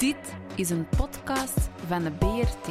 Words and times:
Dit 0.00 0.34
is 0.54 0.70
een 0.70 0.86
podcast 0.96 1.68
van 1.86 2.02
de 2.02 2.10
BRT. 2.10 2.66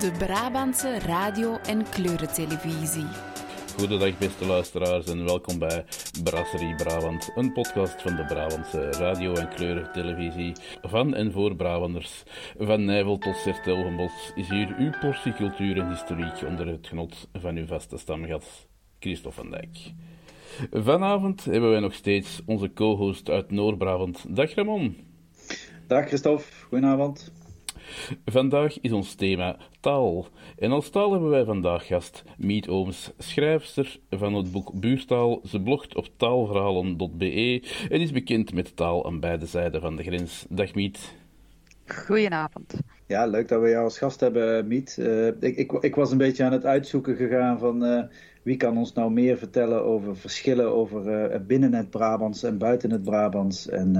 De 0.00 0.12
Brabantse 0.18 0.98
radio- 0.98 1.58
en 1.66 1.88
kleurentelevisie. 1.88 3.29
Goedendag 3.76 4.18
beste 4.18 4.46
luisteraars 4.46 5.06
en 5.06 5.24
welkom 5.24 5.58
bij 5.58 5.84
Brasserie 6.24 6.74
Brabant, 6.74 7.32
een 7.34 7.52
podcast 7.52 8.02
van 8.02 8.16
de 8.16 8.24
Brabantse 8.24 8.90
radio- 8.90 9.34
en 9.34 9.48
kleurentelevisie 9.48 10.52
van 10.82 11.14
en 11.14 11.32
voor 11.32 11.56
Brabanders. 11.56 12.22
Van 12.58 12.84
Nijvel 12.84 13.18
tot 13.18 13.36
Sertelgenbos 13.36 14.32
is 14.34 14.48
hier 14.48 14.74
uw 14.78 14.90
portie 15.00 15.32
cultuur 15.32 15.78
en 15.78 15.88
historiek 15.88 16.42
onder 16.46 16.66
het 16.66 16.86
genot 16.86 17.28
van 17.32 17.56
uw 17.56 17.66
vaste 17.66 17.98
stamgast, 17.98 18.68
Christophe 18.98 19.40
van 19.40 19.50
Dijk. 19.50 19.78
Vanavond 20.70 21.44
hebben 21.44 21.70
wij 21.70 21.80
nog 21.80 21.94
steeds 21.94 22.40
onze 22.46 22.72
co-host 22.72 23.30
uit 23.30 23.50
Noord-Brabant. 23.50 24.36
Dag 24.36 24.54
Ramon. 24.54 24.96
Dag 25.86 26.06
Christophe, 26.06 26.44
goedenavond. 26.68 27.32
Vandaag 28.24 28.80
is 28.80 28.92
ons 28.92 29.14
thema 29.14 29.56
taal. 29.80 30.26
En 30.58 30.70
als 30.72 30.90
taal 30.90 31.12
hebben 31.12 31.30
wij 31.30 31.44
vandaag 31.44 31.86
gast 31.86 32.22
Miet 32.38 32.68
Ooms, 32.68 33.12
schrijfster 33.18 33.98
van 34.10 34.34
het 34.34 34.52
boek 34.52 34.80
Buurtaal. 34.80 35.40
Ze 35.44 35.60
blogt 35.60 35.96
op 35.96 36.08
taalverhalen.be 36.16 37.62
en 37.88 38.00
is 38.00 38.12
bekend 38.12 38.54
met 38.54 38.76
taal 38.76 39.06
aan 39.06 39.20
beide 39.20 39.46
zijden 39.46 39.80
van 39.80 39.96
de 39.96 40.02
grens. 40.02 40.46
Dag 40.48 40.74
Miet. 40.74 41.14
Goedenavond. 41.86 42.74
Ja, 43.06 43.26
leuk 43.26 43.48
dat 43.48 43.62
we 43.62 43.68
jou 43.68 43.84
als 43.84 43.98
gast 43.98 44.20
hebben, 44.20 44.66
Miet. 44.68 44.96
Uh, 44.98 45.26
ik, 45.26 45.56
ik, 45.56 45.72
ik, 45.72 45.94
was 45.94 46.10
een 46.10 46.18
beetje 46.18 46.44
aan 46.44 46.52
het 46.52 46.64
uitzoeken 46.64 47.16
gegaan 47.16 47.58
van 47.58 47.84
uh, 47.84 48.02
wie 48.42 48.56
kan 48.56 48.76
ons 48.76 48.92
nou 48.92 49.10
meer 49.10 49.38
vertellen 49.38 49.84
over 49.84 50.16
verschillen 50.16 50.74
over 50.74 51.30
uh, 51.32 51.40
binnen 51.46 51.74
het 51.74 51.90
Brabants 51.90 52.42
en 52.42 52.58
buiten 52.58 52.90
het 52.90 53.02
Brabants. 53.02 53.68
En 53.68 53.96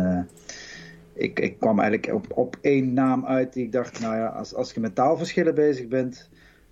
ik, 1.21 1.41
ik 1.41 1.59
kwam 1.59 1.81
eigenlijk 1.81 2.15
op, 2.15 2.27
op 2.39 2.57
één 2.61 2.93
naam 2.93 3.27
uit 3.27 3.53
die 3.53 3.65
ik 3.65 3.73
dacht, 3.73 4.01
nou 4.01 4.17
ja, 4.17 4.27
als, 4.27 4.55
als 4.55 4.73
je 4.73 4.81
met 4.81 4.95
taalverschillen 4.95 5.55
bezig 5.55 5.89
bent, 5.89 6.29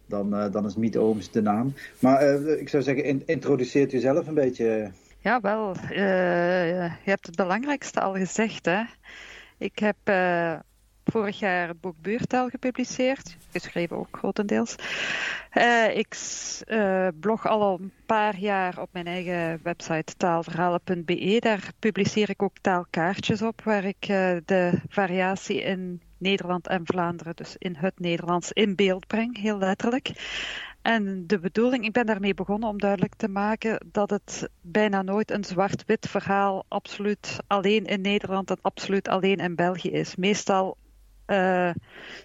dan, 0.07 0.35
uh, 0.35 0.53
dan 0.53 0.65
is 0.65 0.77
Miet 0.77 0.97
Ooms 0.97 1.31
de 1.31 1.43
naam. 1.43 1.75
Maar 1.99 2.41
uh, 2.41 2.61
ik 2.61 2.69
zou 2.69 2.83
zeggen, 2.83 3.05
in, 3.05 3.23
introduceert 3.27 3.93
u 3.93 3.99
zelf 3.99 4.27
een 4.27 4.35
beetje. 4.35 4.91
Ja, 5.19 5.41
wel. 5.41 5.77
Uh, 5.91 6.77
je 7.05 7.11
hebt 7.11 7.27
het 7.27 7.37
belangrijkste 7.37 8.01
al 8.01 8.15
gezegd. 8.15 8.67
Hè? 8.67 8.83
Ik 9.59 9.79
heb 9.79 9.97
vorig 11.11 11.39
jaar 11.39 11.69
het 11.69 11.81
boek 11.81 11.95
Buurtaal 12.01 12.49
gepubliceerd, 12.49 13.37
geschreven 13.53 13.97
ook 13.97 14.17
grotendeels. 14.19 14.75
Uh, 15.55 15.97
ik 15.97 16.17
uh, 16.69 17.09
blog 17.21 17.47
al 17.47 17.79
een 17.81 17.93
paar 18.07 18.39
jaar 18.39 18.81
op 18.81 18.89
mijn 18.93 19.07
eigen 19.07 19.61
website 19.63 20.17
taalverhalen.be. 20.17 21.37
Daar 21.41 21.71
publiceer 21.79 22.31
ik 22.31 22.43
ook 22.43 22.59
taalkaartjes 22.61 23.43
op, 23.43 23.63
waar 23.63 23.85
ik 23.85 24.09
uh, 24.09 24.37
de 24.45 24.73
variatie 24.89 25.63
in 25.63 26.03
Nederland 26.19 26.67
en 26.67 26.87
Vlaanderen, 26.87 27.37
dus 27.37 27.57
in 27.59 27.77
het 27.77 28.01
Nederlands, 28.01 28.53
in 28.53 28.77
beeld 28.77 29.07
breng, 29.07 29.39
heel 29.41 29.59
letterlijk. 29.59 30.11
En 30.83 31.27
de 31.27 31.39
bedoeling, 31.39 31.85
ik 31.85 31.93
ben 31.93 32.07
daarmee 32.07 32.35
begonnen 32.35 32.69
om 32.69 32.79
duidelijk 32.79 33.15
te 33.15 33.29
maken 33.29 33.87
dat 33.93 34.11
het 34.11 34.49
bijna 34.61 35.03
nooit 35.03 35.31
een 35.31 35.45
zwart-wit 35.45 36.09
verhaal 36.09 36.65
absoluut 36.69 37.39
alleen 37.47 37.85
in 37.85 38.01
Nederland 38.01 38.51
en 38.51 38.59
absoluut 38.63 39.09
alleen 39.09 39.37
in 39.37 39.55
België 39.55 39.91
is. 39.91 40.17
Meestal 40.17 40.77
uh, 41.29 41.71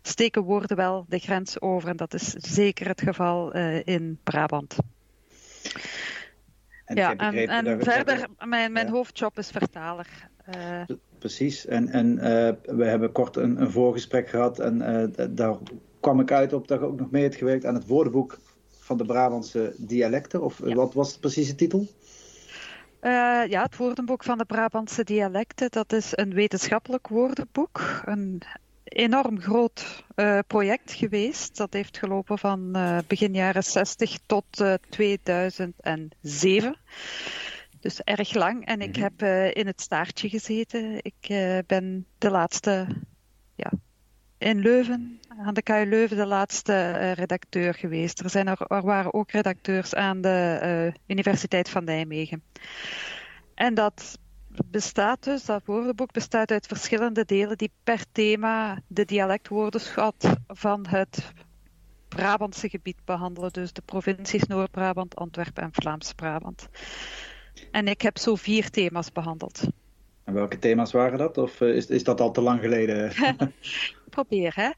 steken 0.01 0.41
woorden 0.41 0.77
wel 0.77 1.05
de 1.09 1.19
grens 1.19 1.61
over. 1.61 1.89
En 1.89 1.97
dat 1.97 2.13
is 2.13 2.29
zeker 2.29 2.87
het 2.87 3.01
geval 3.01 3.55
uh, 3.55 3.85
in 3.85 4.19
Brabant. 4.23 4.77
En 6.85 6.95
ja, 6.95 7.15
en, 7.15 7.83
verder, 7.83 8.27
mijn, 8.45 8.71
mijn 8.71 8.85
ja. 8.85 8.91
hoofdjob 8.91 9.37
is 9.37 9.49
vertaler. 9.49 10.07
Uh, 10.55 10.81
Precies, 11.19 11.65
en, 11.65 11.89
en 11.89 12.15
we 12.77 12.85
hebben 12.85 13.11
kort 13.11 13.35
een, 13.35 13.61
een 13.61 13.71
voorgesprek 13.71 14.29
gehad 14.29 14.59
en 14.59 15.13
daar 15.29 15.57
kwam 15.99 16.19
ik 16.19 16.31
uit 16.31 16.53
op 16.53 16.67
dat 16.67 16.79
je 16.79 16.85
ook 16.85 16.99
nog 16.99 17.11
mee 17.11 17.23
hebt 17.23 17.35
gewerkt 17.35 17.65
aan 17.65 17.73
het 17.73 17.87
woordenboek 17.87 18.39
van 18.79 18.97
de 18.97 19.05
Brabantse 19.05 19.73
dialecten. 19.77 20.41
Of 20.41 20.61
ja. 20.65 20.75
wat 20.75 20.93
was 20.93 21.17
precies 21.17 21.47
de 21.47 21.55
titel? 21.55 21.87
Uh, 23.01 23.43
ja, 23.47 23.63
het 23.63 23.77
woordenboek 23.77 24.23
van 24.23 24.37
de 24.37 24.45
Brabantse 24.45 25.03
dialecten, 25.03 25.71
dat 25.71 25.93
is 25.93 26.11
een 26.11 26.33
wetenschappelijk 26.33 27.07
woordenboek. 27.07 28.01
Een 28.05 28.41
enorm 28.83 29.41
groot 29.41 30.03
uh, 30.15 30.39
project 30.47 30.93
geweest. 30.93 31.57
Dat 31.57 31.73
heeft 31.73 31.97
gelopen 31.97 32.37
van 32.39 32.77
uh, 32.77 32.97
begin 33.07 33.33
jaren 33.33 33.63
60 33.63 34.17
tot 34.25 34.59
uh, 34.61 34.73
2007. 34.89 36.77
Dus 37.79 38.01
erg 38.01 38.33
lang. 38.33 38.65
En 38.65 38.81
ik 38.81 38.95
heb 38.95 39.21
in 39.55 39.67
het 39.67 39.81
staartje 39.81 40.29
gezeten. 40.29 40.97
Ik 41.01 41.27
ben 41.67 42.05
de 42.17 42.29
laatste, 42.29 42.87
ja, 43.55 43.71
in 44.37 44.59
Leuven, 44.59 45.19
aan 45.27 45.53
de 45.53 45.61
KU 45.61 45.85
Leuven, 45.85 46.17
de 46.17 46.25
laatste 46.25 47.11
redacteur 47.11 47.73
geweest. 47.73 48.19
Er, 48.19 48.29
zijn 48.29 48.47
er, 48.47 48.61
er 48.67 48.81
waren 48.81 49.13
ook 49.13 49.31
redacteurs 49.31 49.95
aan 49.95 50.21
de 50.21 50.93
Universiteit 51.07 51.69
van 51.69 51.83
Nijmegen. 51.83 52.43
En 53.55 53.73
dat 53.73 54.17
bestaat 54.65 55.23
dus, 55.23 55.45
dat 55.45 55.61
woordenboek 55.65 56.11
bestaat 56.11 56.51
uit 56.51 56.67
verschillende 56.67 57.25
delen 57.25 57.57
die 57.57 57.71
per 57.83 58.05
thema 58.11 58.81
de 58.87 59.05
dialectwoordenschat 59.05 60.35
van 60.47 60.85
het 60.87 61.33
Brabantse 62.07 62.69
gebied 62.69 63.05
behandelen. 63.05 63.51
Dus 63.51 63.73
de 63.73 63.81
provincies 63.85 64.43
Noord-Brabant, 64.43 65.15
Antwerpen 65.15 65.63
en 65.63 65.73
Vlaams-Brabant. 65.73 66.67
En 67.71 67.87
ik 67.87 68.01
heb 68.01 68.17
zo 68.17 68.35
vier 68.35 68.69
thema's 68.69 69.11
behandeld. 69.11 69.63
En 70.23 70.33
welke 70.33 70.59
thema's 70.59 70.91
waren 70.91 71.17
dat? 71.17 71.37
Of 71.37 71.61
is, 71.61 71.85
is 71.85 72.03
dat 72.03 72.21
al 72.21 72.31
te 72.31 72.41
lang 72.41 72.59
geleden? 72.59 73.11
Probeer, 74.09 74.53
hè. 74.55 74.69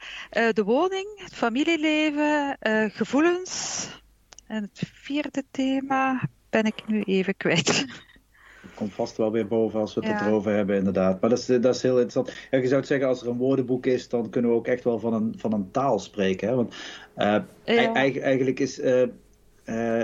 Uh, 0.42 0.53
de 0.53 0.63
woning, 0.63 1.07
het 1.16 1.34
familieleven, 1.34 2.57
uh, 2.62 2.86
gevoelens. 2.90 3.88
En 4.47 4.62
het 4.62 4.92
vierde 4.94 5.44
thema 5.52 6.30
ben 6.50 6.63
ik 6.63 6.88
nu 6.88 7.02
even 7.02 7.38
kwijt 7.38 7.86
komt 8.74 8.94
vast 8.94 9.18
wel 9.18 9.31
weer 9.31 9.48
boven 9.48 9.80
als 9.80 9.94
we 9.94 10.06
het 10.06 10.20
ja. 10.20 10.26
erover 10.26 10.53
hebben, 10.53 10.76
inderdaad. 10.76 11.22
Maar 11.22 11.30
dat 11.30 11.40
is, 11.40 11.46
dat 11.46 11.76
is 11.76 11.81
heel 11.81 12.00
interessant. 12.00 12.31
Ja, 12.52 12.58
je 12.58 12.68
zou 12.68 12.80
het 12.80 12.88
zeggen, 12.88 13.08
als 13.08 13.22
er 13.22 13.28
een 13.28 13.38
woordenboek 13.38 13.86
is, 13.86 14.09
dan 14.09 14.30
kunnen 14.30 14.52
we 14.52 14.58
ook 14.58 14.68
echt 14.68 14.84
wel 14.84 15.00
van 15.00 15.14
een, 15.14 15.34
van 15.38 15.53
een 15.53 15.72
taal 15.72 16.00
spreken. 16.00 16.48
Hè? 16.48 16.56
Want 16.56 16.70
uh, 16.70 16.75
ja. 17.16 17.46
e 17.66 18.20
eigenlijk 18.20 18.59
is 18.59 18.80
uh, 18.80 19.02
uh, 19.02 19.08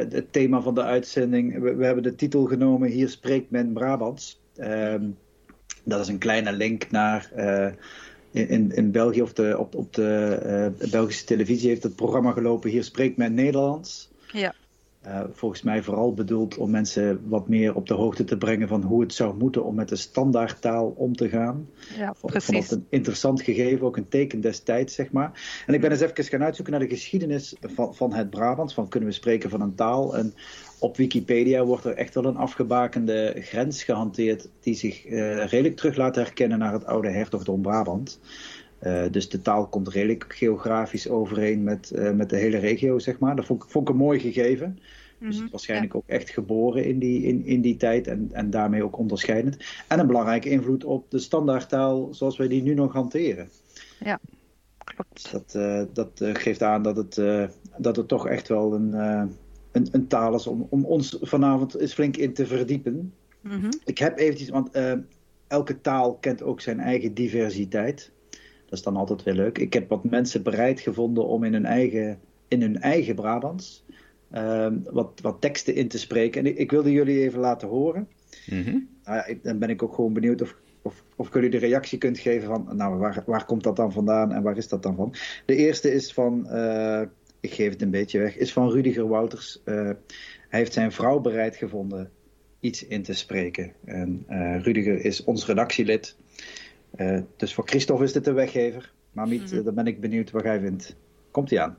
het 0.09 0.33
thema 0.33 0.61
van 0.61 0.75
de 0.75 0.83
uitzending, 0.83 1.59
we, 1.59 1.75
we, 1.75 1.85
hebben 1.85 2.03
de 2.03 2.15
titel 2.15 2.45
genomen, 2.45 2.89
Hier 2.89 3.09
spreekt 3.09 3.51
men 3.51 3.73
Brabants. 3.73 4.41
Ehm, 4.55 5.05
dat 5.83 5.99
is 5.99 6.07
een 6.07 6.17
kleine 6.17 6.51
link 6.51 6.91
naar... 6.91 7.31
In, 8.33 8.71
in 8.71 8.91
België 8.91 9.21
of 9.21 9.33
de, 9.33 9.55
op, 9.57 9.75
op 9.75 9.93
de 9.93 10.71
Belgische 10.91 11.25
televisie 11.25 11.69
heeft 11.69 11.83
het 11.83 11.95
programma 11.95 12.31
gelopen 12.31 12.69
Hier 12.69 12.83
spreekt 12.83 13.17
men 13.17 13.33
Nederlands. 13.33 14.11
Ja. 14.31 14.53
Uh, 15.07 15.21
volgens 15.31 15.61
mij 15.61 15.83
vooral 15.83 16.13
bedoeld 16.13 16.57
om 16.57 16.71
mensen 16.71 17.21
wat 17.29 17.47
meer 17.47 17.75
op 17.75 17.87
de 17.87 17.93
hoogte 17.93 18.23
te 18.23 18.37
brengen 18.37 18.67
van 18.67 18.83
hoe 18.83 19.01
het 19.01 19.13
zou 19.13 19.37
moeten 19.37 19.63
om 19.63 19.75
met 19.75 19.89
de 19.89 19.95
standaardtaal 19.95 20.93
om 20.95 21.15
te 21.15 21.29
gaan. 21.29 21.69
Ja, 21.97 22.13
precies. 22.21 22.45
Vond 22.45 22.63
het 22.63 22.71
een 22.71 22.85
interessant 22.89 23.41
gegeven, 23.41 23.85
ook 23.85 23.97
een 23.97 24.07
teken 24.07 24.41
destijds, 24.41 24.95
zeg 24.95 25.11
maar. 25.11 25.63
En 25.67 25.73
ik 25.73 25.81
ben 25.81 25.91
eens 25.91 26.01
even 26.01 26.23
gaan 26.23 26.43
uitzoeken 26.43 26.73
naar 26.73 26.87
de 26.87 26.95
geschiedenis 26.95 27.55
van, 27.61 27.95
van 27.95 28.13
het 28.13 28.29
Brabants, 28.29 28.73
van 28.73 28.89
kunnen 28.89 29.09
we 29.09 29.15
spreken 29.15 29.49
van 29.49 29.61
een 29.61 29.75
taal. 29.75 30.17
En 30.17 30.33
op 30.79 30.97
Wikipedia 30.97 31.63
wordt 31.63 31.85
er 31.85 31.95
echt 31.95 32.13
wel 32.13 32.25
een 32.25 32.37
afgebakende 32.37 33.35
grens 33.35 33.83
gehanteerd 33.83 34.49
die 34.59 34.73
zich 34.73 35.05
uh, 35.05 35.45
redelijk 35.45 35.75
terug 35.75 35.95
laat 35.95 36.15
herkennen 36.15 36.59
naar 36.59 36.73
het 36.73 36.85
oude 36.85 37.09
hertogdom 37.09 37.61
Brabant. 37.61 38.19
Uh, 38.83 39.03
dus 39.11 39.29
de 39.29 39.41
taal 39.41 39.67
komt 39.67 39.87
redelijk 39.89 40.25
geografisch 40.27 41.09
overeen 41.09 41.63
met, 41.63 41.91
uh, 41.95 42.11
met 42.11 42.29
de 42.29 42.35
hele 42.35 42.57
regio, 42.57 42.99
zeg 42.99 43.19
maar. 43.19 43.35
Dat 43.35 43.45
vond, 43.45 43.63
vond 43.67 43.87
ik 43.87 43.93
een 43.93 43.99
mooi 43.99 44.19
gegeven. 44.19 44.67
Mm 44.69 44.77
-hmm. 45.17 45.29
Dus 45.29 45.49
waarschijnlijk 45.49 45.93
ja. 45.93 45.99
ook 45.99 46.07
echt 46.07 46.29
geboren 46.29 46.85
in 46.85 46.99
die, 46.99 47.23
in, 47.23 47.45
in 47.45 47.61
die 47.61 47.77
tijd 47.77 48.07
en, 48.07 48.29
en 48.31 48.49
daarmee 48.49 48.83
ook 48.83 48.97
onderscheidend. 48.97 49.57
En 49.87 49.99
een 49.99 50.07
belangrijke 50.07 50.49
invloed 50.49 50.83
op 50.83 51.11
de 51.11 51.19
standaardtaal 51.19 52.13
zoals 52.13 52.37
wij 52.37 52.47
die 52.47 52.61
nu 52.61 52.73
nog 52.73 52.93
hanteren. 52.93 53.49
Ja, 53.99 54.19
klopt. 54.83 55.13
Dus 55.13 55.31
dat, 55.31 55.53
uh, 55.55 55.83
dat 55.93 56.11
geeft 56.37 56.63
aan 56.63 56.83
dat 56.83 56.95
het, 56.95 57.21
dat 57.77 57.95
het 57.95 58.07
toch 58.07 58.27
echt 58.27 58.47
wel 58.47 58.73
een, 58.73 58.93
een, 59.71 59.87
een, 59.91 60.07
taal 60.07 60.35
is 60.35 60.47
om, 60.47 60.67
om 60.69 60.85
ons 60.85 61.17
vanavond 61.21 61.79
eens 61.79 61.93
flink 61.93 62.17
in 62.17 62.33
te 62.33 62.45
verdiepen. 62.45 63.13
Mm 63.41 63.51
-hmm. 63.51 63.71
Ik 63.85 63.97
heb 63.97 64.17
eventjes, 64.17 64.49
want 64.49 64.69
elke 65.47 65.81
taal 65.81 66.13
kent 66.15 66.43
ook 66.43 66.61
zijn 66.61 66.79
eigen 66.79 67.13
diversiteit. 67.13 68.11
Dat 68.71 68.79
is 68.79 68.85
dan 68.85 68.95
altijd 68.95 69.23
weer 69.23 69.33
leuk. 69.33 69.57
Ik 69.57 69.73
heb 69.73 69.89
wat 69.89 70.03
mensen 70.03 70.43
bereid 70.43 70.79
gevonden 70.79 71.27
om 71.27 71.43
in 71.43 71.53
hun 71.53 71.65
eigen, 71.65 72.19
in 72.47 72.61
hun 72.61 72.81
eigen 72.81 73.15
Brabants 73.15 73.83
uh, 74.33 74.67
wat, 74.83 75.19
wat 75.21 75.41
teksten 75.41 75.75
in 75.75 75.87
te 75.87 75.99
spreken. 75.99 76.41
En 76.41 76.47
ik, 76.47 76.57
ik 76.57 76.71
wilde 76.71 76.91
jullie 76.91 77.19
even 77.19 77.39
laten 77.39 77.67
horen. 77.67 78.07
Mm 78.45 78.63
-hmm. 78.63 78.87
nou 79.03 79.23
ik, 79.27 79.43
dan 79.43 79.59
ben 79.59 79.69
ik 79.69 79.83
ook 79.83 79.93
gewoon 79.93 80.13
benieuwd 80.13 80.41
of, 80.41 80.55
of, 80.81 81.03
of 81.15 81.33
jullie 81.33 81.49
de 81.49 81.57
reactie 81.57 81.97
kunt 81.97 82.19
geven 82.19 82.47
van, 82.47 82.67
nou, 82.71 82.97
waar, 82.97 83.23
waar 83.25 83.45
komt 83.45 83.63
dat 83.63 83.75
dan 83.75 83.91
vandaan 83.91 84.31
en 84.31 84.43
waar 84.43 84.57
is 84.57 84.67
dat 84.67 84.83
dan 84.83 84.95
van? 84.95 85.13
De 85.45 85.55
eerste 85.55 85.93
is 85.93 86.13
van 86.13 86.47
uh, 86.49 87.01
ik 87.39 87.53
geef 87.53 87.69
het 87.69 87.81
een 87.81 87.91
beetje 87.91 88.19
weg, 88.19 88.37
is 88.37 88.53
van 88.53 88.71
Rudiger 88.71 89.07
Wouters. 89.07 89.61
Uh, 89.65 89.75
hij 90.49 90.59
heeft 90.59 90.73
zijn 90.73 90.91
vrouw 90.91 91.19
bereid 91.19 91.55
gevonden 91.55 92.09
iets 92.59 92.87
in 92.87 93.03
te 93.03 93.13
spreken. 93.13 93.71
En 93.85 94.25
uh, 94.29 94.61
Rudiger 94.61 95.05
is 95.05 95.23
ons 95.23 95.45
redactielid. 95.45 96.15
Uh, 97.01 97.21
dus 97.37 97.53
voor 97.53 97.67
Christophe 97.67 98.03
is 98.03 98.13
dit 98.13 98.25
de 98.25 98.31
weggever. 98.31 98.91
Maar 99.11 99.27
niet, 99.27 99.41
mm 99.41 99.47
-hmm. 99.47 99.63
dan 99.63 99.75
ben 99.75 99.87
ik 99.87 100.01
benieuwd 100.01 100.31
wat 100.31 100.43
jij 100.43 100.59
vindt. 100.59 100.95
Komt 101.31 101.49
hij 101.49 101.61
aan? 101.61 101.77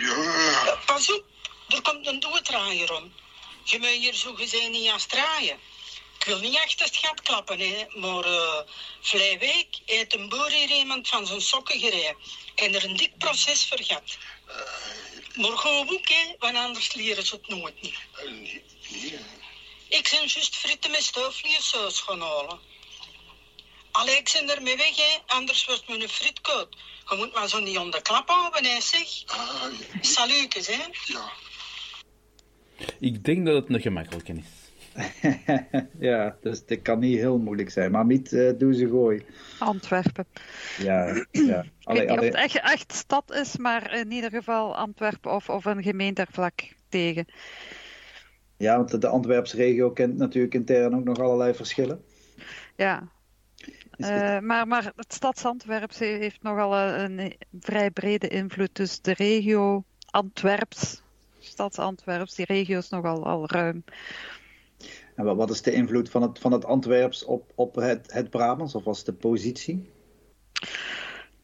Ja. 0.00 0.78
Pas 0.86 1.12
op, 1.12 1.24
er 1.68 1.82
komt 1.82 2.06
een 2.06 2.20
dooddraaier 2.20 2.94
om. 2.94 3.12
Je 3.64 3.78
moet 3.78 3.88
hier 3.88 4.14
zo 4.14 4.34
gezien 4.34 4.70
niet 4.70 4.90
aan 4.90 4.98
draaien. 5.08 5.56
Ik 6.18 6.24
wil 6.24 6.40
niet 6.40 6.56
achter 6.56 6.86
het 6.86 6.96
gat 6.96 7.22
klappen, 7.22 7.58
hè, 7.58 7.84
maar 8.00 8.26
uh, 8.26 8.60
vorige 9.00 9.38
week 9.38 9.80
heeft 9.84 10.14
een 10.14 10.28
boer 10.28 10.50
hier 10.50 10.70
iemand 10.70 11.08
van 11.08 11.26
zijn 11.26 11.40
sokken 11.40 11.78
gereden 11.78 12.16
en 12.54 12.74
er 12.74 12.84
een 12.84 12.96
dik 12.96 13.18
proces 13.18 13.64
vergat. 13.64 14.18
Uh, 14.48 15.42
maar 15.42 15.58
gewoon 15.58 15.90
ook, 15.90 16.08
hè, 16.08 16.34
want 16.38 16.56
anders 16.56 16.94
leren 16.94 17.26
ze 17.26 17.34
het 17.34 17.48
nooit 17.48 17.82
niet. 17.82 17.98
Uh, 18.16 18.30
nee, 18.30 18.62
nee. 18.90 19.18
Ik 19.88 20.08
ben 20.10 20.20
juist 20.20 20.56
frieten 20.56 20.90
met 20.90 21.02
stoofvleessaus 21.02 22.00
gaan 22.00 22.20
halen. 22.20 22.58
Allee, 24.00 24.16
ik 24.18 24.30
ben 24.32 24.56
ermee 24.56 24.76
weg, 24.76 24.96
hè, 24.96 25.22
anders 25.26 25.66
wordt 25.66 25.88
mijn 25.88 26.08
friet 26.08 26.40
koud. 26.40 26.76
Je 27.08 27.16
moet 27.16 27.34
maar 27.34 27.48
zo 27.48 27.60
niet 27.60 27.78
onder 27.78 28.02
klap 28.02 28.28
houden, 28.28 28.64
hè, 28.64 28.80
zeg. 28.80 29.22
Ah, 29.26 29.72
ja. 30.02 30.26
Hè. 30.50 30.84
Ja. 31.04 31.32
Ik 32.98 33.24
denk 33.24 33.46
dat 33.46 33.54
het 33.54 33.74
een 33.74 33.80
gemakkelijke 33.80 34.32
is. 34.32 34.64
ja, 36.10 36.36
dus 36.40 36.64
dit 36.66 36.82
kan 36.82 36.98
niet 36.98 37.18
heel 37.18 37.38
moeilijk 37.38 37.70
zijn. 37.70 37.90
Maar 37.90 38.06
niet, 38.06 38.32
uh, 38.32 38.52
doe 38.58 38.74
ze 38.74 38.88
gooi. 38.88 39.24
Antwerpen. 39.58 40.26
Ja, 40.78 41.26
ja. 41.30 41.64
Allee, 41.82 42.02
ik 42.02 42.08
weet 42.08 42.08
niet 42.08 42.18
of 42.18 42.24
het 42.24 42.34
echt, 42.34 42.60
echt 42.60 42.92
stad 42.92 43.32
is, 43.32 43.56
maar 43.56 43.94
in 43.94 44.12
ieder 44.12 44.30
geval 44.30 44.76
Antwerpen 44.76 45.32
of, 45.32 45.48
of 45.48 45.64
een 45.64 45.82
gemeente 45.82 46.20
er 46.20 46.28
vlak 46.30 46.60
tegen. 46.88 47.26
Ja, 48.56 48.76
want 48.76 49.00
de 49.00 49.08
Antwerpse 49.08 49.56
regio 49.56 49.90
kent 49.90 50.16
natuurlijk 50.16 50.54
intern 50.54 50.94
ook 50.94 51.04
nog 51.04 51.18
allerlei 51.18 51.54
verschillen. 51.54 52.04
Ja. 52.76 53.12
Uh, 53.96 54.38
maar, 54.38 54.66
maar 54.66 54.92
het 54.96 55.12
stads 55.12 55.44
Antwerps 55.44 55.98
heeft 55.98 56.42
nogal 56.42 56.76
een, 56.76 57.18
een 57.18 57.36
vrij 57.60 57.90
brede 57.90 58.28
invloed. 58.28 58.76
Dus 58.76 59.00
de 59.00 59.12
regio 59.12 59.84
Antwerps, 60.10 61.02
stads 61.38 61.78
Antwerps, 61.78 62.34
die 62.34 62.46
regio 62.46 62.78
is 62.78 62.88
nogal 62.88 63.24
al 63.24 63.50
ruim. 63.50 63.84
En 65.14 65.36
wat 65.36 65.50
is 65.50 65.62
de 65.62 65.72
invloed 65.72 66.10
van 66.10 66.22
het, 66.22 66.38
van 66.38 66.52
het 66.52 66.64
Antwerps 66.64 67.24
op, 67.24 67.52
op 67.54 67.74
het, 67.74 68.12
het 68.12 68.30
Brabants, 68.30 68.74
of 68.74 68.84
was 68.84 69.04
de 69.04 69.12
positie? 69.12 69.90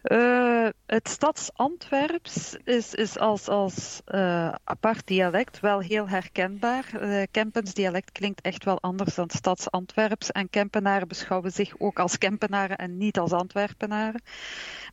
Uh, 0.03 0.69
het 0.87 1.09
stads 1.09 1.51
Antwerps 1.53 2.57
is, 2.65 2.95
is 2.95 3.19
als, 3.19 3.49
als 3.49 4.01
uh, 4.07 4.55
apart 4.65 5.07
dialect 5.07 5.61
wel 5.61 5.81
heel 5.81 6.09
herkenbaar. 6.09 6.85
Uh, 7.03 7.23
Kempens 7.31 7.75
dialect 7.75 8.13
klinkt 8.13 8.41
echt 8.41 8.65
wel 8.65 8.81
anders 8.81 9.15
dan 9.15 9.31
stads 9.31 9.71
Antwerps. 9.71 10.31
En 10.31 10.51
Kempenaren 10.51 11.09
beschouwen 11.09 11.53
zich 11.53 11.75
ook 11.79 11.99
als 11.99 12.19
Kempenaren 12.19 12.77
en 12.77 12.97
niet 12.97 13.19
als 13.19 13.33
Antwerpenaren. 13.33 14.23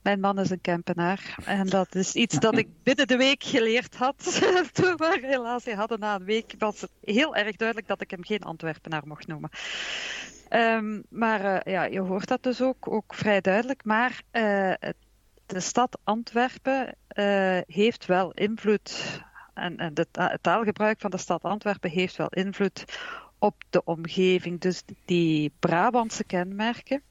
Mijn 0.02 0.20
man 0.20 0.40
is 0.40 0.50
een 0.50 0.62
Kempenaar. 0.62 1.38
En 1.46 1.68
dat 1.68 1.96
is 1.96 2.14
iets 2.14 2.40
dat 2.40 2.58
ik 2.58 2.68
binnen 2.84 3.08
de 3.08 3.18
week 3.18 3.44
geleerd 3.44 3.96
had. 3.96 4.24
Toen 4.74 4.96
we 4.96 5.18
relatie 5.22 5.76
hadden 5.76 6.00
na 6.00 6.16
een 6.16 6.26
week, 6.26 6.54
was 6.58 6.82
het 6.82 6.92
heel 7.02 7.36
erg 7.36 7.56
duidelijk 7.56 7.88
dat 7.88 8.02
ik 8.02 8.12
hem 8.12 8.24
geen 8.24 8.44
Antwerpenaar 8.44 9.08
mocht 9.08 9.28
noemen. 9.28 9.50
Um, 10.50 11.04
maar 11.10 11.44
uh, 11.46 11.74
ja, 11.74 11.84
je 11.84 12.00
hoort 12.00 12.28
dat 12.28 12.44
dus 12.44 12.62
ook, 12.62 12.92
ook 12.92 13.14
vrij 13.14 13.42
duidelijk. 13.42 13.86
Maar 13.86 14.22
uh, 14.32 14.74
de 15.46 15.60
stad 15.60 16.00
Antwerpen 16.04 16.96
uh, 17.14 17.60
heeft 17.68 18.06
wel 18.06 18.32
invloed. 18.32 19.22
En, 19.54 19.78
en 19.78 19.92
het 19.94 20.40
taalgebruik 20.42 21.00
van 21.00 21.12
de 21.12 21.18
stad 21.18 21.44
Antwerpen 21.44 21.90
heeft 21.90 22.16
wel 22.16 22.30
invloed 22.30 22.86
op 23.40 23.64
de 23.70 23.84
omgeving. 23.84 24.60
Dus 24.60 24.84
die 25.06 25.54
Brabantse 25.60 26.24
kenmerken. 26.24 27.02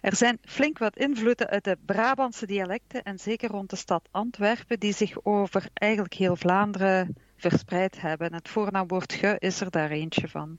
Er 0.00 0.16
zijn 0.16 0.38
flink 0.44 0.78
wat 0.78 0.96
invloeden 0.96 1.48
uit 1.48 1.64
de 1.64 1.78
Brabantse 1.84 2.46
dialecten 2.46 3.02
en 3.02 3.18
zeker 3.18 3.50
rond 3.50 3.70
de 3.70 3.76
stad 3.76 4.08
Antwerpen 4.10 4.80
die 4.80 4.92
zich 4.92 5.24
over 5.24 5.68
eigenlijk 5.74 6.14
heel 6.14 6.36
Vlaanderen 6.36 7.16
verspreid 7.36 8.00
hebben. 8.00 8.34
Het 8.34 8.48
voornaamwoord 8.48 9.12
ge 9.12 9.36
is 9.38 9.60
er 9.60 9.70
daar 9.70 9.90
eentje 9.90 10.28
van. 10.28 10.58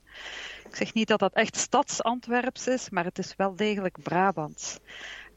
Ik 0.70 0.76
zeg 0.76 0.94
niet 0.94 1.08
dat 1.08 1.18
dat 1.18 1.32
echt 1.32 1.56
stads-Antwerps 1.56 2.66
is, 2.66 2.90
maar 2.90 3.04
het 3.04 3.18
is 3.18 3.34
wel 3.36 3.56
degelijk 3.56 4.02
Brabants. 4.02 4.78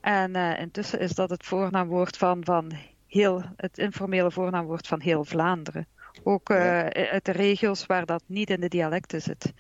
En 0.02 0.36
uh, 0.36 0.60
intussen 0.60 1.00
is 1.00 1.12
dat 1.12 1.30
het 1.30 1.46
voornaamwoord 1.46 2.18
van, 2.18 2.44
van 2.44 2.72
heel, 3.08 3.44
het 3.56 3.78
informele 3.78 4.32
voornaamwoord 4.32 4.88
van 4.88 5.02
heel 5.02 5.26
Vlaanderen. 5.26 5.88
Ook 6.24 6.50
uh, 6.50 6.58
ja. 6.58 7.10
uit 7.10 7.26
de 7.26 7.32
regio's 7.32 7.86
waar 7.86 8.06
dat 8.06 8.24
niet 8.26 8.50
in 8.50 8.60
de 8.60 8.68
dialecten 8.68 9.22
zit. 9.22 9.54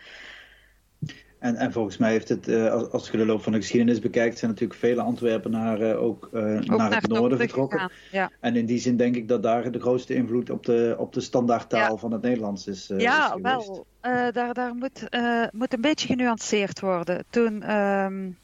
En, 1.43 1.55
en 1.55 1.71
volgens 1.71 1.97
mij 1.97 2.11
heeft 2.11 2.29
het, 2.29 2.47
uh, 2.47 2.71
als, 2.71 3.09
je 3.09 3.17
de 3.17 3.25
loop 3.25 3.43
van 3.43 3.51
de 3.51 3.57
geschiedenis 3.57 3.99
bekijkt, 3.99 4.37
zijn 4.37 4.51
natuurlijk 4.51 4.79
vele 4.79 5.01
Antwerpenaren 5.01 5.99
ook, 5.99 6.25
ook 6.25 6.31
naar, 6.31 6.77
naar, 6.77 7.01
het 7.01 7.07
noorden 7.07 7.37
vertrokken. 7.37 7.91
Ja. 8.11 8.31
En 8.39 8.55
in 8.55 8.65
die 8.65 8.79
zin 8.79 8.97
denk 8.97 9.15
ik 9.15 9.27
dat 9.27 9.43
daar 9.43 9.71
de 9.71 9.79
grootste 9.79 10.13
invloed 10.13 10.49
op 10.49 10.65
de, 10.65 10.95
op 10.97 11.13
de 11.13 11.21
standaardtaal 11.21 11.91
ja. 11.91 11.97
van 11.97 12.11
het 12.11 12.21
Nederlands 12.21 12.67
is. 12.67 12.91
ja, 12.97 13.35
is 13.35 13.41
wel. 13.41 13.85
daar 14.31 14.53
daar 14.53 14.75
moet, 14.75 15.07
moet 15.51 15.73
een 15.73 15.81
beetje 15.81 16.07
genuanceerd 16.07 16.79
worden. 16.79 17.23
Toen. 17.29 17.75
Um, 17.75 18.37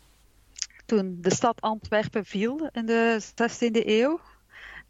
toen 0.85 1.17
de 1.21 1.33
stad 1.33 1.61
Antwerpen 1.61 2.25
viel 2.25 2.69
in 2.71 2.85
de 2.85 3.21
16e 3.21 3.85
eeuw. 3.87 4.19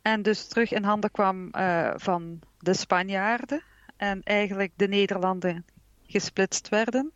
En 0.01 0.21
dus 0.21 0.47
terug 0.47 0.71
in 0.71 0.83
handen 0.83 1.11
kwam 1.11 1.49
uh, 1.51 1.91
van 1.95 2.39
de 2.59 2.73
Spanjaarden. 2.73 3.63
En 3.97 4.23
eigenlijk 4.23 4.71
de 4.75 4.87
Nederlanden 4.87 5.65
gesplitst 6.07 6.69
werden. 6.69 7.11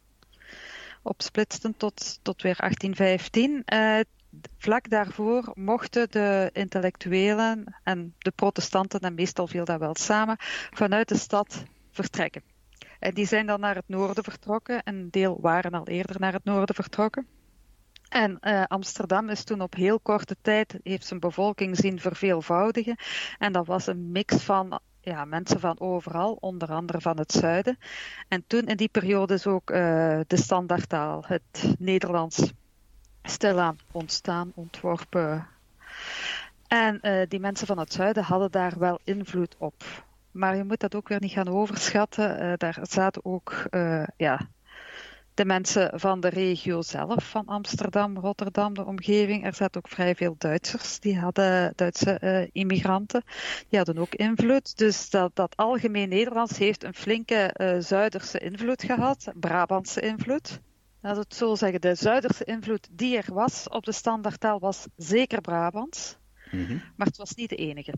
Opsplitsten 1.03 1.77
tot, 1.77 2.19
tot 2.21 2.41
weer 2.41 2.55
1815. 2.57 3.63
Uh, 3.65 3.99
vlak 4.57 4.89
daarvoor 4.89 5.51
mochten 5.53 6.11
de 6.11 6.49
intellectuelen 6.53 7.75
en 7.83 8.15
de 8.17 8.31
protestanten, 8.31 8.99
en 8.99 9.13
meestal 9.13 9.47
viel 9.47 9.65
dat 9.65 9.79
wel 9.79 9.95
samen, 9.95 10.35
vanuit 10.71 11.07
de 11.07 11.17
stad 11.17 11.63
vertrekken. 11.91 12.43
En 12.99 13.13
die 13.13 13.25
zijn 13.25 13.45
dan 13.45 13.59
naar 13.59 13.75
het 13.75 13.87
noorden 13.87 14.23
vertrokken. 14.23 14.81
Een 14.83 15.07
deel 15.11 15.37
waren 15.41 15.73
al 15.73 15.87
eerder 15.87 16.19
naar 16.19 16.33
het 16.33 16.43
noorden 16.43 16.75
vertrokken. 16.75 17.27
En 18.09 18.37
uh, 18.41 18.63
Amsterdam 18.67 19.29
is 19.29 19.43
toen 19.43 19.61
op 19.61 19.75
heel 19.75 19.99
korte 19.99 20.35
tijd, 20.41 20.79
heeft 20.83 21.05
zijn 21.05 21.19
bevolking 21.19 21.77
zien 21.77 21.99
verveelvoudigen. 21.99 22.97
En 23.37 23.51
dat 23.51 23.67
was 23.67 23.87
een 23.87 24.11
mix 24.11 24.35
van 24.35 24.79
ja, 25.03 25.25
mensen 25.25 25.59
van 25.59 25.79
overal, 25.79 26.37
onder 26.39 26.71
andere 26.71 27.01
van 27.01 27.17
het 27.17 27.31
zuiden. 27.31 27.77
En 28.27 28.43
toen 28.47 28.65
in 28.65 28.77
die 28.77 28.87
periode 28.87 29.33
is 29.33 29.47
ook 29.47 29.69
uh, 29.71 29.77
de 30.27 30.37
standaardtaal, 30.37 31.23
het 31.27 31.75
Nederlands, 31.79 32.53
stilaan 33.23 33.77
ontstaan, 33.91 34.51
ontworpen. 34.55 35.47
En 36.67 36.99
uh, 37.01 37.21
die 37.27 37.39
mensen 37.39 37.67
van 37.67 37.79
het 37.79 37.93
zuiden 37.93 38.23
hadden 38.23 38.51
daar 38.51 38.79
wel 38.79 38.99
invloed 39.03 39.55
op. 39.57 39.83
Maar 40.31 40.55
je 40.55 40.63
moet 40.63 40.79
dat 40.79 40.95
ook 40.95 41.07
weer 41.07 41.19
niet 41.19 41.31
gaan 41.31 41.47
overschatten. 41.47 42.59
daar 42.59 42.77
zaten 42.81 43.25
ook 43.25 43.67
ja, 44.17 44.47
de 45.33 45.45
mensen 45.45 45.99
van 45.99 46.19
de 46.19 46.27
regio 46.27 46.81
zelf, 46.81 47.29
van 47.29 47.45
Amsterdam, 47.45 48.17
Rotterdam, 48.17 48.73
de 48.73 48.85
omgeving. 48.85 49.45
Er 49.45 49.53
zaten 49.53 49.81
ook 49.83 49.91
vrij 49.91 50.15
veel 50.15 50.35
Duitsers, 50.37 50.99
die 50.99 51.19
hadden 51.19 51.73
Duitse 51.75 52.19
uh, 52.23 52.47
immigranten, 52.51 53.23
die 53.69 53.77
hadden 53.77 53.97
ook 53.97 54.15
invloed. 54.15 54.77
Dus 54.77 55.09
dat, 55.09 55.35
dat 55.35 55.57
algemeen 55.57 56.09
Nederlands 56.09 56.57
heeft 56.57 56.83
een 56.83 56.93
flinke 56.93 57.55
uh, 57.57 57.75
Zuiderse 57.79 58.39
invloed 58.39 58.83
gehad, 58.83 59.31
Brabantse 59.35 60.01
invloed. 60.01 60.59
Laat 61.01 61.17
het 61.17 61.35
zo 61.35 61.55
zeggen, 61.55 61.81
de 61.81 61.95
Zuiderse 61.95 62.43
invloed 62.43 62.87
die 62.91 63.17
er 63.17 63.33
was 63.33 63.69
op 63.69 63.83
de 63.83 63.91
standaardtaal 63.91 64.59
was 64.59 64.87
zeker 64.95 65.41
Brabants, 65.41 66.17
mm 66.51 66.65
-hmm. 66.65 66.81
maar 66.95 67.07
het 67.07 67.17
was 67.17 67.33
niet 67.33 67.49
de 67.49 67.55
enige. 67.55 67.93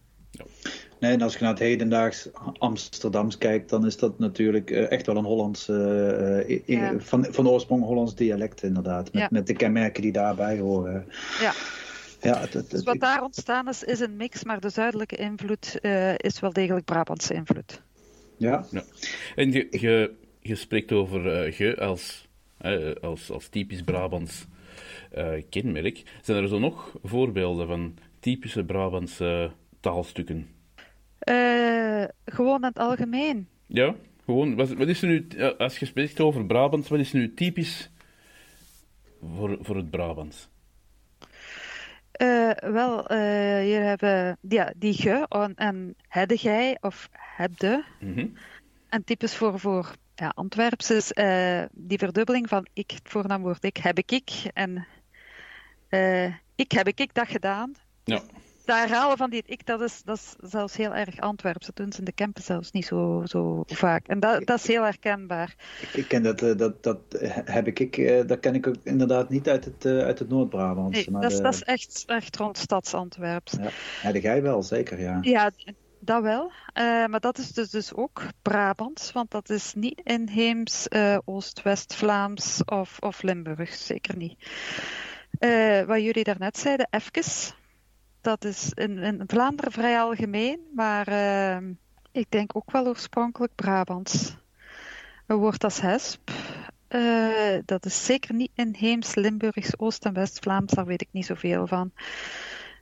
Nee, 0.99 1.11
en 1.11 1.21
als 1.21 1.33
je 1.33 1.39
naar 1.39 1.49
het 1.49 1.59
hedendaags 1.59 2.29
Amsterdams 2.57 3.37
kijkt, 3.37 3.69
dan 3.69 3.85
is 3.85 3.97
dat 3.97 4.19
natuurlijk 4.19 4.69
uh, 4.69 4.91
echt 4.91 5.05
wel 5.05 5.17
een 5.17 5.23
Hollands, 5.23 5.69
uh, 5.69 6.67
ja. 6.67 6.99
van, 6.99 7.27
van 7.29 7.47
oorsprong 7.47 7.83
Hollands 7.83 8.15
dialect 8.15 8.63
inderdaad. 8.63 9.13
Met, 9.13 9.21
ja. 9.21 9.27
met 9.31 9.47
de 9.47 9.53
kenmerken 9.53 10.01
die 10.01 10.11
daarbij 10.11 10.59
horen. 10.59 11.05
Ja. 11.39 11.53
Ja, 12.21 12.39
het, 12.39 12.53
het, 12.53 12.71
dus 12.71 12.83
wat 12.83 12.99
daar 12.99 13.23
ontstaan 13.23 13.67
is, 13.67 13.83
is 13.83 13.99
een 13.99 14.15
mix, 14.15 14.43
maar 14.43 14.59
de 14.59 14.69
zuidelijke 14.69 15.15
invloed 15.15 15.79
is 16.17 16.39
wel 16.39 16.53
degelijk 16.53 16.85
Brabantse 16.85 17.33
invloed. 17.33 17.81
Ja. 18.37 18.65
ja. 18.71 18.83
En 19.35 19.51
je, 19.51 19.67
je, 19.69 20.13
je 20.39 20.55
spreekt 20.55 20.91
over 20.91 21.53
ge 21.53 21.79
als, 21.79 22.27
als, 23.01 23.31
als 23.31 23.47
typisch 23.47 23.81
Brabants 23.81 24.45
kenmerk. 25.49 26.03
Zijn 26.21 26.43
er 26.43 26.49
zo 26.49 26.59
nog 26.59 26.97
voorbeelden 27.03 27.67
van 27.67 27.97
typische 28.19 28.63
Brabantse 28.63 29.51
taalstukken? 29.85 30.47
Uh, 31.29 32.03
gewoon 32.25 32.55
in 32.55 32.67
het 32.67 32.79
algemeen. 32.79 33.47
Ja, 33.65 33.95
gewoon. 34.25 34.55
Wat, 34.55 34.73
wat 34.73 34.87
is 34.87 35.01
er 35.01 35.07
nu, 35.07 35.27
als 35.57 35.77
je 35.79 35.85
spreekt 35.85 36.19
over 36.19 36.45
Brabants, 36.45 36.89
wat 36.89 36.99
is 36.99 37.13
nu 37.13 37.33
typisch 37.33 37.91
voor, 39.21 39.57
voor 39.61 39.75
het 39.75 39.89
Brabants? 39.89 40.49
Uh, 42.21 42.45
Eh, 42.55 42.71
wel, 42.71 43.07
eh, 43.07 43.59
hier 43.59 43.81
hebben 43.81 44.37
ja, 44.41 44.73
die 44.75 44.93
ge 44.93 45.25
en, 45.29 45.55
en 45.55 45.95
hedde 46.07 46.37
gij 46.37 46.77
of 46.81 47.09
hebde. 47.11 47.83
Mhm. 47.99 48.27
En 48.89 49.03
typisch 49.03 49.35
voor, 49.35 49.59
voor 49.59 49.95
ja, 50.15 50.31
Antwerps 50.35 50.91
is 50.91 51.13
eh, 51.13 51.63
die 51.71 51.97
verdubbeling 51.97 52.49
van 52.49 52.67
ik, 52.73 52.91
het 52.91 53.09
voornaamwoord 53.09 53.63
ik, 53.63 53.77
heb 53.77 53.97
ik 53.97 54.11
ik. 54.11 54.31
En 54.53 54.87
eh, 55.89 56.33
ik 56.55 56.71
heb 56.71 56.87
ik 56.87 56.99
ik 56.99 57.13
dat 57.13 57.27
gedaan. 57.27 57.73
Ja. 58.03 58.21
Dat 58.65 58.77
herhalen 58.77 59.17
van 59.17 59.29
die 59.29 59.43
ik, 59.45 59.65
dat 59.65 59.81
is, 59.81 60.01
dat 60.03 60.17
is 60.17 60.49
zelfs 60.49 60.75
heel 60.77 60.95
erg 60.95 61.19
Antwerps. 61.19 61.65
Dat 61.65 61.75
doen 61.75 61.91
ze 61.91 61.99
in 61.99 62.05
de 62.05 62.13
campen 62.13 62.43
zelfs 62.43 62.71
niet 62.71 62.85
zo, 62.85 63.21
zo 63.25 63.63
vaak. 63.65 64.07
En 64.07 64.19
dat, 64.19 64.45
dat 64.45 64.57
is 64.59 64.67
heel 64.67 64.83
herkenbaar. 64.83 65.55
Ik 65.93 66.07
ken 66.07 66.23
dat, 66.23 66.41
eh, 66.41 66.55
dat, 66.57 66.83
dat 66.83 66.99
heb 67.45 67.67
ik, 67.67 67.79
ik 67.79 67.97
eh, 67.97 68.27
dat 68.27 68.39
ken 68.39 68.55
ik 68.55 68.67
ook 68.67 68.75
inderdaad 68.83 69.29
niet 69.29 69.49
uit 69.49 69.65
het, 69.65 69.85
eh, 69.85 69.97
uit 69.97 70.19
het 70.19 70.29
Noord-Brabant. 70.29 70.93
Nee, 70.93 71.07
dat, 71.11 71.31
de- 71.31 71.41
dat 71.41 71.53
is 71.53 71.63
echt, 71.63 72.03
echt 72.05 72.35
rond 72.35 72.57
stads-Antwerps. 72.57 73.51
Ja, 73.51 73.69
ja, 74.03 74.11
de 74.11 74.21
gij 74.21 74.41
wel, 74.41 74.63
zeker, 74.63 74.99
ja. 74.99 75.17
Ja, 75.21 75.51
dat 75.99 76.21
wel. 76.21 76.51
Maar 77.07 77.19
dat 77.19 77.37
is 77.37 77.51
dus, 77.51 77.69
dus 77.69 77.93
ook 77.93 78.21
Brabants, 78.41 79.11
want 79.11 79.31
dat 79.31 79.49
is 79.49 79.73
niet 79.73 80.01
inheems 80.03 80.87
eh, 80.87 81.17
Oost-West-Vlaams 81.25 82.63
of, 82.65 82.99
of 82.99 83.21
Limburg, 83.21 83.73
zeker 83.73 84.17
niet. 84.17 84.49
Wat 85.87 86.01
jullie 86.01 86.23
daarnet 86.23 86.57
zeiden, 86.57 86.87
even, 86.89 87.11
dat 88.25 88.45
is 88.45 88.71
in, 88.73 88.97
in 88.97 89.23
Vlaanderen 89.27 89.71
vrij 89.71 89.99
algemeen, 89.99 90.59
maar 90.75 91.07
eh, 91.07 91.57
ik 92.11 92.25
denk 92.29 92.55
ook 92.55 92.71
wel 92.71 92.87
oorspronkelijk 92.87 93.55
Brabants. 93.55 94.35
Een 95.25 95.37
woord 95.37 95.63
als 95.63 95.81
hesp, 95.81 96.29
eh, 96.87 97.57
dat 97.65 97.85
is 97.85 98.05
zeker 98.05 98.33
niet 98.35 98.51
inheems 98.55 99.15
Limburgs, 99.15 99.79
Oost- 99.79 100.05
en 100.05 100.13
West-Vlaams, 100.13 100.73
daar 100.73 100.85
weet 100.85 101.01
ik 101.01 101.07
niet 101.11 101.25
zoveel 101.25 101.67
van. 101.67 101.91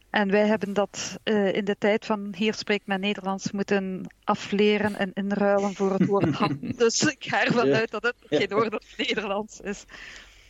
En 0.09 0.31
wij 0.31 0.47
hebben 0.47 0.73
dat 0.73 1.19
eh, 1.23 1.53
in 1.53 1.65
de 1.65 1.75
tijd 1.77 2.05
van 2.05 2.33
hier 2.37 2.53
spreekt 2.53 2.87
men 2.87 2.99
Nederlands 2.99 3.51
moeten 3.51 4.13
afleren 4.23 4.95
en 4.95 5.11
inruilen 5.13 5.73
voor 5.73 5.93
het 5.93 6.05
woord 6.05 6.33
hand. 6.35 6.77
Dus 6.79 7.01
ik 7.01 7.23
ga 7.25 7.45
ervan 7.45 7.67
Ja. 7.67 7.75
uit 7.77 7.91
dat 7.91 8.03
het 8.03 8.15
geen 8.29 8.49
woord 8.49 8.73
of 8.73 8.97
Nederlands 8.97 9.59
is. 9.59 9.83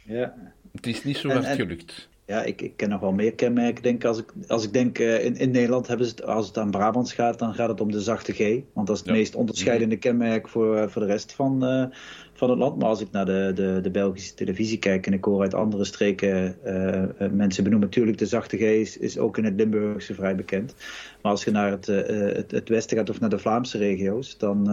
ja. 0.04 0.34
Het 0.72 0.88
is 0.88 1.04
niet 1.04 1.18
zo 1.18 1.30
hard 1.30 1.44
en- 1.46 1.56
gelukt. 1.56 2.10
Ja, 2.26 2.44
ik, 2.44 2.62
ik 2.62 2.78
ken 2.78 2.90
nog 2.90 3.00
wel 3.00 3.12
meer 3.12 3.34
kenmerken. 3.34 3.84
Denk, 3.84 4.06
als, 4.06 4.18
ik, 4.18 4.34
als 4.48 4.64
ik 4.64 4.74
denk, 4.74 5.00
eh, 5.00 5.26
in, 5.26 5.36
in 5.36 5.52
Nederland 5.52 5.88
hebben 5.88 6.06
ze 6.06 6.12
het, 6.12 6.26
als 6.26 6.48
het 6.48 6.58
aan 6.58 6.72
Brabants 6.72 7.14
gaat, 7.14 7.40
dan 7.40 7.54
gaat 7.54 7.70
het 7.70 7.82
om 7.82 7.92
de 7.92 8.02
zachte 8.02 8.34
G. 8.34 8.40
Want 8.74 8.88
dat 8.88 8.96
is 8.96 9.02
het 9.02 9.12
Ja. 9.12 9.16
meest 9.16 9.36
onderscheidende 9.36 9.98
kenmerk 9.98 10.50
voor, 10.50 10.78
eh, 10.78 10.88
voor 10.88 11.02
de 11.02 11.08
rest 11.08 11.34
van, 11.34 11.66
eh, 11.66 11.86
van 12.34 12.50
het 12.50 12.60
land. 12.60 12.80
Maar 12.80 12.88
als 12.90 13.02
ik 13.02 13.12
naar 13.12 13.26
de, 13.26 13.52
de, 13.56 13.80
de 13.82 13.92
Belgische 13.92 14.34
televisie 14.34 14.80
kijk 14.80 15.08
en 15.08 15.14
ik 15.14 15.24
hoor 15.24 15.42
uit 15.42 15.54
andere 15.54 15.84
streken 15.84 16.58
mensen 17.32 17.64
benoemen, 17.64 17.90
natuurlijk 17.90 18.18
de 18.18 18.26
zachte 18.26 18.58
G 18.58 18.62
is, 18.62 18.98
is 18.98 19.18
ook 19.18 19.38
in 19.38 19.44
het 19.44 19.56
Limburgse 19.56 20.14
vrij 20.14 20.36
bekend. 20.36 20.76
Maar 21.22 21.32
als 21.32 21.44
je 21.44 21.52
naar 21.52 21.72
het, 21.72 21.86
het, 21.86 22.52
het 22.52 22.70
westen 22.70 22.98
gaat 22.98 23.10
of 23.10 23.20
naar 23.20 23.30
de 23.30 23.40
Vlaamse 23.40 23.78
regio's, 23.78 24.38
dan, 24.38 24.64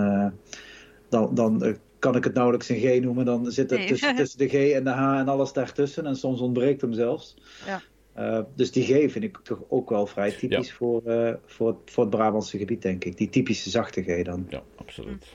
dan, 1.09 1.35
dan 1.35 1.77
kan 2.01 2.17
ik 2.17 2.25
het 2.25 2.35
nauwelijks 2.35 2.69
een 2.69 2.77
G 2.81 3.01
noemen. 3.01 3.25
Dan 3.25 3.51
zit 3.53 3.71
het 3.71 3.79
Nee. 3.79 3.89
tussen, 3.89 4.17
tussen 4.17 4.39
de 4.39 4.49
G 4.49 4.53
en 4.73 4.85
de 4.85 4.91
H 4.91 5.19
en 5.19 5.29
alles 5.29 5.53
daartussen. 5.53 6.07
En 6.07 6.17
soms 6.17 6.41
ontbreekt 6.41 6.81
hem 6.81 6.93
zelfs. 6.93 7.37
Ja. 7.67 7.83
Uh, 8.19 8.41
dus 8.55 8.73
die 8.73 8.85
G 8.85 9.13
vind 9.13 9.25
ik 9.25 9.39
toch 9.43 9.63
ook 9.69 9.91
wel 9.91 10.07
vrij 10.07 10.31
typisch 10.31 10.69
Ja. 10.69 10.75
voor, 10.75 11.03
uh, 11.07 11.33
voor, 11.47 11.69
het, 11.69 11.77
voor 11.85 12.05
het 12.05 12.13
Brabantse 12.15 12.59
gebied, 12.59 12.83
denk 12.83 13.05
ik. 13.05 13.17
Die 13.17 13.29
typische 13.29 13.71
zachte 13.71 14.03
G 14.03 14.23
dan. 14.25 14.47
Ja, 14.49 14.63
absoluut. 14.77 15.27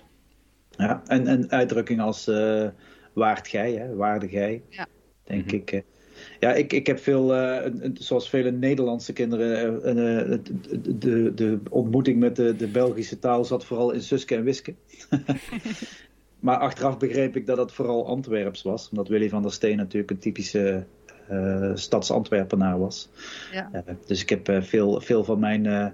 Ja, 0.69 1.01
en, 1.05 1.27
en 1.27 1.51
uitdrukking 1.51 2.01
als 2.01 2.27
uh, 2.27 2.67
waard 3.13 3.47
gij, 3.47 3.73
hè, 3.73 3.95
waarde 3.95 4.27
gij, 4.27 4.61
Ja. 4.69 4.87
denk 5.23 5.45
Mhm. 5.45 5.55
ik. 5.55 5.83
ja, 6.39 6.53
ik, 6.53 6.73
ik 6.73 6.87
heb 6.87 6.99
veel, 6.99 7.27
zoals 7.93 8.29
vele 8.29 8.51
Nederlandse 8.51 9.13
kinderen, 9.13 9.83
de, 9.83 10.97
de, 10.97 11.31
de 11.33 11.59
ontmoeting 11.69 12.19
met 12.19 12.35
de, 12.35 12.55
de 12.55 12.67
Belgische 12.67 13.19
taal 13.19 13.45
zat 13.45 13.65
vooral 13.65 13.91
in 13.91 14.01
Suske 14.01 14.35
en 14.35 14.43
Wiske. 14.43 14.75
maar 16.45 16.57
achteraf 16.57 16.97
begreep 16.97 17.35
ik 17.35 17.45
dat 17.45 17.57
het 17.57 17.71
vooral 17.71 18.07
Antwerps 18.07 18.61
was, 18.61 18.89
omdat 18.89 19.07
Willy 19.07 19.29
van 19.29 19.41
der 19.41 19.53
Steen 19.53 19.77
natuurlijk 19.77 20.11
een 20.11 20.19
typische 20.19 20.85
uh, 21.31 21.71
stads-Antwerpenaar 21.73 22.79
was. 22.79 23.09
Ja. 23.51 23.69
Uh, 23.73 23.79
dus 24.05 24.21
ik 24.21 24.29
heb 24.29 24.49
uh, 24.49 24.61
veel, 24.61 25.01
veel 25.01 25.23
van 25.23 25.39
mijn 25.39 25.93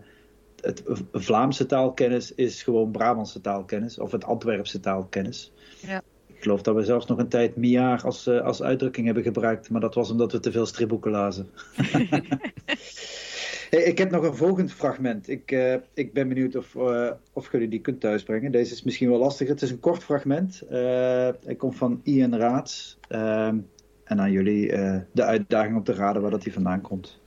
het 0.62 0.84
Vlaamse 1.12 1.65
taalkennis 1.65 2.36
is 2.36 2.63
gewoon 2.63 2.91
Brabantse 2.91 3.41
taalkennis 3.41 4.00
of 4.00 4.12
het 4.12 4.24
Antwerpse 4.24 4.79
taalkennis. 4.79 5.51
Ja. 5.79 6.01
Ik 6.27 6.43
geloof 6.43 6.62
dat 6.62 6.75
we 6.75 6.84
zelfs 6.84 7.05
nog 7.05 7.17
een 7.17 7.27
tijd 7.27 7.55
miaar 7.55 8.03
als, 8.03 8.27
als 8.27 8.62
uitdrukking 8.62 9.05
hebben 9.05 9.24
gebruikt, 9.24 9.70
maar 9.70 9.81
dat 9.81 9.96
was 9.96 10.12
omdat 10.12 10.31
we 10.31 10.39
te 10.39 10.51
veel 10.51 10.65
stripboeken 10.65 11.12
lazen. 11.12 11.50
hey, 13.72 13.84
ik 13.84 13.98
heb 13.98 14.12
nog 14.12 14.24
een 14.24 14.36
volgend 14.36 14.74
fragment. 14.74 15.30
Ik, 15.30 15.51
uh, 15.51 15.75
ik 15.94 16.13
ben 16.13 16.28
benieuwd 16.28 16.56
of, 16.56 16.74
uh, 16.74 17.12
of 17.34 17.51
jullie 17.51 17.68
die 17.68 17.82
kunt 17.82 18.00
thuisbrengen. 18.00 18.51
Deze 18.51 18.74
is 18.74 18.84
misschien 18.84 19.10
wel 19.10 19.20
lastiger. 19.20 19.54
Het 19.54 19.62
is 19.62 19.72
een 19.72 19.80
kort 19.80 20.04
fragment. 20.04 20.62
Hij 20.70 21.56
komt 21.58 21.75
van 21.75 22.01
Ian 22.04 22.36
Raads. 22.36 22.98
Ehm, 23.08 23.58
en 24.04 24.20
aan 24.20 24.32
jullie 24.32 24.68
de 25.12 25.24
uitdaging 25.24 25.75
om 25.75 25.84
te 25.84 25.94
raden 25.94 26.22
waar 26.22 26.32
dat 26.32 26.44
hij 26.44 26.54
vandaan 26.54 26.82
komt. 26.82 27.20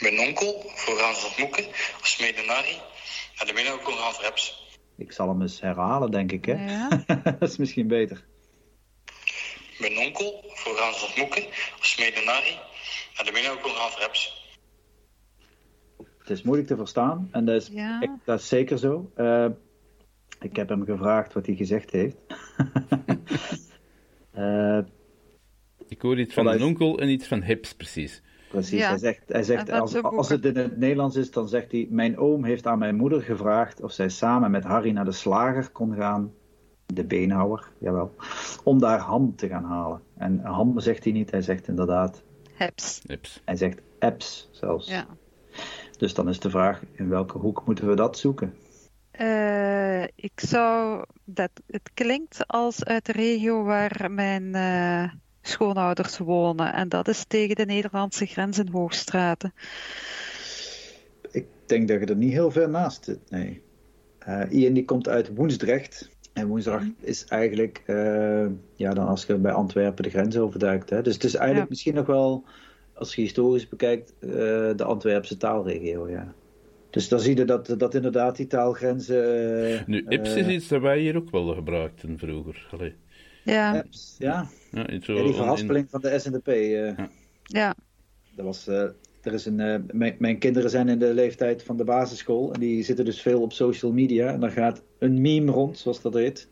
Mijn 0.00 0.20
onkel, 0.20 0.70
voor 0.74 1.00
Hans 1.00 1.36
Moeken, 1.36 1.66
als 2.00 2.18
medenari, 2.18 2.80
en 3.38 3.46
de 3.46 3.78
nog 3.84 4.00
Hans 4.00 4.20
Reps. 4.20 4.76
Ik 4.96 5.12
zal 5.12 5.28
hem 5.28 5.42
eens 5.42 5.60
herhalen, 5.60 6.10
denk 6.10 6.32
ik. 6.32 6.44
Hè? 6.44 6.52
Ja. 6.52 6.88
dat 7.38 7.48
is 7.50 7.56
misschien 7.56 7.88
beter. 7.88 8.24
Mijn 9.78 9.98
onkel, 9.98 10.44
voor 10.54 10.78
Hans 10.78 11.14
Moeken, 11.16 11.44
als 11.78 11.96
medenari, 11.98 12.58
en 13.16 13.24
de 13.24 13.56
nog 13.62 13.76
Hans 13.76 13.98
Reps. 13.98 14.45
Het 16.26 16.36
is 16.36 16.42
moeilijk 16.42 16.68
te 16.68 16.76
verstaan 16.76 17.28
en 17.32 17.44
dat 17.44 17.54
is, 17.54 17.68
Ja. 17.72 18.00
ik, 18.00 18.10
dat 18.24 18.38
is 18.38 18.48
zeker 18.48 18.78
zo. 18.78 19.10
Uh, 19.16 19.46
ik 20.40 20.56
heb 20.56 20.68
hem 20.68 20.84
gevraagd 20.84 21.32
wat 21.32 21.46
hij 21.46 21.54
gezegd 21.54 21.90
heeft. 21.90 22.16
uh, 24.36 24.78
ik 25.88 26.02
hoor 26.02 26.18
iets 26.18 26.34
van 26.34 26.46
een 26.46 26.62
onkel 26.62 26.98
en 27.00 27.08
iets 27.08 27.26
van 27.26 27.42
hips, 27.42 27.74
precies. 27.74 28.22
Precies, 28.50 28.78
Ja. 28.80 28.88
hij 28.88 28.98
zegt, 28.98 29.22
hij 29.26 29.42
zegt 29.42 29.70
als, 29.70 30.02
als 30.02 30.28
het 30.28 30.44
in 30.44 30.56
het 30.56 30.76
Nederlands 30.76 31.16
is, 31.16 31.30
dan 31.30 31.48
zegt 31.48 31.72
hij... 31.72 31.86
Mijn 31.90 32.18
oom 32.18 32.44
heeft 32.44 32.66
aan 32.66 32.78
mijn 32.78 32.96
moeder 32.96 33.22
gevraagd 33.22 33.82
of 33.82 33.92
zij 33.92 34.08
samen 34.08 34.50
met 34.50 34.64
Harry 34.64 34.90
naar 34.90 35.04
de 35.04 35.12
slager 35.12 35.70
kon 35.70 35.94
gaan. 35.94 36.32
De 36.86 37.04
beenhouwer, 37.04 37.70
jawel. 37.78 38.14
Om 38.64 38.78
daar 38.80 38.98
ham 38.98 39.36
te 39.36 39.48
gaan 39.48 39.64
halen. 39.64 40.00
En 40.16 40.40
ham 40.40 40.80
zegt 40.80 41.04
hij 41.04 41.12
niet, 41.12 41.30
hij 41.30 41.42
zegt 41.42 41.68
inderdaad... 41.68 42.22
Heps. 42.52 43.02
Hips. 43.06 43.42
Hij 43.44 43.56
zegt 43.56 43.80
apps 43.98 44.48
zelfs. 44.52 44.88
Ja. 44.88 45.06
Dus 45.96 46.14
dan 46.14 46.28
is 46.28 46.40
de 46.40 46.50
vraag, 46.50 46.82
in 46.92 47.08
welke 47.08 47.38
hoek 47.38 47.62
moeten 47.66 47.88
we 47.88 47.94
dat 47.94 48.18
zoeken? 48.18 48.54
Uh, 49.20 50.02
ik 50.02 50.32
zou... 50.34 51.04
Dat, 51.24 51.50
het 51.66 51.90
klinkt 51.94 52.46
als 52.46 52.84
uit 52.84 53.06
de 53.06 53.12
regio 53.12 53.62
waar 53.62 54.10
mijn 54.10 54.44
uh, 54.54 55.10
schoonouders 55.42 56.18
wonen. 56.18 56.72
En 56.72 56.88
dat 56.88 57.08
is 57.08 57.24
tegen 57.28 57.56
de 57.56 57.64
Nederlandse 57.64 58.26
grens 58.26 58.58
in 58.58 58.68
Hoogstraten. 58.68 59.52
Ik 61.30 61.46
denk 61.66 61.88
dat 61.88 62.00
je 62.00 62.06
er 62.06 62.16
niet 62.16 62.32
heel 62.32 62.50
ver 62.50 62.68
naast 62.68 63.04
zit, 63.04 63.30
nee. 63.30 63.62
Uh, 64.28 64.42
Ian 64.50 64.72
die 64.72 64.84
komt 64.84 65.08
uit 65.08 65.34
Woensdrecht. 65.34 66.10
En 66.32 66.46
Woensdag 66.46 66.80
mm. 66.80 66.96
is 67.00 67.24
eigenlijk, 67.24 67.82
ja, 68.74 68.94
dan 68.94 69.06
als 69.06 69.24
je 69.24 69.34
bij 69.34 69.52
Antwerpen 69.52 70.02
de 70.02 70.10
grens 70.10 70.36
overduikt. 70.36 70.90
Hè. 70.90 71.02
Dus 71.02 71.14
het 71.14 71.24
is 71.24 71.34
eigenlijk 71.34 71.64
ja. 71.64 71.70
misschien 71.70 71.94
nog 71.94 72.06
wel, 72.06 72.44
als 72.96 73.14
je 73.14 73.22
historisch 73.22 73.68
bekijkt, 73.68 74.14
uh, 74.20 74.30
de 74.76 74.84
Antwerpse 74.84 75.36
taalregio, 75.36 76.08
ja. 76.08 76.34
Dus 76.90 77.08
dan 77.08 77.20
zie 77.20 77.36
je 77.36 77.44
dat, 77.44 77.74
dat 77.78 77.94
inderdaad 77.94 78.36
die 78.36 78.46
taalgrenzen... 78.46 79.84
nu, 79.86 80.04
Ips 80.08 80.34
is 80.34 80.46
iets 80.46 80.68
dat 80.68 80.80
wij 80.80 80.98
hier 80.98 81.16
ook 81.16 81.30
wel 81.30 81.54
gebruikten 81.54 82.18
vroeger. 82.18 82.66
Allee. 82.70 82.94
Ja. 83.44 83.84
Ja. 84.18 84.48
Ja, 84.70 85.00
zo 85.00 85.12
ja, 85.12 85.22
die 85.22 85.34
verhaspeling 85.34 85.84
in... 85.84 85.90
van 85.90 86.00
de 86.00 86.18
SNP. 86.18 86.46
Ja. 86.46 87.10
ja. 87.42 87.74
Dat 88.34 88.44
was... 88.44 88.66
er 88.66 89.32
is 89.32 89.46
een, 89.46 89.86
mijn, 89.92 90.16
mijn, 90.18 90.38
kinderen 90.38 90.70
zijn 90.70 90.88
in 90.88 90.98
de 90.98 91.14
leeftijd 91.14 91.62
van 91.62 91.76
de 91.76 91.84
basisschool 91.84 92.52
en 92.52 92.60
die 92.60 92.82
zitten 92.82 93.04
dus 93.04 93.22
veel 93.22 93.42
op 93.42 93.52
social 93.52 93.92
media. 93.92 94.32
En 94.32 94.40
dan 94.40 94.50
gaat 94.50 94.82
een 94.98 95.20
meme 95.20 95.50
rond, 95.52 95.78
zoals 95.78 96.02
dat 96.02 96.14
heet, 96.14 96.48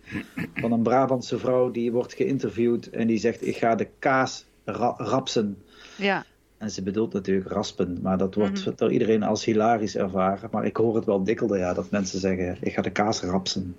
van 0.54 0.72
een 0.72 0.82
Brabantse 0.82 1.38
vrouw 1.38 1.70
die 1.70 1.92
wordt 1.92 2.14
geïnterviewd 2.14 2.90
en 2.90 3.06
die 3.06 3.18
zegt: 3.18 3.46
Ik 3.46 3.56
ga 3.56 3.74
de 3.74 3.88
kaas 3.98 4.46
ra 4.64 4.94
rapsen. 4.96 5.62
Ja. 5.96 6.24
En 6.64 6.70
ze 6.70 6.82
bedoelt 6.82 7.12
natuurlijk 7.12 7.48
raspen, 7.48 7.98
maar 8.02 8.18
dat 8.18 8.34
wordt 8.34 8.58
mm 8.58 8.64
-hmm. 8.64 8.74
door 8.76 8.92
iedereen 8.92 9.22
als 9.22 9.44
hilarisch 9.44 9.96
ervaren. 9.96 10.48
Maar 10.52 10.64
ik 10.64 10.76
hoor 10.76 10.96
het 10.96 11.04
wel 11.04 11.24
dikkelder, 11.24 11.58
ja, 11.58 11.74
dat 11.74 11.90
mensen 11.90 12.20
zeggen: 12.20 12.56
Ik 12.60 12.72
ga 12.72 12.82
de 12.82 12.90
kaas 12.90 13.20
rapsen. 13.20 13.76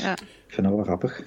Ja. 0.00 0.12
Ik 0.12 0.54
vind 0.54 0.66
dat 0.66 0.76
wel 0.76 0.84
grappig. 0.84 1.22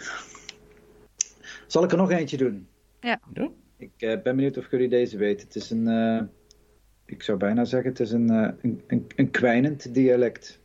Zal 1.68 1.84
ik 1.84 1.92
er 1.92 1.98
nog 1.98 2.12
eentje 2.12 2.38
doen? 2.38 2.68
Ja. 3.00 3.20
ja. 3.34 3.50
Ik 3.78 3.92
uh, 3.98 4.10
ben 4.22 4.36
benieuwd 4.36 4.58
of 4.58 4.72
jullie 4.72 4.90
deze 4.90 5.18
weten. 5.18 5.48
Het 5.48 5.56
is 5.56 5.70
een. 5.70 5.88
Uh, 5.88 6.22
ik 7.06 7.24
zou 7.24 7.38
bijna 7.38 7.66
zeggen, 7.66 7.90
het 7.90 8.00
is 8.00 8.12
een, 8.12 8.32
uh, 8.32 8.50
een, 8.62 8.84
een, 8.88 9.08
een 9.16 9.32
kwijnend 9.32 9.94
dialect. 9.94 10.60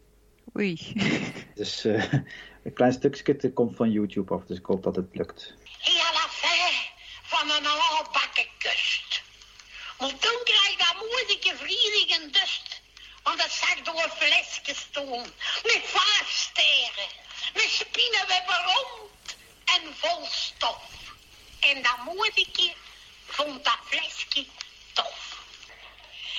Oei. 0.57 0.79
Dus 1.55 1.87
uh, 1.87 2.13
een 2.65 2.73
klein 2.73 2.93
stukje 2.93 3.53
komt 3.53 3.77
van 3.77 3.91
YouTube 3.91 4.35
af, 4.35 4.45
dus 4.45 4.59
ik 4.59 4.67
hoop 4.67 4.83
dat 4.83 4.97
het 4.97 5.09
lukt. 5.13 5.55
Ja, 5.81 6.13
la 6.13 6.27
van 7.23 7.51
een 7.51 7.67
albakken 7.67 8.47
kust. 8.59 9.27
Maar 9.99 10.09
toen 10.09 10.41
kreeg 10.45 10.77
dat 10.77 10.95
moeilijke 11.11 11.53
vriending 11.57 12.09
en 12.19 12.31
dust. 12.31 12.83
Want 13.23 13.28
dat 13.39 13.51
zag 13.51 13.79
door 13.83 14.03
een 14.05 14.11
flesje 14.11 14.75
stoom. 14.85 15.25
Met 15.63 15.83
vaasteren. 15.97 17.11
Met 17.55 17.71
spinnenwebben 17.83 18.61
rond. 18.73 19.37
En 19.75 19.83
vol 20.01 20.25
stof. 20.27 20.83
En 21.61 21.83
dat 21.83 21.99
moeilijke 22.05 22.73
vond 23.27 23.65
dat 23.65 23.79
flesje 23.85 24.47
tof. 24.93 25.37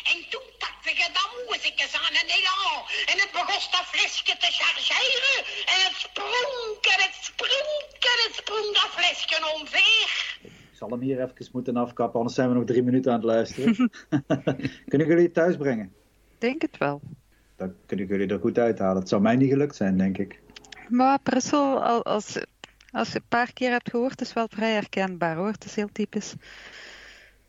En 0.04 0.26
toen 0.30 0.48
pakte 0.58 0.90
je 0.90 1.08
dat 1.14 1.30
moezekes 1.48 1.94
aan 1.94 2.16
een 2.22 2.30
elan. 2.38 2.78
En 3.06 3.18
het 3.24 3.32
begon 3.32 3.72
dat 3.72 3.86
flesje 3.92 4.24
te 4.44 4.50
chargeren. 4.60 5.40
En 5.74 5.80
het 5.88 5.98
sprong 6.06 6.78
en 6.94 7.02
het 7.06 7.18
sprong 7.22 7.70
en 8.14 8.20
het 8.26 8.36
sprong 8.36 8.74
dat 8.74 8.90
flesje 8.98 9.54
omver. 9.54 10.38
Ik 10.42 10.86
zal 10.86 10.90
hem 10.90 11.02
hier 11.02 11.22
even 11.22 11.50
moeten 11.52 11.78
afkappen, 11.78 12.20
anders 12.20 12.36
zijn 12.36 12.50
we 12.50 12.56
nog 12.56 12.66
drie 12.66 12.84
minuten 12.84 13.12
aan 13.12 13.18
het 13.18 13.28
luisteren. 13.28 13.92
kunnen 14.92 15.08
jullie 15.08 15.24
het 15.24 15.34
thuis 15.34 15.58
brengen? 15.58 15.99
Denk 16.40 16.62
het 16.62 16.78
wel. 16.78 17.02
Dan 17.56 17.74
kunnen 17.86 18.06
jullie 18.08 18.28
er 18.28 18.40
goed 18.40 18.58
uithalen. 18.58 19.00
Het 19.00 19.10
zou 19.10 19.22
mij 19.22 19.36
niet 19.36 19.50
gelukt 19.50 19.76
zijn, 19.76 19.98
denk 19.98 20.18
ik. 20.18 20.42
Maar 20.90 21.20
Brussel, 21.20 21.84
al- 21.84 22.06
als, 22.06 22.46
als 22.92 23.12
je 23.12 23.16
een 23.16 23.26
paar 23.28 23.54
keer 23.54 23.72
hebt 23.72 23.90
gehoord, 23.90 24.22
is 24.22 24.34
wel 24.34 24.48
vrij 24.50 24.72
herkenbaar 24.74 25.36
hoor. 25.36 25.52
Het 25.52 25.66
is 25.66 25.76
heel 25.76 25.90
typisch. 25.92 26.34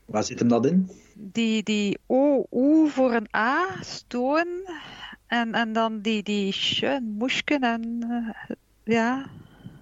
Waar 0.04 0.25
zit 0.25 0.38
hem 0.38 0.49
dat 0.49 0.66
in? 0.66 0.90
Die, 1.14 1.62
die 1.62 1.99
O, 2.06 2.47
U 2.50 2.88
voor 2.88 3.12
een 3.12 3.28
A, 3.37 3.66
stoon. 3.80 4.47
En, 5.26 5.54
en 5.54 5.73
dan 5.73 6.00
die, 6.00 6.23
die 6.23 6.54
moesken 7.00 7.61
en 7.61 8.06
eh, 8.09 8.56
ja. 8.85 9.26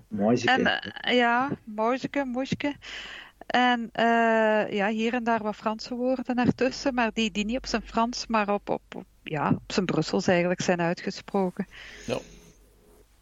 Mooi 0.08 0.42
En 0.44 0.66
eh, 0.66 1.16
ja, 1.16 1.50
moesje, 1.64 2.24
moesje. 2.24 2.74
En 3.48 3.88
eh, 3.92 4.72
ja, 4.72 4.88
hier 4.88 5.14
en 5.14 5.24
daar 5.24 5.42
wat 5.42 5.56
Franse 5.56 5.94
woorden 5.94 6.36
ertussen, 6.36 6.94
maar 6.94 7.10
die, 7.12 7.30
die 7.30 7.44
niet 7.44 7.56
op 7.56 7.66
zijn 7.66 7.82
Frans, 7.82 8.26
maar 8.26 8.52
op, 8.52 8.70
op, 8.70 8.82
op, 8.96 9.04
ja, 9.22 9.50
op 9.50 9.72
zijn 9.72 9.86
Brussels 9.86 10.26
eigenlijk 10.26 10.60
zijn 10.60 10.80
uitgesproken. 10.80 11.66
Ja. 12.06 12.18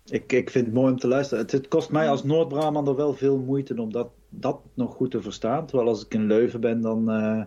Ik, 0.05 0.33
ik 0.33 0.51
vind 0.51 0.67
het 0.67 0.75
mooi 0.75 0.93
om 0.93 0.99
te 0.99 1.09
luisteren. 1.09 1.43
Het, 1.43 1.53
het 1.53 1.69
kost 1.69 1.91
mij 1.91 2.09
als 2.09 2.25
Noord-Brabander 2.25 2.97
wel 2.97 3.15
veel 3.15 3.39
moeite 3.39 3.81
om 3.81 3.93
dat, 3.93 4.09
dat 4.29 4.61
nog 4.75 4.95
goed 4.95 5.11
te 5.11 5.23
verstaan. 5.23 5.67
Terwijl 5.67 5.89
als 5.89 6.05
ik 6.05 6.15
in 6.15 6.27
Leuven 6.27 6.61
ben, 6.61 6.81
dan, 6.81 7.11
eh, 7.11 7.43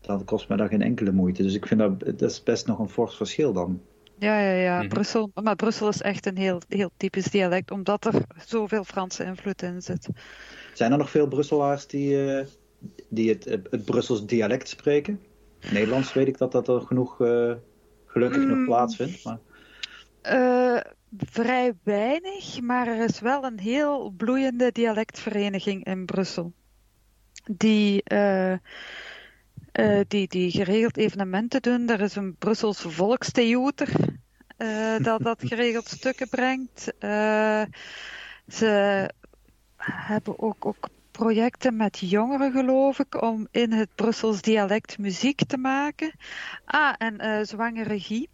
dan 0.00 0.24
kost 0.24 0.48
mij 0.48 0.56
dat 0.56 0.68
geen 0.68 0.82
enkele 0.82 1.12
moeite. 1.12 1.42
Dus 1.42 1.54
ik 1.54 1.66
vind 1.66 1.80
dat, 1.80 2.00
dat 2.00 2.30
is 2.30 2.42
best 2.42 2.66
nog 2.66 2.78
een 2.78 2.88
fors 2.88 3.16
verschil 3.16 3.52
dan. 3.52 3.80
Ja, 4.18 4.40
ja, 4.40 4.52
ja. 4.52 4.78
Mhm. 4.78 4.88
Brussel, 4.88 5.30
maar 5.42 5.56
Brussel 5.56 5.88
is 5.88 6.02
echt 6.02 6.26
een 6.26 6.36
heel, 6.36 6.60
heel 6.68 6.90
typisch 6.96 7.30
dialect, 7.30 7.70
omdat 7.70 8.04
er 8.04 8.22
zoveel 8.46 8.84
Franse 8.84 9.24
invloed 9.24 9.62
in 9.62 9.82
zit. 9.82 10.08
Zijn 10.74 10.92
er 10.92 10.98
nog 10.98 11.10
veel 11.10 11.28
Brusselaars 11.28 11.86
die, 11.86 12.32
eh, 12.32 12.46
die 13.08 13.28
het, 13.28 13.44
het 13.44 13.84
Brussels 13.84 14.26
dialect 14.26 14.68
spreken? 14.68 15.20
Nederlands 15.70 16.12
weet 16.12 16.28
ik 16.28 16.38
dat 16.38 16.52
dat 16.52 16.68
er 16.68 16.80
genoeg 16.80 17.20
eh, 17.20 17.52
gelukkig 18.06 18.46
nog 18.46 18.58
Mm. 18.58 18.64
plaatsvindt. 18.64 19.24
Maar 19.24 19.38
Eh, 20.22 20.80
vrij 21.16 21.72
weinig, 21.82 22.60
maar 22.60 22.86
er 22.86 23.04
is 23.04 23.20
wel 23.20 23.44
een 23.44 23.58
heel 23.58 24.10
bloeiende 24.16 24.72
dialectvereniging 24.72 25.84
in 25.84 26.04
Brussel. 26.04 26.52
Die, 27.50 28.02
die, 30.08 30.28
die 30.28 30.50
geregeld 30.50 30.96
evenementen 30.96 31.62
doen. 31.62 31.88
Er 31.88 32.00
is 32.00 32.16
een 32.16 32.36
Brussels 32.36 32.80
volkstheater 32.80 33.88
dat, 35.02 35.22
dat 35.22 35.42
geregeld 35.44 35.88
stukken 35.88 36.28
brengt. 36.28 36.92
Ze 38.48 39.08
hebben 39.92 40.38
ook, 40.38 40.66
ook 40.66 40.88
projecten 41.10 41.76
met 41.76 41.98
jongeren, 41.98 42.52
geloof 42.52 42.98
ik, 42.98 43.22
om 43.22 43.48
in 43.50 43.72
het 43.72 43.88
Brussels 43.94 44.42
dialect 44.42 44.98
muziek 44.98 45.46
te 45.46 45.56
maken. 45.56 46.12
Ah, 46.64 46.94
en 46.98 47.18
eh 47.18 47.44
Zwangere 47.44 48.00
Guy 48.00 48.28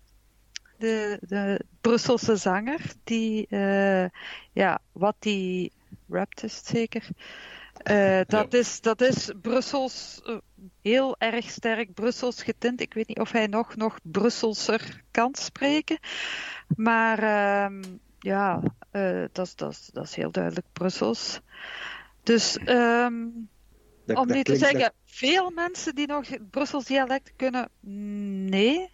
de, 0.80 1.18
de 1.20 1.60
Brusselse 1.80 2.36
zanger, 2.36 2.80
die, 3.04 3.46
eh, 3.46 4.04
ja, 4.52 4.78
wat 4.92 5.16
die 5.18 5.72
rapt 6.08 6.42
is 6.42 6.56
het 6.56 6.66
zeker. 6.66 7.08
Eh, 7.82 8.20
dat, 8.26 8.54
is, 8.54 8.80
dat 8.80 9.00
is 9.00 9.30
Brussels, 9.42 10.22
heel 10.82 11.16
erg 11.18 11.50
sterk 11.50 11.94
Brussels 11.94 12.42
getint. 12.42 12.80
Ik 12.80 12.94
weet 12.94 13.08
niet 13.08 13.18
of 13.18 13.32
hij 13.32 13.46
nog, 13.46 13.76
nog 13.76 13.98
Brusselser 14.02 15.02
kan 15.10 15.34
spreken. 15.34 15.98
Maar 16.76 17.18
ehm, 17.18 17.82
ja, 18.20 18.60
eh, 18.90 19.24
dat, 19.32 19.46
is- 19.46 19.54
dat, 19.56 19.70
is- 19.70 19.90
dat 19.92 20.04
is 20.04 20.14
heel 20.14 20.30
duidelijk 20.30 20.66
Brussels. 20.72 21.40
Dus 22.22 22.56
ehm, 22.56 23.24
dat, 24.04 24.16
om 24.16 24.26
dat 24.26 24.36
nu 24.36 24.42
te 24.42 24.56
zeggen, 24.56 24.92
veel 25.04 25.50
mensen 25.50 25.94
die 25.94 26.06
nog 26.06 26.24
Brussels 26.50 26.84
dialect 26.84 27.32
kunnen, 27.36 27.68
nee. 28.50 28.92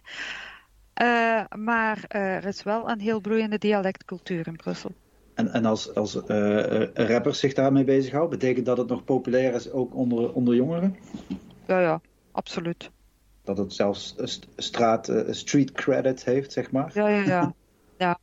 Eh, 0.93 1.43
maar 1.55 2.03
eh, 2.07 2.35
er 2.35 2.45
is 2.45 2.63
wel 2.63 2.89
een 2.89 2.99
heel 2.99 3.21
bloeiende 3.21 3.57
dialectcultuur 3.57 4.47
in 4.47 4.55
Brussel. 4.55 4.91
En, 5.33 5.53
en 5.53 5.65
als, 5.65 5.95
als 5.95 6.13
rappers 6.93 7.39
zich 7.39 7.53
daarmee 7.53 7.83
bezighouden, 7.83 8.39
betekent 8.39 8.65
dat 8.65 8.77
het 8.77 8.87
nog 8.87 9.03
populair 9.03 9.53
is 9.53 9.71
ook 9.71 9.95
onder, 9.95 10.33
onder 10.33 10.55
jongeren? 10.55 10.95
Ja, 11.67 11.79
ja, 11.79 12.01
absoluut. 12.31 12.89
Dat 13.43 13.57
het 13.57 13.73
zelfs 13.73 14.15
st- 14.17 14.47
straat, 14.55 15.11
street 15.29 15.71
credit 15.71 16.23
heeft, 16.23 16.51
zeg 16.51 16.71
maar? 16.71 16.91
Ja, 16.93 17.07
ja, 17.07 17.23
ja. 17.23 17.53
ja. 17.97 18.19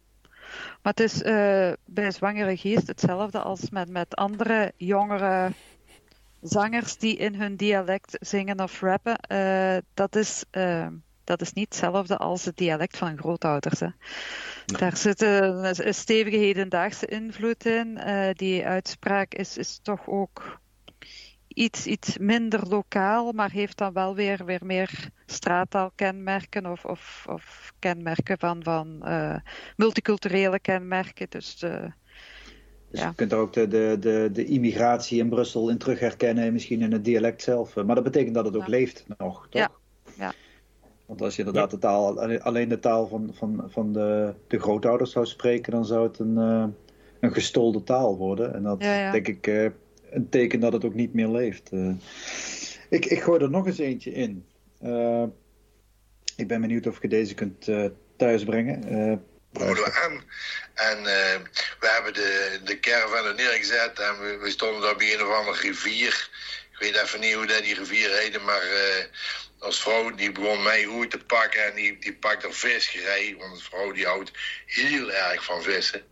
Maar 0.85 0.93
het 0.93 1.01
is 1.01 1.23
eh, 1.23 1.73
bij 1.85 2.11
Zwangere 2.11 2.57
Geest 2.57 2.87
hetzelfde 2.87 3.39
als 3.39 3.71
met, 3.71 3.89
met 3.89 4.17
andere 4.17 4.73
jongere 4.77 5.53
zangers 6.41 6.97
die 6.97 7.17
in 7.17 7.35
hun 7.35 7.57
dialect 7.57 8.17
zingen 8.21 8.61
of 8.61 8.81
rappen. 8.81 9.19
Eh, 9.19 9.77
dat, 9.95 10.17
is, 10.17 10.45
eh, 10.51 10.87
dat 11.25 11.41
is 11.41 11.53
niet 11.53 11.69
hetzelfde 11.69 12.17
als 12.17 12.45
het 12.45 12.57
dialect 12.57 12.97
van 12.97 13.19
grootouders. 13.19 13.81
Hè. 13.81 13.89
Daar 14.67 14.97
zit 14.97 15.23
een, 15.23 15.87
een 15.87 15.95
stevige 15.95 16.37
hedendaagse 16.37 17.07
invloed 17.07 17.67
in. 17.67 18.01
Die 18.33 18.67
uitspraak 18.67 19.35
is, 19.35 19.59
is 19.59 19.79
toch 19.83 20.09
ook 20.09 20.61
iets, 21.55 21.87
iets 21.87 22.19
minder 22.19 22.69
lokaal, 22.69 23.33
maar 23.33 23.51
heeft 23.51 23.79
dan 23.79 23.93
wel 23.93 24.15
weer, 24.15 24.45
weer 24.45 24.61
meer 24.65 25.09
straattaalkenmerken 25.27 26.67
of, 26.67 26.85
of, 26.85 27.27
of 27.29 27.73
kenmerken 27.79 28.39
van, 28.39 28.63
van 28.63 29.03
eh, 29.03 29.37
multiculturele 29.77 30.61
kenmerken. 30.61 31.27
Dus 31.31 31.63
eh, 31.63 31.85
Dus 32.91 33.01
Ja. 33.01 33.09
je 33.09 33.15
kunt 33.15 33.33
er 33.33 33.39
ook 33.39 33.53
de, 33.53 33.69
de, 33.69 33.97
de, 34.01 34.29
de 34.33 34.45
immigratie 34.45 35.19
in 35.19 35.29
Brussel 35.29 35.69
in 35.71 35.79
terug 35.79 36.01
herkennen, 36.01 36.53
misschien 36.53 36.83
in 36.83 36.93
het 36.93 37.05
dialect 37.05 37.43
zelf. 37.43 37.75
Maar 37.75 37.95
dat 37.95 38.05
betekent 38.05 38.35
dat 38.35 38.45
het 38.45 38.57
ook 38.57 38.67
Ja. 38.67 38.71
leeft 38.71 39.05
nog, 39.19 39.47
toch? 39.51 39.61
Ja. 39.61 39.71
Ja. 40.17 40.33
Want 41.07 41.23
als 41.23 41.37
je 41.37 41.45
inderdaad 41.45 41.71
de 41.71 41.79
taal, 41.79 42.21
alleen 42.41 42.69
de 42.69 42.79
taal 42.79 43.07
van, 43.07 43.31
van, 43.35 43.65
van 43.67 43.93
de, 43.93 44.35
de 44.47 44.59
grootouders 44.59 45.11
zou 45.11 45.27
spreken, 45.27 45.73
dan 45.73 45.85
zou 45.85 46.07
het 46.07 46.19
een, 46.19 46.39
eh, 46.39 46.65
een 47.21 47.33
gestolde 47.33 47.83
taal 47.83 48.17
worden. 48.17 48.55
En 48.55 48.63
dat 48.63 48.81
denk 48.81 49.29
ik 49.29 49.47
eh, 49.47 49.71
een 50.15 50.29
teken 50.29 50.61
dat 50.61 50.73
het 50.73 50.85
ook 50.85 50.95
niet 50.95 51.15
meer 51.15 51.29
leeft. 51.29 51.71
Eh, 51.73 51.91
ik, 52.91 53.05
ik 53.05 53.23
gooi 53.23 53.43
er 53.43 53.51
nog 53.51 53.67
eens 53.67 53.79
eentje 53.79 54.13
in. 54.13 54.47
Eh, 54.81 55.25
ik 56.37 56.49
ben 56.49 56.61
benieuwd 56.61 56.87
of 56.87 57.03
je 57.03 57.09
deze 57.09 57.35
kunt 57.35 57.69
eh, 57.69 57.85
thuisbrengen. 58.17 58.81
Boden 59.53 59.85
we 59.85 59.93
aan. 60.05 60.23
En 60.75 61.03
we 61.81 61.89
hebben 61.95 62.15
de, 62.15 62.61
de 62.65 62.81
caravan 62.81 63.27
er 63.27 63.35
neergezet 63.35 63.99
en 63.99 64.21
we, 64.21 64.39
we 64.43 64.51
stonden 64.51 64.83
daar 64.83 64.97
bij 64.97 65.15
een 65.15 65.23
of 65.23 65.39
andere 65.39 65.61
rivier. 65.61 66.31
Ik 66.73 66.79
weet 66.79 67.03
even 67.03 67.21
niet 67.21 67.35
hoe 67.35 67.47
dat 67.47 67.63
die 67.63 67.75
rivier 67.75 68.19
heette, 68.19 68.39
maar 68.39 68.63
als 69.59 69.81
vrouw 69.83 70.15
die 70.15 70.33
begon 70.33 70.63
mij 70.63 70.85
goed 70.85 71.11
te 71.11 71.19
pakken 71.19 71.65
en 71.65 71.75
die, 71.75 71.99
die 71.99 72.15
pakt 72.15 72.45
er 72.45 72.53
visgerij. 72.53 73.35
Want 73.39 73.53
een 73.53 73.61
vrouw 73.61 73.93
die 73.93 74.07
houdt 74.07 74.31
heel 74.67 75.13
erg 75.13 75.45
van 75.45 75.63
vissen. 75.63 76.03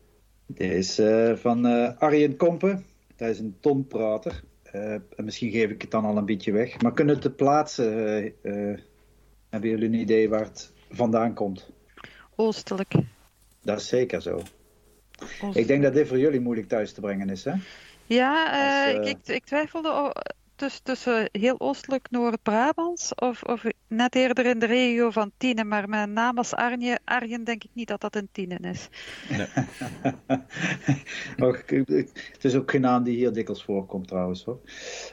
Dit 0.46 0.72
is 0.72 0.94
van 1.40 1.66
Arjen 1.98 2.36
Kompen. 2.36 2.91
Hij 3.22 3.30
is 3.30 3.38
een 3.38 3.56
tonprater. 3.61 4.42
Eh, 4.62 4.92
en 4.92 5.24
misschien 5.24 5.50
geef 5.50 5.70
ik 5.70 5.82
het 5.82 5.90
dan 5.90 6.04
al 6.04 6.16
een 6.16 6.24
beetje 6.24 6.52
weg. 6.52 6.80
Maar 6.80 6.92
kunnen 6.92 7.14
het 7.14 7.22
te 7.22 7.30
plaatsen? 7.30 8.06
eh, 8.06 8.70
eh, 8.72 8.78
hebben 9.50 9.70
jullie 9.70 9.87
een 9.87 9.94
idee 9.94 10.28
waar 10.28 10.44
het 10.44 10.72
vandaan 10.90 11.35
komt? 11.35 11.70
oostelijk. 12.37 12.94
Dat 13.62 13.80
is 13.80 13.88
zeker 13.88 14.22
zo. 14.22 14.42
Oostelijk. 15.22 15.54
Ik 15.54 15.66
denk 15.66 15.82
dat 15.82 15.94
dit 15.94 16.08
voor 16.08 16.18
jullie 16.18 16.40
moeilijk 16.40 16.68
thuis 16.68 16.92
te 16.92 17.00
brengen 17.00 17.30
is, 17.30 17.44
hè? 17.44 17.52
Ja, 18.06 18.87
ik, 18.87 19.18
ik 19.24 19.44
twijfelde 19.44 20.14
tussen 20.83 21.29
heel 21.33 21.61
oostelijk 21.61 22.11
Noord-Brabants 22.11 23.14
of, 23.14 23.42
of 23.42 23.64
net 23.88 24.14
eerder 24.14 24.46
in 24.46 24.59
de 24.59 24.66
regio 24.66 25.11
van 25.11 25.33
Tienen. 25.37 25.68
Maar 25.68 25.88
mijn 25.88 26.12
naam 26.12 26.38
als 26.38 26.55
Arjen, 26.55 27.01
Arjen 27.05 27.44
denk 27.44 27.64
ik 27.64 27.70
niet 27.72 27.88
dat 27.88 28.01
dat 28.01 28.16
in 28.16 28.29
Tienen 28.33 28.61
is. 28.61 28.88
Het 32.33 32.44
is 32.44 32.55
ook 32.55 32.70
geen 32.70 32.81
naam 32.81 33.03
die 33.03 33.16
hier 33.16 33.33
dikwijls 33.33 33.64
voorkomt 33.64 34.09
trouwens 34.09 34.44
hoor. 34.44 34.61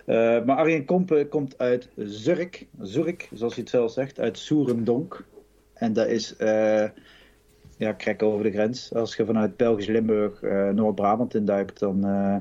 Eh, 0.06 0.16
maar 0.46 0.58
Arjen 0.58 0.86
Kompen 0.86 1.30
komt 1.30 1.58
uit 1.58 1.90
Zurk, 1.96 2.68
Zurk, 2.80 3.30
zoals 3.34 3.54
hij 3.54 3.64
het 3.64 3.72
zelf 3.72 3.92
zegt, 3.92 4.20
uit 4.20 4.38
Soerendonk. 4.38 5.26
En 5.74 5.94
dat 5.94 6.08
is 6.08 6.36
eh 6.36 6.90
ja, 7.78 7.94
krek 7.94 8.24
over 8.24 8.44
de 8.44 8.52
grens. 8.52 8.94
Als 8.94 9.16
je 9.16 9.26
vanuit 9.26 9.58
Belgisch 9.58 9.88
Limburg 9.88 10.42
eh, 10.42 10.70
Noord-Brabant 10.70 11.36
induikt, 11.36 11.80
dan. 11.80 12.06
eh, 12.06 12.36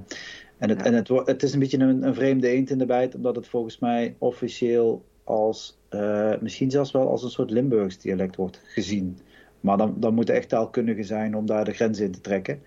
en 0.59 0.69
het, 0.69 0.83
en 0.83 0.95
het, 1.25 1.43
is 1.43 1.53
een 1.53 1.59
beetje 1.59 1.79
een, 1.79 2.03
een 2.03 2.15
vreemde 2.15 2.49
eend 2.49 2.71
in 2.71 2.79
de 2.79 2.87
bijt, 2.87 3.15
omdat 3.15 3.37
het 3.37 3.49
volgens 3.49 3.79
mij 3.79 4.17
officieel 4.19 5.05
als, 5.25 5.79
eh, 5.89 6.33
misschien 6.41 6.71
zelfs 6.71 6.91
wel 6.91 7.09
als 7.09 7.23
een 7.23 7.31
soort 7.31 7.51
Limburgs 7.51 7.99
dialect 7.99 8.37
wordt 8.37 8.61
gezien. 8.65 9.19
Maar 9.61 9.77
dan, 9.77 9.95
dan 9.97 10.15
moet 10.15 10.29
er 10.29 10.35
echt 10.35 10.49
taalkundige 10.49 11.03
zijn 11.03 11.37
om 11.37 11.47
daar 11.47 11.65
de 11.65 11.73
grens 11.73 12.01
in 12.01 12.13
te 12.13 12.21
trekken. 12.21 12.63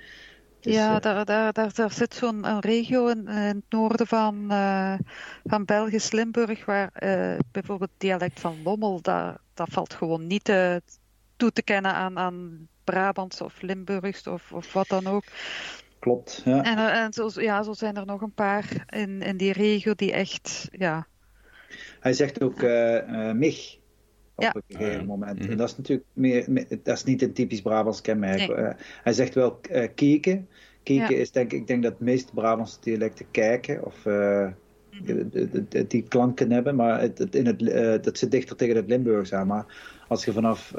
Dus, 0.59 0.73
ja, 0.73 0.99
daar, 0.99 1.25
daar, 1.25 1.53
daar, 1.53 1.73
daar 1.73 1.91
zit 1.91 2.13
zo'n 2.13 2.59
regio 2.59 3.07
in, 3.07 3.27
in, 3.27 3.35
het 3.35 3.63
noorden 3.69 4.07
van, 4.07 4.47
uh, 4.49 4.93
van 5.43 5.65
Belgisch 5.65 6.11
Limburg, 6.11 6.65
waar 6.65 6.91
bijvoorbeeld 7.51 7.89
het 7.89 7.99
dialect 7.99 8.39
van 8.39 8.55
Lommel, 8.63 9.01
daar, 9.01 9.37
dat 9.53 9.67
valt 9.71 9.93
gewoon 9.93 10.27
niet 10.27 10.43
te, 10.43 10.81
toe 11.35 11.51
te 11.51 11.63
kennen 11.63 11.93
aan, 11.93 12.17
aan 12.17 12.67
Brabants 12.83 13.41
of 13.41 13.61
Limburgs 13.61 14.27
of, 14.27 14.51
of 14.51 14.73
wat 14.73 14.87
dan 14.87 15.07
ook. 15.07 15.23
Klopt, 16.01 16.41
ja. 16.45 16.63
En, 16.63 16.93
en 17.03 17.13
zo, 17.13 17.41
ja, 17.41 17.63
zo 17.63 17.73
zijn 17.73 17.95
er 17.95 18.05
nog 18.05 18.21
een 18.21 18.33
paar 18.33 18.85
in, 18.89 19.21
in 19.21 19.37
die 19.37 19.53
regio 19.53 19.93
die 19.95 20.11
echt, 20.11 20.69
ja. 20.71 21.07
Hij 21.99 22.13
zegt 22.13 22.41
ook 22.41 22.61
uh, 22.61 23.31
mich 23.31 23.79
op 24.35 24.43
ja. 24.43 24.55
een 24.55 24.77
gegeven 24.77 25.05
moment. 25.05 25.47
En 25.47 25.57
dat 25.57 25.69
is 25.69 25.77
natuurlijk 25.77 26.07
meer, 26.13 26.67
dat 26.83 26.97
is 26.97 27.03
niet 27.03 27.21
een 27.21 27.33
typisch 27.33 27.61
Brabants 27.61 28.01
kenmerk. 28.01 28.37
Nee. 28.37 28.57
Uh, 28.57 28.69
hij 29.03 29.13
zegt 29.13 29.33
wel 29.33 29.59
uh, 29.71 29.87
keken. 29.95 30.47
Keken 30.83 31.15
ja. 31.15 31.21
is 31.21 31.31
denk 31.31 31.51
ik, 31.51 31.67
denk 31.67 31.83
dat 31.83 31.97
de 31.97 32.03
meeste 32.03 32.33
Brabantse 32.33 32.77
dialecten 32.81 33.25
kijken 33.31 33.85
of 33.85 34.05
uh, 34.05 34.47
die, 35.03 35.87
die 35.87 36.03
klanken 36.03 36.51
hebben, 36.51 36.75
maar 36.75 37.01
het, 37.01 37.17
het 37.17 37.35
in 37.35 37.45
het, 37.45 38.03
dat 38.03 38.17
zit 38.17 38.31
dichter 38.31 38.55
tegen 38.55 38.75
het 38.75 38.87
Limburgs 38.87 39.33
aan. 39.33 39.47
Maar 39.47 39.65
als 40.07 40.25
je 40.25 40.31
vanaf 40.31 40.73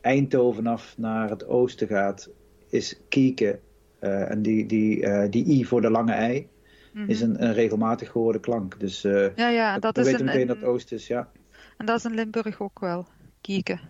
Eindhoven 0.00 0.66
af 0.66 0.94
naar 0.96 1.30
het 1.30 1.46
oosten 1.46 1.88
gaat, 1.88 2.30
is 2.68 3.00
keken 3.08 3.60
en 4.02 4.42
die, 4.42 4.66
die, 4.66 5.28
die 5.28 5.46
i 5.46 5.64
voor 5.64 5.80
de 5.80 5.90
lange 5.90 6.12
ei. 6.12 6.48
Mm 6.92 7.00
-hmm. 7.00 7.10
is 7.10 7.20
een, 7.20 7.44
een, 7.44 7.52
regelmatig 7.52 8.10
gehoorde 8.10 8.40
klank. 8.40 8.80
Dus 8.80 9.02
ja, 9.02 9.48
ja, 9.48 9.78
dat 9.78 9.96
we 9.96 10.00
is 10.02 10.06
weten 10.06 10.20
een, 10.20 10.26
meteen 10.26 10.46
dat 10.46 10.56
het 10.56 10.64
oosten 10.64 10.96
is, 10.96 11.06
ja. 11.06 11.28
En 11.76 11.86
dat 11.86 11.98
is 11.98 12.04
in 12.04 12.14
Limburg 12.14 12.60
ook 12.60 12.80
wel, 12.80 13.06
kieken. 13.40 13.80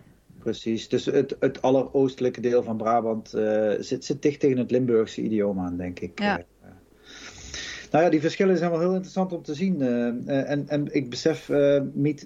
Precies, 0.43 0.89
dus 0.89 1.05
het, 1.05 1.35
het 1.39 1.61
alleroostelijke 1.61 2.41
deel 2.41 2.63
van 2.63 2.77
Brabant 2.77 3.35
uh, 3.35 3.71
zit, 3.79 4.05
zit 4.05 4.21
dicht 4.21 4.39
tegen 4.39 4.57
het 4.57 4.71
Limburgse 4.71 5.21
idioom 5.21 5.59
aan, 5.59 5.77
denk 5.77 5.99
ik. 5.99 6.19
Ja. 6.19 6.39
Uh, 6.39 6.69
nou 7.91 8.03
ja, 8.03 8.09
die 8.09 8.21
verschillen 8.21 8.57
zijn 8.57 8.71
wel 8.71 8.79
heel 8.79 8.93
interessant 8.93 9.33
om 9.33 9.43
te 9.43 9.53
zien. 9.53 9.81
Uh, 9.81 10.49
en, 10.49 10.67
en 10.67 10.93
ik 10.93 11.09
besef, 11.09 11.49
Miet, 11.93 12.25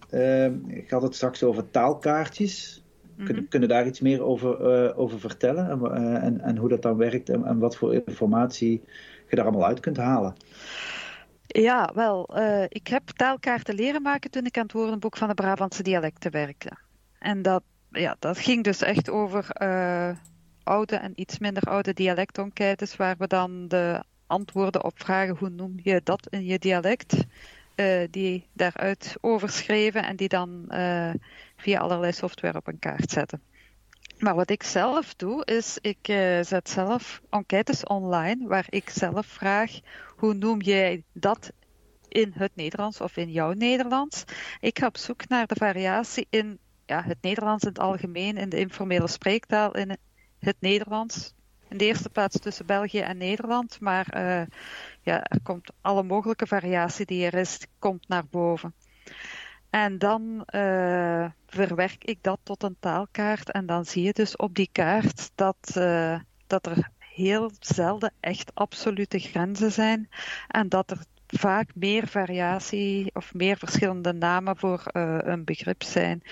ik 0.68 0.90
had 0.90 1.02
het 1.02 1.16
straks 1.16 1.44
over 1.44 1.70
taalkaartjes. 1.72 2.84
Mm 3.18 3.26
-hmm. 3.26 3.36
Kun, 3.36 3.48
kunnen 3.48 3.70
daar 3.70 3.86
iets 3.88 4.00
meer 4.00 4.24
over, 4.24 4.96
over 4.96 5.20
vertellen? 5.20 5.70
En, 5.70 6.22
en, 6.22 6.42
en, 6.42 6.58
hoe 6.58 6.70
dat 6.70 6.82
dan 6.82 6.98
werkt 6.98 7.30
en, 7.30 7.46
en 7.46 7.60
wat 7.60 7.76
voor 7.76 7.94
informatie 7.94 8.82
je 9.30 9.36
daar 9.36 9.46
allemaal 9.46 9.68
uit 9.68 9.80
kunt 9.80 9.98
halen? 9.98 10.36
Ja, 11.48 11.92
wel. 11.94 12.40
Uh, 12.40 12.64
ik 12.68 12.88
heb 12.88 13.10
taalkaarten 13.10 13.76
leren 13.76 14.02
maken 14.02 14.32
toen 14.32 14.46
ik 14.46 14.58
aan 14.58 14.64
het 14.64 14.72
woordenboek 14.72 15.18
van 15.18 15.28
de 15.28 15.34
Brabantse 15.34 15.84
dialecten 15.84 16.32
werkte. 16.32 16.72
En 17.20 17.42
dat, 17.42 17.64
ja, 17.92 18.16
dat 18.20 18.38
ging 18.38 18.64
dus 18.64 18.82
echt 18.82 19.10
over 19.10 19.48
oude 20.64 20.96
en 20.96 21.12
iets 21.16 21.40
minder 21.40 21.64
oude 21.64 21.94
dialectenquêtes, 21.94 22.96
waar 22.96 23.16
we 23.18 23.28
dan 23.28 23.68
de 23.68 24.04
antwoorden 24.28 24.84
op 24.84 25.00
vragen 25.00 25.36
hoe 25.38 25.50
noem 25.50 25.80
je 25.84 26.02
dat 26.04 26.28
in 26.30 26.46
je 26.46 26.60
dialect, 26.60 27.16
die 28.10 28.48
daaruit 28.54 29.16
overschreven 29.22 30.04
en 30.04 30.16
die 30.16 30.28
dan 30.28 30.66
via 31.58 31.80
allerlei 31.80 32.12
software 32.12 32.58
op 32.58 32.68
een 32.68 32.80
kaart 32.80 33.12
zetten. 33.12 33.42
Maar 34.18 34.36
wat 34.36 34.50
ik 34.50 34.64
zelf 34.64 35.16
doe, 35.16 35.46
is 35.46 35.78
ik 35.82 36.08
uh, 36.08 36.42
zet 36.42 36.70
zelf 36.70 37.22
enquêtes 37.30 37.84
online 37.84 38.48
waar 38.48 38.66
ik 38.70 38.90
zelf 38.90 39.26
vraag 39.26 39.80
hoe 40.16 40.34
noem 40.34 40.62
jij 40.62 41.04
dat 41.14 41.52
in 42.08 42.32
het 42.36 42.52
Nederlands 42.56 43.02
of 43.02 43.18
in 43.18 43.32
jouw 43.32 43.52
Nederlands. 43.52 44.24
Ik 44.60 44.80
ga 44.80 44.86
op 44.86 44.98
zoek 44.98 45.28
naar 45.28 45.48
de 45.48 45.56
variatie 45.56 46.28
in 46.30 46.60
ja, 46.86 47.04
het 47.04 47.18
Nederlands 47.22 47.64
in 47.64 47.70
het 47.70 47.80
algemeen, 47.80 48.38
in 48.38 48.50
de 48.50 48.60
informele 48.60 49.08
spreektaal 49.08 49.76
in 49.76 49.98
het 50.40 50.56
Nederlands. 50.60 51.34
In 51.70 51.78
de 51.78 51.86
eerste 51.86 52.10
plaats 52.10 52.40
tussen 52.40 52.66
België 52.66 53.00
en 53.00 53.18
Nederland, 53.18 53.80
maar 53.80 54.08
uh, 54.16 54.46
ja, 55.02 55.24
er 55.24 55.42
komt 55.44 55.72
alle 55.82 56.04
mogelijke 56.04 56.48
variatie 56.48 57.06
die 57.06 57.26
er 57.26 57.34
is, 57.34 57.60
komt 57.80 58.08
naar 58.08 58.26
boven. 58.26 58.74
En 59.70 59.98
dan 59.98 60.46
uh, 60.56 61.30
verwerk 61.48 62.04
ik 62.04 62.18
dat 62.22 62.40
tot 62.44 62.64
een 62.64 62.76
taalkaart. 62.80 63.52
En 63.52 63.66
dan 63.66 63.86
zie 63.86 64.04
je 64.04 64.14
dus 64.14 64.36
op 64.36 64.56
die 64.56 64.70
kaart 64.72 65.32
dat, 65.36 65.74
uh, 65.78 66.20
dat 66.48 66.66
er 66.66 66.90
heel 66.98 67.52
zelden 67.60 68.14
echt 68.20 68.52
absolute 68.54 69.20
grenzen 69.20 69.72
zijn. 69.72 70.10
En 70.48 70.70
dat 70.70 70.92
er 70.92 71.00
vaak 71.28 71.70
meer 71.76 72.08
variatie 72.08 73.10
of 73.14 73.34
meer 73.34 73.58
verschillende 73.58 74.14
namen 74.14 74.58
voor 74.58 74.84
uh, 74.94 75.18
een 75.20 75.44
begrip 75.44 75.84
zijn. 75.84 76.24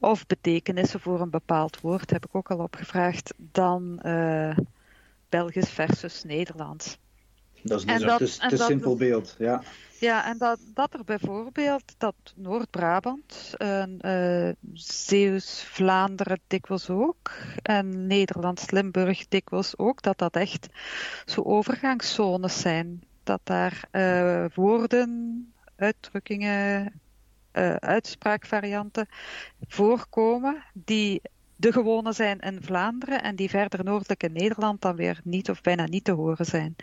Of 0.00 0.26
betekenissen 0.26 1.00
voor 1.00 1.20
een 1.20 1.30
bepaald 1.30 1.80
woord, 1.80 2.10
heb 2.10 2.24
ik 2.24 2.34
ook 2.34 2.50
al 2.50 2.58
opgevraagd, 2.58 3.34
dan 3.36 4.00
Belgisch 5.28 5.70
versus 5.70 6.22
Nederlands. 6.24 6.98
Dat 7.62 7.78
is 7.78 7.86
dus 7.86 8.02
dat, 8.02 8.20
een 8.20 8.26
te, 8.26 8.56
te 8.56 8.62
simpel 8.62 8.96
beeld, 8.96 9.36
ja. 9.38 9.62
Ja, 10.00 10.26
en 10.26 10.38
dat, 10.38 10.58
dat 10.74 10.94
er 10.94 11.04
bijvoorbeeld, 11.04 11.94
dat 11.98 12.14
Noord-Brabant, 12.34 13.54
uh, 13.58 14.48
Zeeuws-Vlaanderen 14.72 16.40
dikwijls 16.46 16.90
ook, 16.90 17.30
en 17.62 18.06
Nederlands-Limburg 18.06 19.28
dikwijls 19.28 19.78
ook, 19.78 20.02
dat 20.02 20.18
dat 20.18 20.36
echt 20.36 20.66
zo 21.24 21.42
overgangszones 21.42 22.60
zijn. 22.60 23.02
Dat 23.22 23.40
daar 23.44 23.88
uh, 23.92 24.44
woorden, 24.54 25.52
uitdrukkingen, 25.76 26.92
uh, 27.52 27.74
uitspraakvarianten 27.74 29.08
voorkomen 29.68 30.64
die 30.72 31.22
de 31.56 31.72
gewone 31.72 32.12
zijn 32.12 32.38
in 32.38 32.62
Vlaanderen 32.62 33.22
en 33.22 33.36
die 33.36 33.50
verder 33.50 33.84
noordelijk 33.84 34.22
in 34.22 34.32
Nederland 34.32 34.80
dan 34.80 34.96
weer 34.96 35.20
niet 35.24 35.50
of 35.50 35.60
bijna 35.60 35.84
niet 35.84 36.04
te 36.04 36.12
horen 36.12 36.46
zijn. 36.46 36.76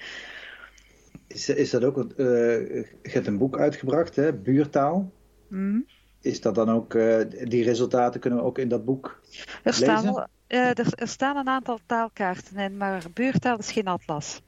Is, 1.27 1.49
is 1.49 1.69
dat 1.69 1.83
ook, 1.83 1.97
uh, 1.97 2.07
je 2.17 2.85
hebt 3.01 3.27
een 3.27 3.37
boek 3.37 3.57
uitgebracht, 3.57 4.15
hè, 4.15 4.33
Buurtaal. 4.33 5.11
Mm. 5.47 5.85
Is 6.21 6.41
dat 6.41 6.55
dan 6.55 6.69
ook, 6.69 6.93
uh, 6.93 7.21
die 7.43 7.63
resultaten 7.63 8.19
kunnen 8.19 8.39
we 8.39 8.45
ook 8.45 8.57
in 8.57 8.69
dat 8.69 8.85
boek 8.85 9.21
er 9.63 9.73
staan, 9.73 10.03
lezen? 10.05 10.29
Uh, 10.47 10.67
er, 10.67 10.93
er, 10.95 11.07
staan 11.07 11.37
een 11.37 11.47
aantal 11.47 11.79
taalkaarten 11.85 12.57
in, 12.57 12.77
maar 12.77 13.03
Buurtaal 13.13 13.57
is 13.57 13.71
geen 13.71 13.87
atlas. 13.87 14.41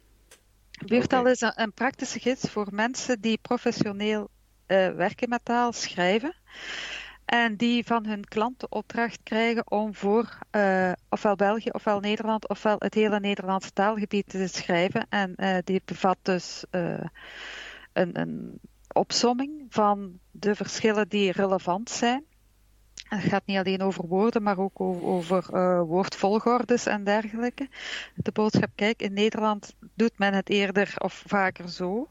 Buurtaal 0.86 1.20
okay. 1.20 1.32
is 1.32 1.42
een, 1.42 1.54
een, 1.56 1.74
praktische 1.74 2.20
gids 2.20 2.50
voor 2.50 2.68
mensen 2.72 3.22
die 3.22 3.40
professioneel 3.42 4.30
werken 4.68 5.30
met 5.30 5.40
taal, 5.44 5.72
schrijven. 5.72 6.34
En 7.30 7.56
die 7.56 7.86
van 7.86 8.06
hun 8.06 8.24
klant 8.24 8.60
de 8.60 8.70
opdracht 8.70 9.20
krijgen 9.24 9.72
om 9.72 9.96
voor 9.96 10.38
uh, 10.52 10.92
ofwel 11.10 11.36
België, 11.36 11.70
ofwel 11.70 12.00
Nederland, 12.00 12.48
ofwel 12.48 12.76
het 12.80 12.94
hele 12.94 13.20
Nederlandse 13.20 13.74
taalgebied 13.74 14.30
te 14.30 14.48
schrijven. 14.48 15.06
En 15.10 15.34
uh, 15.38 15.58
die 15.64 15.82
bevat 15.86 16.18
dus 16.22 16.64
uh, 16.72 17.04
een, 17.94 18.20
een 18.20 18.60
opsomming 18.94 19.66
van 19.70 20.20
de 20.32 20.56
verschillen 20.56 21.10
die 21.10 21.32
relevant 21.32 21.90
zijn. 21.90 22.24
Het 23.04 23.24
gaat 23.24 23.46
niet 23.46 23.58
alleen 23.58 23.82
over 23.82 24.08
woorden, 24.08 24.44
maar 24.44 24.58
ook 24.58 24.80
over 24.82 25.52
woordvolgordes 25.86 26.86
en 26.86 27.04
dergelijke. 27.04 27.70
De 28.16 28.32
boodschap, 28.32 28.70
kijk, 28.76 29.02
in 29.02 29.14
Nederland 29.14 29.76
doet 29.94 30.18
men 30.18 30.34
het 30.34 30.50
eerder 30.50 30.94
of 30.98 31.24
vaker 31.28 31.70
zo. 31.70 32.08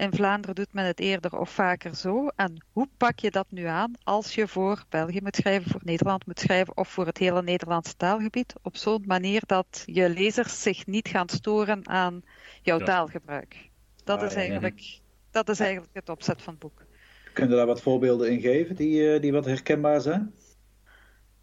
In 0.00 0.12
Vlaanderen 0.12 0.54
doet 0.54 0.72
men 0.72 0.84
het 0.84 1.00
eerder 1.00 1.38
of 1.38 1.50
vaker 1.50 1.94
zo. 1.94 2.28
En 2.36 2.64
hoe 2.72 2.88
pak 2.96 3.18
je 3.18 3.30
dat 3.30 3.46
nu 3.50 3.64
aan 3.64 3.92
als 4.02 4.34
je 4.34 4.48
voor 4.48 4.84
België 4.88 5.20
moet 5.22 5.36
schrijven, 5.36 5.70
voor 5.70 5.80
Nederland 5.84 6.26
moet 6.26 6.40
schrijven 6.40 6.76
of 6.76 6.88
voor 6.88 7.06
het 7.06 7.18
hele 7.18 7.42
Nederlandse 7.42 7.96
taalgebied? 7.96 8.54
Op 8.62 8.76
zo'n 8.76 9.04
manier 9.06 9.42
dat 9.46 9.82
je 9.86 10.08
lezers 10.08 10.62
zich 10.62 10.86
niet 10.86 11.08
gaan 11.08 11.28
storen 11.28 11.88
aan 11.88 12.22
jouw 12.62 12.78
ja. 12.78 12.84
taalgebruik. 12.84 13.56
Dat, 14.04 14.20
ah, 14.20 14.26
is 14.26 14.34
eigenlijk, 14.34 14.78
ja. 14.78 14.98
dat 15.30 15.48
is 15.48 15.60
eigenlijk 15.60 15.94
het 15.94 16.08
opzet 16.08 16.42
van 16.42 16.52
het 16.52 16.62
boek. 16.62 16.84
Kun 17.32 17.48
je 17.48 17.54
daar 17.54 17.66
wat 17.66 17.82
voorbeelden 17.82 18.30
in 18.30 18.40
geven 18.40 18.76
die, 18.76 19.20
die 19.20 19.32
wat 19.32 19.44
herkenbaar 19.44 20.00
zijn? 20.00 20.34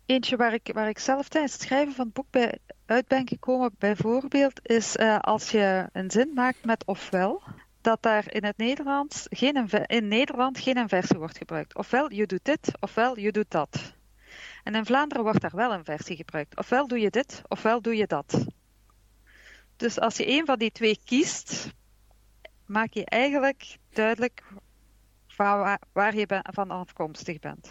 Eentje 0.05 0.35
waar 0.35 0.53
ik, 0.53 0.69
waar 0.73 0.89
ik 0.89 0.99
zelf 0.99 1.27
tijdens 1.29 1.53
het 1.53 1.61
schrijven 1.61 1.93
van 1.93 2.05
het 2.05 2.13
boek 2.13 2.29
bij 2.29 2.57
uit 2.85 3.07
ben 3.07 3.27
gekomen, 3.27 3.75
bijvoorbeeld, 3.77 4.59
is 4.63 4.95
uh, 4.95 5.19
als 5.19 5.51
je 5.51 5.89
een 5.91 6.11
zin 6.11 6.31
maakt 6.33 6.65
met 6.65 6.85
ofwel, 6.85 7.41
dat 7.87 8.01
daar 8.01 8.33
in 8.33 8.43
het 8.43 8.57
Nederlands 8.57 9.25
geen, 9.29 9.69
in 9.85 10.07
Nederland 10.07 10.59
geen 10.59 10.75
inversie 10.75 11.17
wordt 11.17 11.37
gebruikt. 11.37 11.75
Ofwel 11.75 12.11
je 12.11 12.25
doet 12.25 12.45
dit, 12.45 12.71
ofwel 12.79 13.19
je 13.19 13.31
doet 13.31 13.51
dat. 13.51 13.93
En 14.63 14.75
in 14.75 14.85
Vlaanderen 14.85 15.23
wordt 15.23 15.41
daar 15.41 15.55
wel 15.55 15.73
een 15.73 15.83
versie 15.83 16.15
gebruikt. 16.15 16.57
Ofwel 16.57 16.87
doe 16.87 16.99
je 16.99 17.09
dit, 17.09 17.41
ofwel 17.47 17.81
doe 17.81 17.95
je 17.95 18.07
dat. 18.07 18.45
Dus 19.75 19.99
als 19.99 20.17
je 20.17 20.27
een 20.27 20.45
van 20.45 20.57
die 20.57 20.71
twee 20.71 20.99
kiest, 21.05 21.73
maak 22.65 22.93
je 22.93 23.05
eigenlijk 23.05 23.77
duidelijk 23.89 24.43
waar, 25.93 26.15
je 26.15 26.41
van 26.43 26.71
afkomstig 26.71 27.39
bent. 27.39 27.69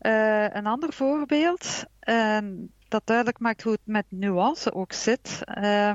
Uh, 0.00 0.48
een 0.48 0.66
ander 0.66 0.92
voorbeeld, 0.92 1.84
dat 2.88 3.02
duidelijk 3.04 3.38
maakt 3.38 3.62
hoe 3.62 3.72
het 3.72 3.80
met 3.84 4.06
nuance 4.08 4.74
ook 4.74 4.92
zit, 4.92 5.40
uh, 5.58 5.94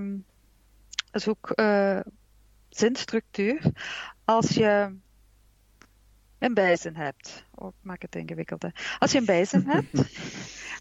is 1.12 1.28
ook 1.28 1.52
uh, 1.56 2.00
zinstructuur. 2.78 3.62
Als 4.26 4.50
je 4.50 4.96
een 6.40 6.54
bijzin 6.54 6.96
hebt. 6.96 7.46
Oh, 7.52 7.68
ik 7.68 7.74
maak 7.82 8.02
het 8.02 8.16
ingewikkelder. 8.16 8.96
Als 9.00 9.12
je 9.12 9.18
een 9.18 9.26
bijzin 9.26 9.66
hebt 9.72 10.10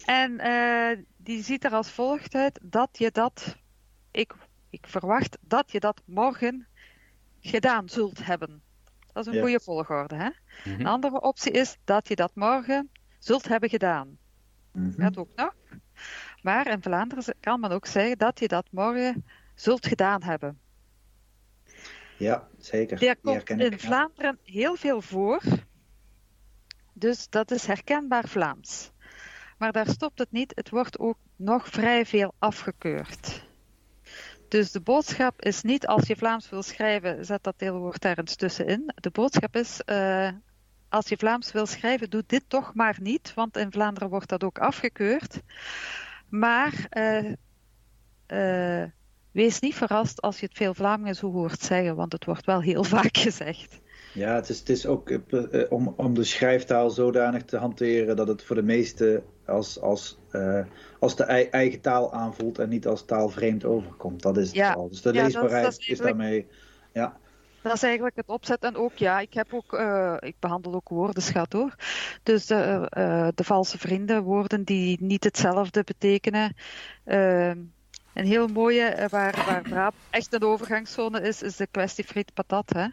en 0.05 0.31
uh, 0.31 1.03
die 1.17 1.43
ziet 1.43 1.63
er 1.63 1.71
als 1.71 1.91
volgt 1.91 2.35
uit 2.35 2.59
dat 2.63 2.89
je 2.97 3.11
dat, 3.11 3.57
ik, 4.11 4.33
ik 4.69 4.87
verwacht 4.87 5.37
dat 5.41 5.71
je 5.71 5.79
dat 5.79 6.01
morgen 6.05 6.67
gedaan 7.39 7.89
zult 7.89 8.25
hebben. 8.25 8.61
Dat 9.13 9.25
is 9.25 9.31
een 9.31 9.37
Ja. 9.37 9.41
goede 9.41 9.59
volgorde. 9.59 10.15
Hè? 10.15 10.29
Mhm. 10.71 10.79
Een 10.79 10.87
andere 10.87 11.21
optie 11.21 11.51
is 11.51 11.77
dat 11.83 12.07
je 12.07 12.15
dat 12.15 12.31
morgen 12.35 12.89
zult 13.19 13.47
hebben 13.47 13.69
gedaan. 13.69 14.17
Mhm. 14.71 15.01
Dat 15.01 15.17
ook 15.17 15.35
nog. 15.35 15.55
Maar 16.41 16.67
in 16.67 16.81
Vlaanderen 16.81 17.35
kan 17.39 17.59
men 17.59 17.71
ook 17.71 17.85
zeggen 17.85 18.17
dat 18.17 18.39
je 18.39 18.47
dat 18.47 18.67
morgen 18.71 19.25
zult 19.55 19.87
gedaan 19.87 20.23
hebben. 20.23 20.59
Ja, 22.17 22.47
zeker. 22.57 23.17
Komt 23.21 23.49
in 23.49 23.57
ja. 23.57 23.77
Vlaanderen 23.77 24.39
heel 24.43 24.75
veel 24.75 25.01
voor. 25.01 25.41
Dus 26.93 27.29
dat 27.29 27.51
is 27.51 27.65
herkenbaar 27.65 28.27
Vlaams. 28.27 28.91
Maar 29.57 29.71
daar 29.71 29.87
stopt 29.87 30.19
het 30.19 30.31
niet. 30.31 30.51
Het 30.55 30.69
wordt 30.69 30.99
ook 30.99 31.17
nog 31.35 31.67
vrij 31.67 32.05
veel 32.05 32.33
afgekeurd. 32.39 33.43
Dus 34.47 34.71
de 34.71 34.81
boodschap 34.81 35.41
is 35.41 35.61
niet 35.61 35.87
als 35.87 36.07
je 36.07 36.15
Vlaams 36.15 36.49
wil 36.49 36.63
schrijven, 36.63 37.25
zet 37.25 37.43
dat 37.43 37.59
deelwoord 37.59 38.01
daar 38.01 38.17
eens 38.17 38.35
tussenin. 38.35 38.91
De 38.95 39.09
boodschap 39.09 39.55
is, 39.55 39.81
eh, 39.81 40.29
als 40.89 41.07
je 41.07 41.17
Vlaams 41.17 41.51
wil 41.51 41.65
schrijven, 41.65 42.09
doe 42.09 42.23
dit 42.27 42.43
toch 42.47 42.73
maar 42.73 42.97
niet, 43.01 43.33
want 43.33 43.57
in 43.57 43.71
Vlaanderen 43.71 44.09
wordt 44.09 44.29
dat 44.29 44.43
ook 44.43 44.59
afgekeurd. 44.59 45.41
Maar 46.29 46.85
eh, 46.89 47.33
eh, 48.25 48.89
wees 49.35 49.59
niet 49.59 49.75
verrast 49.75 50.21
als 50.21 50.39
je 50.39 50.45
het 50.45 50.57
veel 50.57 50.73
Vlamingen 50.73 51.15
zo 51.15 51.31
hoort 51.31 51.61
zeggen, 51.61 51.95
want 51.95 52.11
het 52.11 52.25
wordt 52.25 52.45
wel 52.45 52.61
heel 52.61 52.83
vaak 52.97 53.17
gezegd. 53.17 53.81
Ja, 54.13 54.35
het 54.35 54.49
is, 54.49 54.59
het 54.59 54.69
is 54.69 54.85
ook 54.85 55.09
eh, 55.09 55.19
eh, 55.61 55.71
om, 55.71 55.93
om 55.97 56.13
de 56.13 56.23
schrijftaal 56.23 56.89
zodanig 56.89 57.43
te 57.43 57.57
hanteren 57.57 58.15
dat 58.15 58.27
het 58.27 58.43
voor 58.43 58.55
de 58.55 58.63
meesten 58.63 59.23
als, 59.45 59.79
als, 59.81 60.17
eh, 60.31 60.59
als 60.99 61.15
de 61.15 61.23
ei- 61.23 61.47
eigen 61.51 61.81
taal 61.81 62.13
aanvoelt 62.13 62.59
en 62.59 62.69
niet 62.69 62.87
als 62.87 63.05
taalvreemd 63.05 63.65
overkomt. 63.65 64.21
Dat 64.21 64.37
is 64.37 64.47
het 64.47 64.55
Ja. 64.55 64.73
al. 64.73 64.89
Dus 64.89 65.01
de 65.01 65.13
Ja, 65.13 65.19
dat 65.19 65.27
is- 65.27 65.33
leesbaarheid 65.33 65.63
dat 65.65 65.87
is, 65.87 65.97
daarmee. 65.97 66.47
Ja, 66.93 67.17
Dat 67.61 67.73
is 67.73 67.83
eigenlijk 67.83 68.15
het 68.15 68.27
opzet. 68.29 68.63
En 68.63 68.75
ook, 68.75 68.93
ja, 68.95 69.19
ik 69.19 69.33
heb 69.33 69.53
ook, 69.53 69.73
ik 70.19 70.35
behandel 70.39 70.73
ook 70.73 70.89
woordenschat 70.89 71.53
hoor. 71.53 71.75
Dus 72.23 72.45
de, 72.45 72.87
eh, 72.89 73.27
de 73.35 73.43
valse 73.43 73.77
vrienden, 73.77 74.23
woorden 74.23 74.63
die 74.63 74.97
niet 75.01 75.23
hetzelfde 75.23 75.83
betekenen. 75.83 76.55
Een 78.15 78.25
heel 78.25 78.47
mooie, 78.47 78.83
eh, 78.83 79.09
waar, 79.09 79.43
waar 79.45 79.61
Braab 79.61 79.93
echt 80.09 80.33
een 80.33 80.43
overgangszone 80.43 81.21
is, 81.21 81.41
is 81.41 81.55
de 81.55 81.67
kwestie 81.67 82.03
friet 82.03 82.33
patat. 82.33 82.73
Hè? 82.73 82.81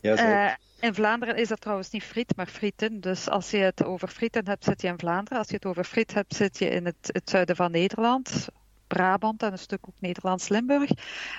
ja 0.00 0.16
zeker. 0.16 0.44
Eh, 0.44 0.52
in 0.80 0.94
Vlaanderen 0.94 1.36
is 1.36 1.48
dat 1.48 1.60
trouwens 1.60 1.90
niet 1.90 2.04
friet, 2.04 2.36
maar 2.36 2.46
frieten. 2.46 3.00
Dus 3.00 3.28
als 3.28 3.50
je 3.50 3.56
het 3.56 3.84
over 3.84 4.08
frieten 4.08 4.46
hebt, 4.48 4.64
zit 4.64 4.80
je 4.82 4.88
in 4.88 4.98
Vlaanderen. 4.98 5.38
Als 5.38 5.48
je 5.48 5.54
het 5.54 5.66
over 5.66 5.84
friet 5.84 6.14
hebt, 6.14 6.34
zit 6.34 6.58
je 6.58 6.68
in 6.68 6.84
het, 6.84 6.96
het 7.12 7.30
zuiden 7.30 7.56
van 7.56 7.70
Nederland. 7.70 8.48
Brabant 8.86 9.42
en 9.42 9.52
een 9.52 9.58
stuk 9.58 9.88
ook 9.88 10.00
Nederlands-Limburg. 10.00 10.90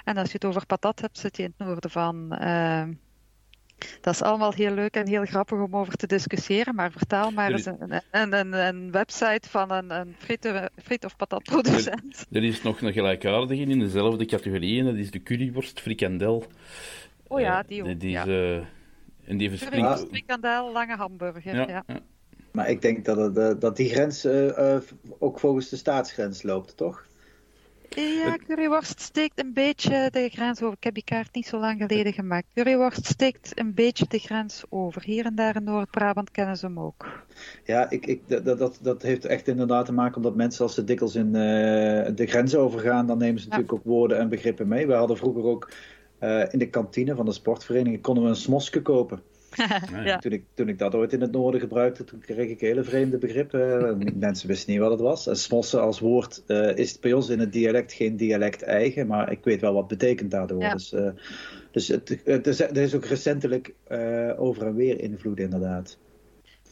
En 0.04 0.18
als 0.18 0.28
je 0.28 0.34
het 0.34 0.46
over 0.46 0.66
patat 0.66 1.02
hebt, 1.02 1.18
zit 1.18 1.38
je 1.38 1.44
in 1.44 1.54
het 1.58 1.68
noorden 1.68 1.92
van. 1.92 2.32
eh, 2.32 2.88
dat 4.02 4.14
is 4.14 4.22
allemaal 4.22 4.54
heel 4.54 4.74
leuk 4.74 4.96
en 4.96 5.08
heel 5.08 5.26
grappig 5.26 5.60
om 5.60 5.76
over 5.76 5.96
te 5.96 6.08
discussiëren. 6.08 6.76
Maar 6.76 6.92
vertaal 6.92 7.32
maar 7.32 7.52
eens 7.52 7.66
een, 7.66 8.02
een, 8.12 8.34
een, 8.34 8.54
een 8.54 8.92
website 8.92 9.50
van 9.50 9.72
een, 9.72 9.92
een 9.92 10.16
frieten, 10.18 10.70
friet- 10.84 11.06
of 11.06 11.16
patatproducent. 11.16 12.26
Er 12.32 12.44
is 12.44 12.62
nog 12.62 12.82
een 12.82 12.94
gelijkaardige 12.94 13.62
in 13.62 13.80
dezelfde 13.80 14.26
categorie 14.26 14.80
en 14.80 14.86
dat 14.86 14.96
is 14.96 15.12
de 15.12 15.24
curryworst 15.24 15.80
frikandel. 15.80 16.46
Oh 17.28 17.40
ja, 17.40 17.62
Eh, 17.62 17.68
die 17.68 17.84
ook. 17.84 18.00
die 18.00 18.10
ja. 18.10 18.22
is, 18.22 18.28
eh, 18.28 18.66
en 19.30 19.38
die 19.38 19.50
verspringt... 19.50 20.06
Frikandel, 20.10 20.72
lange 20.72 20.96
hamburger. 20.96 21.56
Ja, 21.56 21.68
ja. 21.68 21.84
ja. 21.88 22.00
Maar 22.52 22.70
ik 22.70 22.82
denk 22.82 23.06
dat, 23.06 23.18
het, 23.18 23.38
eh, 23.38 23.52
dat 23.60 23.76
die 23.78 23.90
grens 23.90 24.28
ook 25.20 25.40
volgens 25.40 25.70
de 25.70 25.76
staatsgrens 25.76 26.44
loopt, 26.44 26.78
toch? 26.78 27.06
Ja, 27.96 28.38
curryworst 28.48 29.02
steekt 29.02 29.40
een 29.40 29.54
beetje 29.54 30.10
de 30.12 30.30
grens 30.30 30.62
over. 30.62 30.76
Ik 30.78 30.84
heb 30.84 30.94
die 30.94 31.04
kaart 31.04 31.36
niet 31.36 31.46
zo 31.48 31.60
lang 31.60 31.82
geleden 31.82 32.14
gemaakt. 32.14 32.48
Curryworst 32.54 33.06
steekt 33.06 33.60
een 33.60 33.74
beetje 33.74 34.06
de 34.08 34.18
grens 34.20 34.64
over. 34.70 35.04
Hier 35.04 35.26
en 35.26 35.36
daar 35.36 35.56
in 35.56 35.64
Noord-Brabant 35.64 36.32
kennen 36.32 36.58
ze 36.58 36.66
hem 36.66 36.80
ook. 36.80 37.24
Ja, 37.64 37.90
ik, 37.90 38.06
ik, 38.06 38.22
dat, 38.28 38.58
dat, 38.58 38.80
dat 38.82 39.02
heeft 39.02 39.26
echt 39.26 39.48
inderdaad 39.48 39.86
te 39.86 39.94
maken 39.94 40.16
omdat 40.16 40.36
mensen 40.36 40.64
als 40.64 40.74
ze 40.74 40.84
dikwijls 40.84 41.16
in 41.16 41.28
eh, 41.36 42.16
de 42.16 42.26
grens 42.26 42.56
overgaan, 42.56 43.08
dan 43.08 43.18
nemen 43.18 43.40
ze 43.42 43.48
Ja. 43.50 43.52
natuurlijk 43.56 43.80
ook 43.80 43.92
woorden 43.94 44.18
en 44.20 44.30
begrippen 44.30 44.68
mee. 44.68 44.88
We 44.88 44.94
hadden 44.94 45.18
vroeger 45.18 45.44
ook 45.44 45.72
eh, 46.18 46.44
in 46.54 46.60
de 46.60 46.70
kantine 46.70 47.16
van 47.16 47.26
de 47.26 47.32
sportvereniging 47.32 48.02
konden 48.02 48.24
we 48.24 48.30
een 48.30 48.36
smoske 48.36 48.82
kopen. 48.82 49.22
Ja. 50.04 50.18
Toen, 50.18 50.32
ik, 50.32 50.44
toen 50.54 50.70
ik 50.70 50.80
dat 50.80 50.96
ooit 50.96 51.14
in 51.14 51.22
het 51.22 51.32
noorden 51.32 51.60
gebruikte, 51.60 52.04
toen 52.04 52.20
kreeg 52.20 52.50
ik 52.50 52.60
hele 52.60 52.84
vreemde 52.84 53.18
begrippen. 53.18 53.98
Mensen 54.20 54.48
wisten 54.48 54.72
niet 54.72 54.82
wat 54.82 54.92
het 54.92 55.00
was. 55.00 55.28
En 55.28 55.36
smossen 55.36 55.82
als 55.82 56.00
woord 56.00 56.44
eh, 56.48 56.76
is 56.78 57.00
bij 57.00 57.14
ons 57.14 57.30
in 57.30 57.40
het 57.40 57.54
dialect 57.54 57.94
geen 57.94 58.18
dialect 58.18 58.62
eigen, 58.62 59.08
maar 59.08 59.32
ik 59.32 59.44
weet 59.44 59.62
wel 59.62 59.74
wat 59.74 59.90
het 59.90 60.00
betekent 60.00 60.32
daardoor. 60.32 60.62
Ja. 60.62 60.74
Dus, 60.74 60.94
eh, 60.94 61.10
dus 61.72 61.88
het, 61.88 62.22
het 62.24 62.48
is, 62.48 62.60
er 62.60 62.78
is 62.78 62.96
ook 62.96 63.06
recentelijk 63.06 63.74
eh, 63.88 64.32
over 64.38 64.66
en 64.66 64.76
weer 64.76 65.00
invloed 65.00 65.40
inderdaad. 65.40 65.98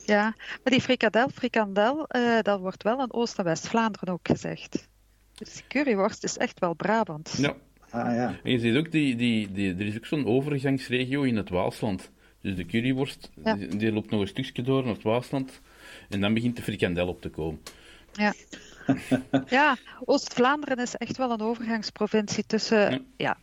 Ja, 0.06 0.36
maar 0.36 0.74
die 0.74 0.82
frikandel, 0.82 1.30
frikandel, 1.30 2.08
eh, 2.08 2.40
dat 2.42 2.60
wordt 2.60 2.84
wel 2.84 3.02
in 3.02 3.14
Oost- 3.14 3.38
en 3.38 3.44
West-Vlaanderen 3.44 4.14
ook 4.14 4.28
gezegd. 4.28 4.88
Dus 5.34 5.54
die 5.54 5.64
curryworst 5.68 6.24
is 6.24 6.38
echt 6.38 6.60
wel 6.60 6.74
Brabant. 6.74 7.36
Ja. 7.38 7.56
Ah 7.90 8.16
ja. 8.16 8.40
En 8.44 8.52
je 8.52 8.60
ziet 8.60 8.76
ook, 8.76 8.92
die, 8.92 9.16
die, 9.16 9.52
die, 9.52 9.76
er 9.76 9.86
is 9.86 9.96
ook 9.96 10.06
zo'n 10.06 10.26
overgangsregio 10.26 11.22
in 11.22 11.36
het 11.36 11.50
Waasland. 11.50 12.12
Dus 12.42 12.56
de 12.56 12.66
curryworst, 12.66 13.30
Ja. 13.44 13.54
die, 13.54 13.68
die 13.78 13.92
loopt 13.92 14.10
nog 14.10 14.22
een 14.22 14.28
stukje 14.28 14.62
door 14.62 14.84
naar 14.84 14.94
het 14.94 15.04
Waasland. 15.04 15.60
En 16.10 16.22
dan 16.22 16.34
begint 16.34 16.56
de 16.56 16.62
frikandel 16.62 17.08
op 17.08 17.22
te 17.22 17.30
komen. 17.30 17.62
Ja, 18.14 18.34
ja 19.50 19.78
Oost-Vlaanderen 20.06 20.78
is 20.78 20.96
echt 20.96 21.18
wel 21.18 21.32
een 21.32 21.42
overgangsprovincie 21.42 22.44
tussen 22.48 22.92
Ja. 22.92 23.00
ja. 23.18 23.38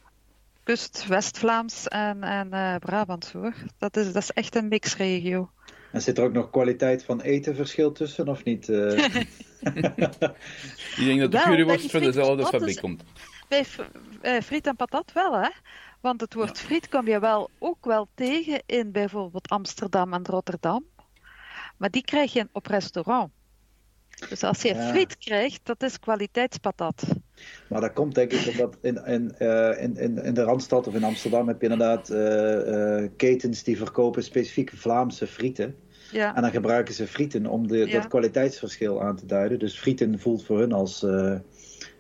kust, 0.63 1.07
West-Vlaams 1.07 1.89
en, 1.89 2.23
en 2.23 2.53
eh, 2.53 2.75
Brabant 2.77 3.33
hoor. 3.33 3.55
Dat 3.79 3.97
is, 3.97 4.13
dat 4.13 4.23
is 4.23 4.31
echt 4.33 4.57
een 4.57 4.69
mixregio. 4.69 5.51
En 5.93 6.03
zit 6.03 6.19
er 6.19 6.25
ook 6.25 6.33
nog 6.33 6.51
kwaliteit 6.51 7.05
van 7.05 7.21
eten 7.21 7.55
verschil 7.55 7.93
tussen 7.93 8.29
of 8.29 8.45
niet? 8.45 8.69
eh? 8.69 9.15
Ik 10.97 11.05
denk 11.05 11.21
dat 11.21 11.33
de 11.33 11.41
curryworst 11.45 11.91
van 11.91 12.01
dezelfde 12.01 12.47
fabriek 12.47 12.81
komt. 12.81 13.05
Bij 13.49 13.65
eh, 14.21 14.41
friet 14.41 14.67
en 14.67 14.77
patat 14.77 15.13
wel, 15.13 15.39
hè? 15.39 15.49
Want 16.07 16.21
het 16.21 16.35
woord 16.35 16.59
friet 16.59 16.89
kom 16.89 17.09
je 17.09 17.21
wel 17.21 17.51
ook 17.59 17.85
wel 17.85 18.09
tegen 18.15 18.63
in 18.67 18.93
bijvoorbeeld 18.93 19.49
Amsterdam 19.49 20.13
en 20.13 20.25
Rotterdam. 20.25 20.85
Maar 21.77 21.91
die 21.91 22.05
krijg 22.05 22.33
je 22.33 22.49
op 22.53 22.67
restaurant. 22.67 23.31
Dus 24.29 24.43
als 24.43 24.63
je 24.63 24.75
Ja. 24.75 24.89
friet 24.89 25.19
krijgt, 25.19 25.61
dat 25.63 25.83
is 25.83 25.99
kwaliteitspatat. 25.99 27.03
Maar 27.69 27.81
dat 27.81 27.93
komt 27.93 28.15
denk 28.15 28.33
ik 28.33 28.49
omdat 28.51 28.77
in, 28.81 29.05
in, 29.05 29.35
eh, 29.39 29.83
in, 29.83 29.97
in, 29.97 30.23
in 30.23 30.35
de 30.35 30.43
Randstad 30.43 30.87
of 30.87 30.95
in 30.95 31.05
Amsterdam 31.05 31.49
heb 31.49 31.61
je 31.61 31.69
inderdaad 31.69 32.11
eh, 32.11 33.03
eh, 33.03 33.11
ketens 33.17 33.63
die 33.63 33.77
verkopen 33.77 34.23
specifieke 34.25 34.77
Vlaamse 34.77 35.27
frieten. 35.27 35.77
Ja, 36.13 36.35
En 36.35 36.43
dan 36.43 36.51
gebruiken 36.51 36.95
ze 36.95 37.07
frieten 37.07 37.47
om 37.47 37.67
de, 37.67 37.77
Ja. 37.77 37.87
dat 37.87 38.07
kwaliteitsverschil 38.07 39.03
aan 39.03 39.17
te 39.17 39.27
duiden. 39.27 39.59
Dus 39.59 39.79
frieten 39.79 40.19
voelt 40.19 40.45
voor 40.45 40.59
hun 40.59 40.73
als, 40.73 41.07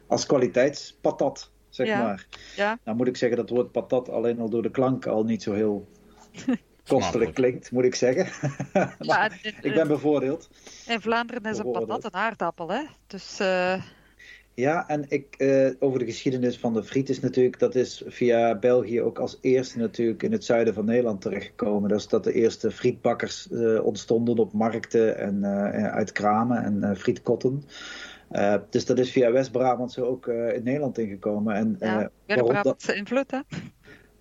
als 0.06 0.26
kwaliteitspatat, 0.26 1.50
zeg 1.76 1.86
Ja. 1.86 2.02
maar. 2.02 2.26
ja. 2.56 2.78
Nou 2.84 2.96
moet 2.96 3.06
ik 3.06 3.16
zeggen 3.16 3.38
dat 3.38 3.48
het 3.48 3.58
woord 3.58 3.72
patat 3.72 4.08
alleen 4.08 4.40
al 4.40 4.48
door 4.50 4.62
de 4.62 4.70
klank 4.70 5.06
al 5.06 5.24
niet 5.24 5.42
zo 5.42 5.52
heel 5.52 5.88
kostelijk 6.86 7.34
klinkt, 7.34 7.70
moet 7.70 7.84
ik 7.84 7.94
zeggen. 7.94 8.26
ja 8.72 8.94
Maar 8.98 9.38
in, 9.42 9.54
ik 9.62 9.74
ben 9.74 9.88
bevoordeeld. 9.88 10.48
in 10.86 11.00
Vlaanderen 11.00 11.44
is 11.44 11.58
een 11.58 11.70
patat 11.70 12.04
een 12.04 12.14
aardappel, 12.14 12.68
hè? 12.70 12.82
Dus 13.06 13.40
eh, 13.40 13.82
Ja, 14.54 14.88
en 14.88 15.04
ik, 15.08 15.34
eh, 15.36 15.70
over 15.78 15.98
de 15.98 16.04
geschiedenis 16.04 16.58
van 16.58 16.72
de 16.74 16.84
friet 16.84 17.08
is 17.08 17.20
natuurlijk, 17.20 17.58
dat 17.58 17.74
is 17.74 18.02
via 18.06 18.54
België 18.58 19.02
ook 19.02 19.18
als 19.18 19.38
eerste 19.40 19.78
natuurlijk 19.78 20.22
in 20.22 20.32
het 20.32 20.44
zuiden 20.44 20.74
van 20.74 20.84
Nederland 20.84 21.20
terechtgekomen. 21.20 21.88
Dus 21.88 22.08
dat 22.08 22.24
de 22.24 22.32
eerste 22.32 22.70
frietbakkers 22.70 23.50
eh, 23.50 23.84
ontstonden 23.84 24.38
op 24.38 24.52
markten 24.52 25.18
en 25.18 25.44
eh, 25.44 25.92
uit 25.92 26.12
kramen 26.12 26.62
en 26.64 26.82
eh, 26.82 26.96
frietkotten. 26.96 27.62
Eh, 28.30 28.54
dus 28.70 28.84
dat 28.86 28.98
is 28.98 29.10
via 29.12 29.32
West-Brabant 29.32 29.92
zo 29.92 30.04
ook 30.04 30.26
eh, 30.28 30.54
in 30.54 30.62
Nederland 30.62 30.98
ingekomen. 30.98 31.54
En, 31.54 31.76
eh, 31.78 31.88
ja, 31.88 31.96
weer 31.98 32.10
waarom 32.26 32.44
dat- 32.46 32.62
Brabantse 32.62 32.94
invloed, 32.94 33.30
hè? 33.30 33.40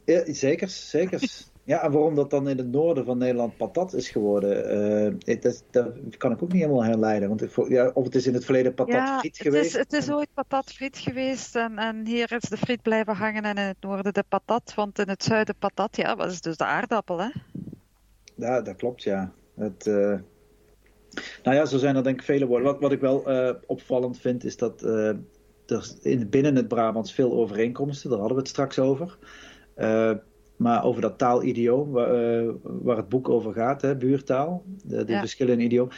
ja, 0.06 0.34
zeker, 0.34 0.68
zeker. 0.70 1.22
Ja, 1.65 1.84
en 1.84 1.91
waarom 1.91 2.15
dat 2.15 2.30
dan 2.30 2.50
in 2.50 2.58
het 2.58 2.72
noorden 2.72 3.06
van 3.06 3.18
Nederland 3.18 3.58
patat 3.58 3.94
is 3.94 4.10
geworden, 4.10 4.70
eh, 4.70 5.34
ik- 5.34 5.41
dat, 5.41 5.63
dat 5.72 6.18
kan 6.18 6.32
ik 6.32 6.44
ook 6.44 6.52
niet 6.52 6.62
helemaal 6.62 6.84
herleiden. 6.84 7.30
Want 7.30 7.41
ik, 7.41 7.68
ja, 7.70 7.91
of 7.94 8.04
het 8.04 8.15
is 8.15 8.28
in 8.28 8.34
het 8.34 8.46
verleden 8.46 8.74
patat 8.74 8.94
Ja, 8.96 9.20
friet 9.20 9.38
het 9.38 9.48
geweest. 9.48 9.65
is, 9.65 9.74
het 9.74 9.94
is 9.94 10.12
ooit 10.12 10.28
patat 10.34 10.72
friet 10.72 10.98
geweest 10.98 11.56
en, 11.56 11.78
en 11.78 12.06
hier 12.06 12.32
is 12.32 12.50
de 12.50 12.58
friet 12.58 12.82
blijven 12.82 13.15
hangen 13.15 13.44
en 13.44 13.58
in 13.58 13.63
het 13.68 13.78
noorden 13.80 14.13
de 14.13 14.24
patat, 14.30 14.74
want 14.76 15.00
in 15.00 15.10
het 15.10 15.24
zuiden 15.24 15.56
patat, 15.60 15.96
ja, 15.98 16.15
dat 16.15 16.32
is 16.32 16.41
dus 16.41 16.58
de 16.58 16.65
aardappel, 16.65 17.20
hè? 17.20 17.30
Ja, 18.36 18.62
dat 18.62 18.76
klopt, 18.76 19.04
ja. 19.04 19.34
Het, 19.56 19.88
eh, 19.88 20.20
Nou 21.43 21.56
ja, 21.58 21.65
zo 21.65 21.78
zijn 21.78 21.95
er 21.95 22.04
denk 22.04 22.19
ik 22.19 22.25
vele 22.25 22.45
woorden. 22.45 22.67
Wat, 22.67 22.80
wat 22.80 22.91
ik 22.91 22.99
wel 22.99 23.30
eh, 23.30 23.56
opvallend 23.65 24.19
vind, 24.19 24.43
is 24.43 24.58
dat 24.58 24.84
eh, 24.84 25.08
er 25.65 25.91
in, 26.01 26.30
binnen 26.30 26.56
het 26.56 26.67
Brabants 26.67 27.13
veel 27.13 27.34
overeenkomsten, 27.34 28.10
daar 28.10 28.19
hadden 28.19 28.38
we 28.38 28.43
het 28.43 28.51
straks 28.51 28.80
over. 28.80 29.17
Eh, 29.73 30.12
maar 30.56 30.84
over 30.84 31.01
dat 31.01 31.17
taalidioom 31.17 31.91
waar, 31.91 32.43
waar 32.62 32.97
het 32.97 33.10
boek 33.10 33.30
over 33.30 33.54
gaat, 33.54 33.82
hè, 33.82 33.95
buurtaal, 33.95 34.63
de, 34.84 35.04
de 35.04 35.12
ja. 35.12 35.19
verschillen 35.19 35.54
in 35.54 35.65
idioom. 35.65 35.89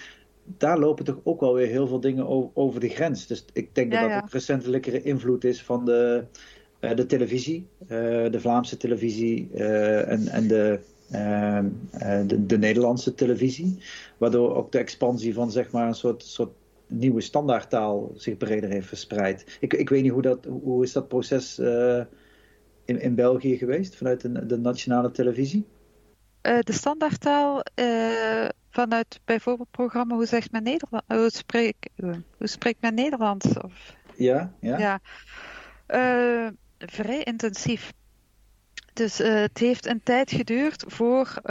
Daar 0.43 0.79
lopen 0.79 1.05
toch 1.05 1.19
ook 1.23 1.39
wel 1.39 1.53
weer 1.53 1.67
heel 1.67 1.87
veel 1.87 1.99
dingen 1.99 2.27
over, 2.27 2.49
over 2.53 2.79
de 2.79 2.89
grens. 2.89 3.27
Dus 3.27 3.45
ik 3.53 3.75
denk 3.75 3.91
dat 3.91 3.99
ja, 3.99 4.17
ook 4.17 4.31
recentelijkere 4.31 5.01
invloed 5.01 5.43
is 5.43 5.63
van 5.63 5.85
de, 5.85 6.23
de 6.79 7.05
televisie, 7.05 7.67
de 7.87 8.37
Vlaamse 8.39 8.77
televisie 8.77 9.49
en, 9.53 10.27
en 10.27 10.47
de, 10.47 10.79
de, 11.07 12.45
de, 12.45 12.57
Nederlandse 12.57 13.13
televisie. 13.13 13.77
Waardoor 14.17 14.55
ook 14.55 14.71
de 14.71 14.77
expansie 14.77 15.33
van 15.33 15.51
zeg 15.51 15.71
maar 15.71 15.87
een 15.87 15.95
soort, 15.95 16.23
soort 16.23 16.53
nieuwe 16.87 17.21
standaardtaal 17.21 18.11
zich 18.15 18.37
breder 18.37 18.69
heeft 18.69 18.87
verspreid. 18.87 19.57
Ik, 19.59 19.73
ik 19.73 19.89
weet 19.89 20.03
niet 20.03 20.11
hoe, 20.11 20.21
dat, 20.21 20.45
hoe 20.45 20.83
is 20.83 20.91
dat 20.91 21.07
proces 21.07 21.59
in, 22.87 23.01
in 23.01 23.15
België 23.15 23.57
geweest 23.57 23.95
vanuit 23.95 24.21
de, 24.21 24.45
de 24.45 24.57
nationale 24.57 25.11
televisie? 25.11 25.65
Uh, 26.41 26.59
de 26.59 26.73
standaardtaal 26.73 27.63
uh, 27.75 28.47
vanuit 28.69 29.19
bijvoorbeeld 29.25 29.71
programma 29.71 30.15
Hoe 30.15 30.25
zegt 30.25 30.51
men 30.51 30.63
Nederland? 30.63 31.03
Hoe, 31.07 31.29
spreek, 31.31 31.89
hoe 32.37 32.47
spreekt 32.47 32.81
men 32.81 32.93
Nederlands? 32.93 33.57
Of... 33.57 33.95
Ja, 34.15 34.53
ja. 34.59 34.77
ja. 34.77 34.99
Uh, 35.87 36.49
vrij 36.77 37.23
intensief. 37.23 37.93
Dus 38.97 39.17
het 39.17 39.57
heeft 39.57 39.85
een 39.85 40.03
tijd 40.03 40.31
geduurd 40.31 40.83
voor. 40.87 41.41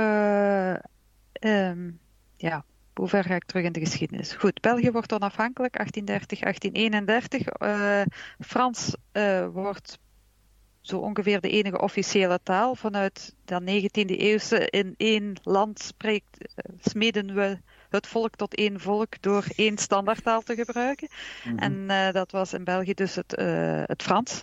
Um, 1.40 1.98
ja, 2.36 2.64
hoe 2.94 3.08
ver 3.08 3.24
ga 3.24 3.34
ik 3.34 3.44
terug 3.44 3.64
in 3.64 3.72
de 3.72 3.80
geschiedenis? 3.80 4.32
Goed, 4.32 4.60
België 4.60 4.90
wordt 4.90 5.12
onafhankelijk, 5.12 5.76
1830, 5.76 6.40
1831. 6.40 8.36
Frans 8.38 8.96
wordt 9.52 9.98
zo 10.86 10.98
ongeveer 10.98 11.40
de 11.40 11.48
enige 11.48 11.80
officiële 11.80 12.40
taal. 12.42 12.74
Vanuit 12.74 13.34
de 13.44 13.60
19e 13.60 14.16
eeuwse 14.16 14.68
in 14.70 14.94
één 14.96 15.36
land 15.42 15.80
spreekt, 15.80 16.54
eh, 16.54 16.74
smeden 16.80 17.34
we 17.34 17.58
het 17.88 18.06
volk 18.06 18.36
tot 18.36 18.54
één 18.54 18.80
volk 18.80 19.22
door 19.22 19.44
één 19.56 19.78
standaardtaal 19.78 20.42
te 20.42 20.54
gebruiken. 20.54 21.08
Mhm. 21.44 21.58
En 21.58 21.72
uh, 21.72 22.12
dat 22.12 22.30
was 22.30 22.52
in 22.52 22.64
België 22.64 22.94
dus 22.94 23.14
het, 23.14 23.38
uh, 23.38 23.82
het 23.84 24.02
Frans. 24.02 24.42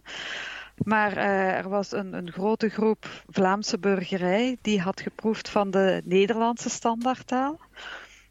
Maar 0.75 1.17
uh, 1.17 1.57
er 1.57 1.69
was 1.69 1.91
een, 1.91 2.13
een, 2.13 2.31
grote 2.31 2.69
groep 2.69 3.23
Vlaamse 3.27 3.79
burgerij 3.79 4.57
die 4.61 4.81
had 4.81 5.01
geproefd 5.01 5.49
van 5.49 5.71
de 5.71 6.01
Nederlandse 6.05 6.69
standaardtaal. 6.69 7.59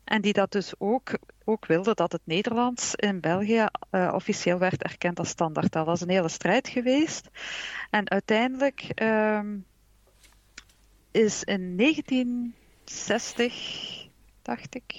En 0.04 0.20
die 0.20 0.32
dat 0.32 0.52
dus 0.52 0.72
ook, 0.78 1.18
ook 1.44 1.66
wilde 1.66 1.94
dat 1.94 2.12
het 2.12 2.20
Nederlands 2.24 2.94
in 2.94 3.20
België 3.20 3.66
uh, 3.90 4.12
officieel 4.14 4.58
werd 4.58 4.82
erkend 4.82 5.18
als 5.18 5.28
standaardtaal. 5.28 5.84
Dat 5.84 5.94
is 5.94 6.00
een 6.00 6.08
hele 6.08 6.28
strijd 6.28 6.68
geweest. 6.68 7.28
En 7.90 8.10
uiteindelijk 8.10 9.02
um, 9.02 9.66
is 11.10 11.44
in 11.44 11.76
1960, 11.76 14.06
dacht 14.42 14.74
ik, 14.74 14.92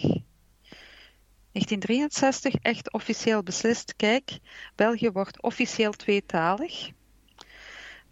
1963 1.51 2.55
echt 2.55 2.93
officieel 2.93 3.43
beslist: 3.43 3.95
kijk, 3.95 4.39
België 4.75 5.11
wordt 5.11 5.41
officieel 5.41 5.91
tweetalig. 5.91 6.91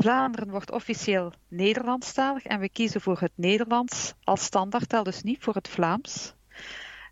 Vlaanderen 0.02 0.50
wordt 0.50 0.72
officieel 0.72 1.34
Nederlandstalig 1.48 2.46
en 2.46 2.60
we 2.60 2.70
kiezen 2.70 3.02
voor 3.02 3.20
het 3.20 3.32
Nederlands 3.36 4.14
als 4.24 4.44
standaardtaal, 4.44 5.04
dus 5.04 5.22
niet 5.22 5.44
voor 5.44 5.54
het 5.54 5.68
Vlaams. 5.68 6.34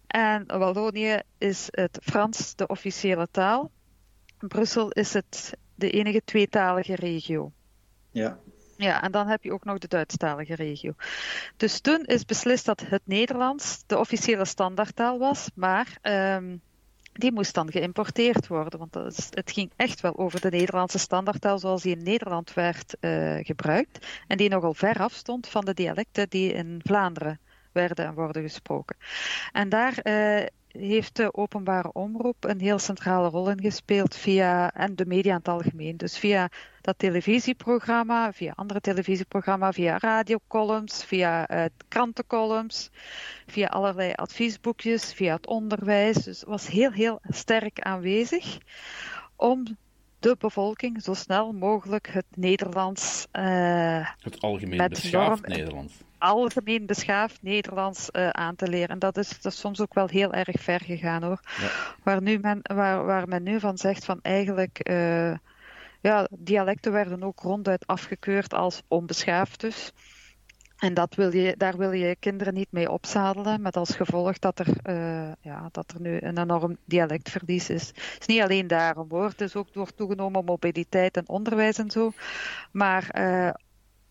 En 0.07 0.45
Wallonië 0.45 1.21
is 1.37 1.67
het 1.71 1.99
Frans 2.01 2.55
de 2.55 2.67
officiële 2.67 3.27
taal. 3.31 3.71
Brussel 4.37 4.89
is 4.91 5.13
het 5.13 5.57
de 5.75 5.89
enige 5.89 6.21
tweetalige 6.25 6.95
regio. 6.95 7.51
Ja. 8.11 8.39
Ja, 8.77 9.01
en 9.01 9.11
dan 9.11 9.27
heb 9.27 9.43
je 9.43 9.53
ook 9.53 9.63
nog 9.63 9.77
de 9.77 9.87
Duitsstalige 9.87 10.55
regio. 10.55 10.93
Dus 11.57 11.79
toen 11.79 12.05
is 12.05 12.25
beslist 12.25 12.65
dat 12.65 12.81
het 12.85 13.01
Nederlands 13.05 13.83
de 13.85 13.97
officiële 13.97 14.45
standaardtaal 14.45 15.19
was, 15.19 15.49
maar 15.55 15.97
um, 16.01 16.61
die 17.19 17.31
moest 17.31 17.53
dan 17.53 17.71
geïmporteerd 17.71 18.47
worden. 18.47 18.79
Want 18.79 18.93
het 19.29 19.51
ging 19.51 19.71
echt 19.75 20.01
wel 20.01 20.17
over 20.17 20.41
de 20.41 20.49
Nederlandse 20.49 20.99
standaardtaal 20.99 21.59
zoals 21.59 21.81
die 21.81 21.95
in 21.95 22.03
Nederland 22.03 22.53
werd 22.53 22.95
uh, 23.01 23.37
gebruikt. 23.41 24.07
En 24.27 24.37
die 24.37 24.49
nogal 24.49 24.73
ver 24.73 24.99
afstond 24.99 25.47
van 25.47 25.65
de 25.65 25.73
dialecten 25.73 26.29
die 26.29 26.53
in 26.53 26.81
Vlaanderen 26.83 27.39
werden 27.71 28.05
en 28.05 28.13
worden 28.13 28.41
gesproken. 28.41 28.97
En 29.51 29.69
daar 29.69 29.99
uh, 30.03 30.45
heeft 30.67 31.15
de 31.15 31.33
openbare 31.33 31.91
omroep 31.93 32.43
een 32.43 32.59
heel 32.59 32.79
centrale 32.79 33.29
rol 33.29 33.49
in 33.49 33.61
gespeeld 33.61 34.15
via, 34.15 34.73
en 34.73 34.95
de 34.95 35.05
media 35.05 35.31
in 35.31 35.37
het 35.37 35.47
algemeen. 35.47 35.97
Dus 35.97 36.17
via 36.17 36.49
dat 36.89 36.99
televisieprogramma, 36.99 38.33
via 38.33 38.53
andere 38.55 38.81
televisieprogramma, 38.81 39.73
via 39.73 39.97
radiocolumns, 39.97 41.03
via 41.03 41.49
uh, 41.51 41.65
krantencolumns, 41.87 42.89
via 43.47 43.67
allerlei 43.67 44.13
adviesboekjes, 44.13 45.13
via 45.13 45.33
het 45.35 45.47
onderwijs. 45.47 46.15
Dus 46.15 46.43
was 46.43 46.67
heel, 46.67 46.91
heel 46.91 47.19
sterk 47.29 47.79
aanwezig 47.79 48.57
om 49.35 49.77
de 50.19 50.35
bevolking 50.39 51.03
zo 51.03 51.13
snel 51.13 51.51
mogelijk 51.51 52.07
het 52.07 52.25
Nederlands. 52.35 53.27
Uh, 53.31 54.09
het 54.21 54.41
algemeen 54.41 54.89
beschaafd 54.89 55.47
Nederlands 55.47 55.93
algemeen 56.17 56.85
beschaafd 56.85 57.41
Nederlands 57.41 58.09
uh, 58.11 58.29
aan 58.29 58.55
te 58.55 58.67
leren. 58.67 58.89
En 58.89 58.99
dat 58.99 59.17
is, 59.17 59.41
dat 59.41 59.51
is 59.51 59.59
soms 59.59 59.81
ook 59.81 59.93
wel 59.93 60.07
heel 60.07 60.33
erg 60.33 60.61
ver 60.61 60.81
gegaan 60.81 61.23
hoor. 61.23 61.39
Ja. 61.61 61.69
Waar, 62.03 62.21
nu 62.21 62.39
men, 62.39 62.59
waar, 62.61 63.05
waar 63.05 63.27
men 63.27 63.43
nu 63.43 63.59
van 63.59 63.77
zegt 63.77 64.05
van 64.05 64.19
eigenlijk. 64.21 64.89
Uh, 64.89 65.33
ja, 66.01 66.27
dialecten 66.39 66.91
werden 66.91 67.23
ook 67.23 67.39
ronduit 67.39 67.87
afgekeurd 67.87 68.53
als 68.53 68.81
onbeschaafd 68.87 69.59
dus. 69.59 69.93
En 70.79 70.93
dat 70.93 71.15
wil 71.15 71.33
je, 71.33 71.55
daar 71.57 71.77
wil 71.77 71.91
je 71.91 72.15
kinderen 72.19 72.53
niet 72.53 72.71
mee 72.71 72.91
opzadelen, 72.91 73.61
met 73.61 73.77
als 73.77 73.95
gevolg 73.95 74.39
dat 74.39 74.59
er, 74.59 74.67
uh, 74.83 75.31
ja, 75.41 75.69
dat 75.71 75.91
er 75.91 76.01
nu 76.01 76.17
een 76.21 76.37
enorm 76.37 76.77
dialectverlies 76.85 77.69
is. 77.69 77.87
Het 77.87 78.17
is 78.19 78.25
niet 78.25 78.41
alleen 78.41 78.67
daarom 78.67 79.09
hoor, 79.09 79.29
het 79.29 79.41
is 79.41 79.55
ook 79.55 79.73
door 79.73 79.93
toegenomen 79.93 80.45
mobiliteit 80.45 81.17
en 81.17 81.29
onderwijs 81.29 81.77
en 81.77 81.91
zo. 81.91 82.11
Maar 82.71 83.09
uh, 83.17 83.53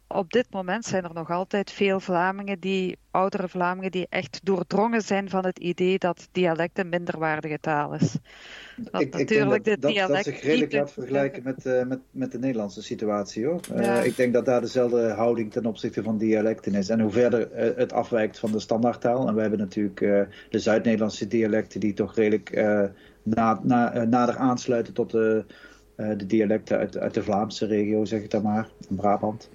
op 0.08 0.32
dit 0.32 0.46
moment 0.50 0.84
zijn 0.84 1.04
er 1.04 1.14
nog 1.14 1.30
altijd 1.30 1.70
veel 1.70 2.00
Vlamingen, 2.00 2.60
die, 2.60 2.96
oudere 3.10 3.48
Vlamingen, 3.48 3.90
die 3.90 4.06
echt 4.08 4.40
doordrongen 4.42 5.02
zijn 5.02 5.30
van 5.30 5.44
het 5.44 5.58
idee 5.58 5.98
dat 5.98 6.28
dialect 6.32 6.78
een 6.78 6.88
minderwaardige 6.88 7.58
taal 7.60 7.94
is. 7.94 8.16
Dat 8.76 9.00
ik, 9.00 9.12
natuurlijk 9.12 9.66
ik 9.66 9.80
dat, 9.80 9.94
dat, 9.94 10.08
dat 10.08 10.24
zich 10.24 10.42
redelijk 10.42 10.72
laat 10.72 10.92
vergelijken 10.92 11.42
met, 11.42 11.66
uh, 11.66 11.84
met, 11.84 11.98
met 12.10 12.32
de 12.32 12.38
Nederlandse 12.38 12.82
situatie 12.82 13.46
hoor. 13.46 13.60
Uh, 13.74 13.84
ja. 13.84 14.00
Ik 14.00 14.16
denk 14.16 14.32
dat 14.32 14.44
daar 14.44 14.60
dezelfde 14.60 15.08
houding 15.08 15.52
ten 15.52 15.66
opzichte 15.66 16.02
van 16.02 16.18
dialecten 16.18 16.74
is. 16.74 16.88
En 16.88 17.00
hoe 17.00 17.10
verder 17.10 17.68
uh, 17.70 17.76
het 17.76 17.92
afwijkt 17.92 18.38
van 18.38 18.52
de 18.52 18.60
standaardtaal. 18.60 19.28
En 19.28 19.34
we 19.34 19.40
hebben 19.40 19.58
natuurlijk 19.58 19.98
de 20.50 20.58
Zuid-Nederlandse 20.58 21.26
dialecten 21.26 21.80
die 21.80 21.92
toch 21.92 22.14
redelijk 22.14 22.50
na, 23.22 23.60
na, 23.62 24.04
nader 24.04 24.36
aansluiten 24.36 24.94
tot 24.94 25.10
de, 25.10 25.44
de 25.96 26.26
dialecten 26.26 26.78
uit, 26.78 26.98
uit 26.98 27.14
de 27.14 27.22
Vlaamse 27.22 27.66
regio, 27.66 28.04
zeg 28.04 28.22
ik 28.22 28.30
dan 28.30 28.42
maar, 28.42 28.68
in 28.88 28.96
Brabant. 28.96 29.48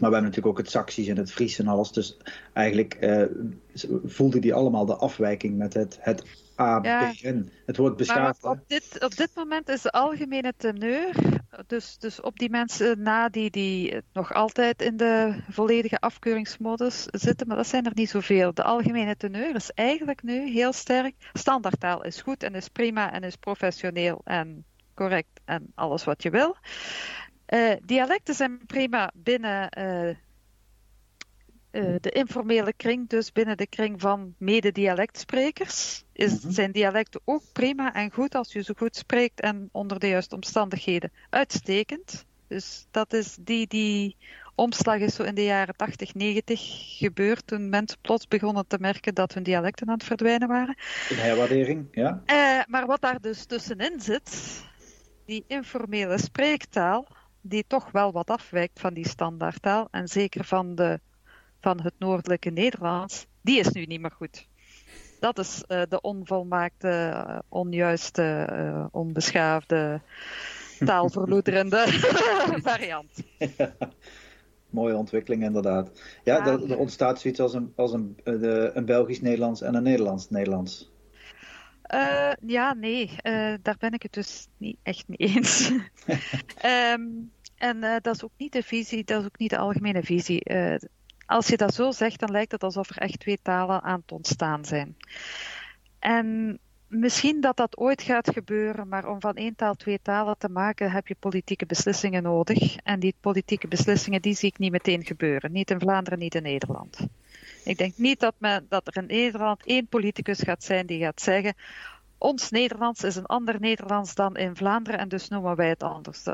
Maar 0.00 0.10
we 0.10 0.14
hebben 0.16 0.30
natuurlijk 0.30 0.58
ook 0.58 0.64
het 0.64 0.70
Saxisch 0.70 1.08
en 1.08 1.16
het 1.16 1.32
Fries 1.32 1.58
en 1.58 1.68
alles. 1.68 1.92
Dus 1.92 2.16
eigenlijk 2.52 2.96
uh, 3.00 3.24
voelde 4.04 4.38
die 4.38 4.54
allemaal 4.54 4.86
de 4.86 4.96
afwijking 4.96 5.56
met 5.56 5.74
het, 5.74 5.98
het 6.00 6.22
ABN. 6.54 7.50
Het 7.66 7.76
woord 7.76 7.96
beschaafd. 7.96 8.44
Op 8.44 8.58
dit, 8.66 9.04
op 9.04 9.16
dit 9.16 9.30
moment 9.34 9.68
is 9.68 9.82
de 9.82 9.90
algemene 9.90 10.52
teneur, 10.56 11.14
dus, 11.66 11.98
dus 11.98 12.20
op 12.20 12.38
die 12.38 12.50
mensen 12.50 13.02
na 13.02 13.28
die, 13.28 13.50
die 13.50 14.00
nog 14.12 14.34
altijd 14.34 14.82
in 14.82 14.96
de 14.96 15.42
volledige 15.48 16.00
afkeuringsmodus 16.00 17.04
zitten, 17.10 17.46
maar 17.46 17.56
dat 17.56 17.66
zijn 17.66 17.84
er 17.84 17.92
niet 17.94 18.10
zoveel. 18.10 18.54
De 18.54 18.62
algemene 18.62 19.16
teneur 19.16 19.54
is 19.54 19.70
eigenlijk 19.70 20.22
nu 20.22 20.50
heel 20.50 20.72
sterk. 20.72 21.14
Standaardtaal 21.32 22.04
is 22.04 22.20
goed 22.20 22.42
en 22.42 22.54
is 22.54 22.68
prima 22.68 23.12
en 23.12 23.22
is 23.22 23.36
professioneel 23.36 24.20
en 24.24 24.64
correct 24.94 25.40
en 25.44 25.72
alles 25.74 26.04
wat 26.04 26.22
je 26.22 26.30
wil. 26.30 26.56
Uh, 27.52 27.72
dialecten 27.84 28.34
zijn 28.34 28.66
prima 28.66 29.10
binnen 29.14 29.78
uh, 29.78 30.08
uh, 30.08 31.96
de 32.00 32.10
informele 32.10 32.72
kring, 32.76 33.08
dus 33.08 33.32
binnen 33.32 33.56
de 33.56 33.66
kring 33.66 34.00
van 34.00 34.34
mede-dialectsprekers. 34.38 36.04
Is, 36.12 36.32
mm-hmm. 36.32 36.50
Zijn 36.50 36.72
dialecten 36.72 37.20
ook 37.24 37.42
prima 37.52 37.94
en 37.94 38.12
goed 38.12 38.34
als 38.34 38.52
je 38.52 38.62
ze 38.62 38.74
goed 38.76 38.96
spreekt 38.96 39.40
en 39.40 39.68
onder 39.72 39.98
de 39.98 40.08
juiste 40.08 40.34
omstandigheden 40.34 41.12
uitstekend. 41.30 42.24
Dus 42.48 42.86
dat 42.90 43.12
is 43.12 43.36
die, 43.40 43.66
die 43.66 44.16
omslag 44.54 44.98
is 44.98 45.14
zo 45.14 45.22
in 45.22 45.34
de 45.34 45.44
jaren 45.44 45.76
80, 45.76 46.14
90 46.14 46.60
gebeurd 46.98 47.46
toen 47.46 47.68
mensen 47.68 47.98
plots 48.00 48.28
begonnen 48.28 48.66
te 48.66 48.78
merken 48.80 49.14
dat 49.14 49.34
hun 49.34 49.42
dialecten 49.42 49.88
aan 49.88 49.94
het 49.94 50.04
verdwijnen 50.04 50.48
waren. 50.48 50.76
Een 51.08 51.16
herwaardering, 51.16 51.88
ja. 51.90 52.22
maar 52.68 52.86
wat 52.86 53.00
daar 53.00 53.20
dus 53.20 53.44
tussenin 53.44 54.00
zit, 54.00 54.62
die 55.26 55.44
informele 55.46 56.18
spreektaal, 56.18 57.06
die 57.42 57.64
toch 57.66 57.90
wel 57.90 58.12
wat 58.12 58.30
afwijkt 58.30 58.80
van 58.80 58.94
die 58.94 59.08
standaardtaal 59.08 59.88
en 59.90 60.08
zeker 60.08 60.44
van, 60.44 60.74
de, 60.74 61.00
van 61.60 61.80
het 61.80 61.94
noordelijke 61.98 62.50
Nederlands, 62.50 63.26
die 63.40 63.58
is 63.58 63.68
nu 63.68 63.84
niet 63.84 64.00
meer 64.00 64.10
goed. 64.10 64.48
Dat 65.20 65.38
is 65.38 65.64
uh, 65.68 65.82
de 65.88 66.00
onvolmaakte, 66.00 66.88
uh, 66.88 67.38
onjuiste, 67.48 68.48
uh, 68.52 68.86
onbeschaafde, 68.90 70.00
taalverloederende 70.84 71.84
variant. 72.62 73.10
Ja. 73.38 73.74
mooie 74.72 74.96
ontwikkeling 74.96 75.42
inderdaad. 75.42 75.90
Ja, 76.24 76.36
Ja. 76.36 76.46
Er, 76.46 76.70
er 76.70 76.78
ontstaat 76.78 77.20
zoiets 77.20 77.40
als 77.40 77.54
een, 77.54 77.72
als 77.76 77.92
een, 77.92 78.16
eh, 78.24 78.74
een 78.74 78.84
Belgisch-Nederlands 78.84 79.60
en 79.60 79.74
een 79.74 79.82
Nederlands-Nederlands. 79.82 80.91
Eh, 81.92 82.32
ja, 82.46 82.74
nee, 82.74 83.10
eh, 83.16 83.54
daar 83.62 83.76
ben 83.78 83.92
ik 83.92 84.02
het 84.02 84.12
dus 84.12 84.48
niet 84.56 84.76
echt 84.82 85.08
mee 85.08 85.18
eens. 85.18 85.70
Ehm, 86.56 87.02
en 87.56 87.82
eh, 87.82 87.96
dat 88.00 88.14
is 88.14 88.24
ook 88.24 88.32
niet 88.36 88.52
de 88.52 88.62
visie, 88.62 89.04
dat 89.04 89.20
is 89.20 89.26
ook 89.26 89.38
niet 89.38 89.50
de 89.50 89.58
algemene 89.58 90.02
visie. 90.02 90.42
Als 91.26 91.48
je 91.48 91.56
dat 91.56 91.74
zo 91.74 91.90
zegt, 91.90 92.20
dan 92.20 92.30
lijkt 92.30 92.52
het 92.52 92.62
alsof 92.62 92.90
er 92.90 92.98
echt 92.98 93.20
twee 93.20 93.38
talen 93.42 93.82
aan 93.82 94.00
het 94.00 94.12
ontstaan 94.12 94.64
zijn. 94.64 94.96
En 95.98 96.58
misschien 96.86 97.40
dat 97.40 97.56
dat 97.56 97.76
ooit 97.76 98.02
gaat 98.02 98.30
gebeuren, 98.30 98.88
maar 98.88 99.08
om 99.08 99.20
van 99.20 99.34
één 99.34 99.54
taal 99.54 99.74
twee 99.74 99.98
talen 100.02 100.38
te 100.38 100.48
maken, 100.48 100.90
heb 100.90 101.06
je 101.06 101.16
politieke 101.18 101.66
beslissingen 101.66 102.22
nodig. 102.22 102.76
En 102.76 103.00
die 103.00 103.14
politieke 103.20 103.68
beslissingen, 103.68 104.22
die 104.22 104.34
zie 104.34 104.48
ik 104.48 104.58
niet 104.58 104.72
meteen 104.72 105.04
gebeuren. 105.04 105.52
Niet 105.52 105.70
in 105.70 105.80
Vlaanderen, 105.80 106.18
niet 106.18 106.34
in 106.34 106.42
Nederland. 106.42 107.06
Ik 107.64 107.78
denk 107.78 107.92
niet 107.96 108.20
dat, 108.20 108.34
men, 108.38 108.66
dat 108.68 108.86
er 108.86 108.96
in 108.96 109.06
Nederland 109.06 109.66
één 109.66 109.86
politicus 109.86 110.40
gaat 110.42 110.64
zijn 110.64 110.86
die 110.86 111.00
gaat 111.02 111.20
zeggen: 111.20 111.54
ons 112.18 112.50
Nederlands 112.50 113.04
is 113.04 113.16
een 113.16 113.26
ander 113.26 113.60
Nederlands 113.60 114.14
dan 114.14 114.36
in 114.36 114.56
Vlaanderen 114.56 115.00
en 115.00 115.08
dus 115.08 115.28
noemen 115.28 115.56
wij 115.56 115.68
het 115.68 115.82
anders. 115.82 116.24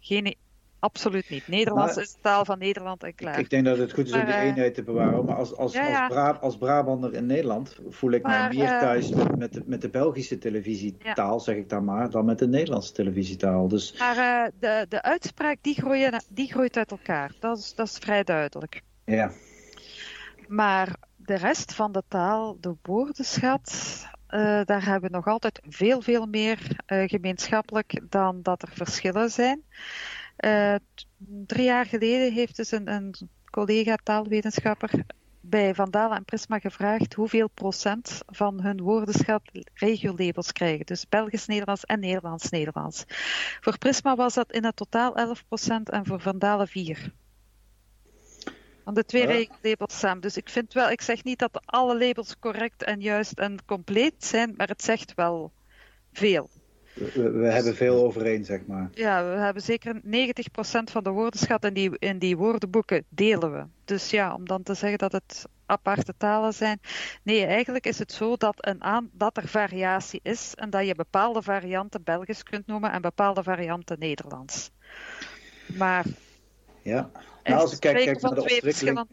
Geen, 0.00 0.34
absoluut 0.78 1.30
niet. 1.30 1.48
Nederlands 1.48 1.94
Maar- 1.94 2.04
is 2.04 2.12
de 2.12 2.18
taal 2.22 2.44
van 2.44 2.58
Nederland 2.58 3.02
en 3.02 3.14
klaar. 3.14 3.38
ik 3.38 3.50
denk 3.50 3.64
dat 3.64 3.78
het 3.78 3.92
goed 3.92 4.06
is 4.06 4.12
om 4.12 4.24
die 4.24 4.34
eh, 4.34 4.42
eenheid 4.42 4.74
te 4.74 4.82
bewaren. 4.82 5.24
Maar 5.24 5.36
als, 5.36 5.56
als, 5.56 5.72
ja, 5.72 5.88
ja. 5.88 6.00
Als, 6.00 6.08
Bra 6.08 6.30
als 6.30 6.56
Brabander 6.58 7.14
in 7.14 7.26
Nederland 7.26 7.76
voel 7.88 8.10
ik 8.10 8.22
Maar, 8.22 8.48
mij 8.48 8.58
meer 8.58 8.74
eh, 8.74 8.80
thuis 8.80 9.10
met, 9.10 9.38
met, 9.38 9.52
de, 9.52 9.62
met 9.66 9.80
de 9.80 9.88
Belgische 9.88 10.38
televisietaal, 10.38 11.40
zeg 11.40 11.56
ik 11.56 11.68
dan 11.68 11.84
maar, 11.84 12.10
dan 12.10 12.24
met 12.24 12.38
de 12.38 12.48
Nederlandse 12.48 12.92
televisietaal. 12.92 13.68
Dus 13.68 13.98
Maar 13.98 14.16
eh, 14.16 14.52
de, 14.60 14.86
de 14.88 15.02
uitspraak 15.02 15.56
die, 15.60 15.74
groeien, 15.74 16.22
die 16.28 16.50
groeit 16.52 16.76
uit 16.76 16.90
elkaar. 16.90 17.32
Dat 17.40 17.58
is, 17.58 17.74
dat 17.74 17.86
is 17.86 17.96
vrij 17.98 18.24
duidelijk. 18.24 18.82
ja, 19.04 19.30
Maar 20.50 20.96
de 21.16 21.34
rest 21.34 21.74
van 21.74 21.92
de 21.92 22.02
taal, 22.08 22.56
de 22.60 22.76
woordenschat, 22.82 23.72
eh, 24.26 24.60
daar 24.64 24.84
hebben 24.84 25.10
we 25.10 25.16
nog 25.16 25.26
altijd 25.26 25.60
veel, 25.68 26.00
veel 26.00 26.26
meer 26.26 26.82
eh, 26.86 27.08
gemeenschappelijk 27.08 28.00
dan 28.08 28.42
dat 28.42 28.62
er 28.62 28.70
verschillen 28.72 29.30
zijn. 29.30 29.62
Eh, 30.36 30.74
drie 31.46 31.64
jaar 31.64 31.86
geleden 31.86 32.32
heeft 32.32 32.56
dus 32.56 32.70
een, 32.70 32.88
een 32.88 33.14
collega 33.50 33.96
taalwetenschapper 34.02 35.04
bij 35.40 35.74
Vandalen 35.74 36.16
en 36.16 36.24
Prisma 36.24 36.58
gevraagd 36.58 37.14
hoeveel 37.14 37.48
procent 37.48 38.20
van 38.26 38.62
hun 38.62 38.80
woordenschat 38.80 39.42
regiolabels 39.74 40.52
krijgen. 40.52 40.86
Dus 40.86 41.08
Belgisch-Nederlands 41.08 41.84
en 41.84 42.00
Nederlands-Nederlands. 42.00 43.04
Voor 43.60 43.78
Prisma 43.78 44.16
was 44.16 44.34
dat 44.34 44.52
in 44.52 44.64
het 44.64 44.76
totaal 44.76 45.16
11 45.16 45.44
procent 45.46 45.90
en 45.90 46.06
voor 46.06 46.20
Vandalen 46.20 46.68
4. 46.68 47.12
Van 48.84 48.94
de 48.94 49.04
twee 49.04 49.22
Ja. 49.22 49.28
regiolabels 49.28 49.98
samen. 49.98 50.22
Dus 50.22 50.36
ik 50.36 50.48
vind 50.48 50.72
wel, 50.72 50.90
ik 50.90 51.00
zeg 51.00 51.24
niet 51.24 51.38
dat 51.38 51.60
alle 51.64 51.98
labels 51.98 52.38
correct 52.38 52.84
en 52.84 53.00
juist 53.00 53.38
en 53.38 53.56
compleet 53.66 54.24
zijn, 54.24 54.54
maar 54.56 54.68
het 54.68 54.82
zegt 54.82 55.14
wel 55.14 55.52
veel. 56.12 56.50
we, 56.94 57.30
we 57.30 57.46
hebben 57.46 57.76
veel 57.76 58.04
overeen, 58.04 58.44
zeg 58.44 58.66
maar. 58.66 58.88
Ja, 58.94 59.24
we 59.24 59.38
hebben 59.38 59.62
zeker 59.62 60.00
90% 60.04 60.08
van 60.90 61.02
de 61.04 61.10
woordenschat 61.10 61.64
in 61.64 61.74
die, 61.74 61.98
in 61.98 62.18
die 62.18 62.36
woordenboeken 62.36 63.04
delen 63.08 63.52
we. 63.52 63.64
Dus 63.84 64.10
ja, 64.10 64.34
om 64.34 64.44
dan 64.46 64.62
te 64.62 64.74
zeggen 64.74 64.98
dat 64.98 65.12
het 65.12 65.44
aparte 65.66 66.14
talen 66.16 66.54
zijn. 66.54 66.80
Nee, 67.22 67.44
eigenlijk 67.46 67.86
is 67.86 67.98
het 67.98 68.12
zo 68.12 68.36
dat, 68.36 68.66
een 68.66 68.82
aan, 68.82 69.10
dat 69.12 69.36
er 69.36 69.48
variatie 69.48 70.20
is 70.22 70.54
en 70.54 70.70
dat 70.70 70.86
je 70.86 70.94
bepaalde 70.94 71.42
varianten 71.42 72.02
Belgisch 72.02 72.42
kunt 72.42 72.66
noemen 72.66 72.92
en 72.92 73.00
bepaalde 73.02 73.42
varianten 73.42 73.98
Nederlands. 73.98 74.70
Maar 75.76 76.04
Ja. 76.82 77.10
Nou, 77.44 77.60
als 77.60 77.72
ik 77.72 77.80
kijk, 77.80 78.20
naar 78.20 78.34
de 78.34 78.40
ontwikkeling, 78.40 79.04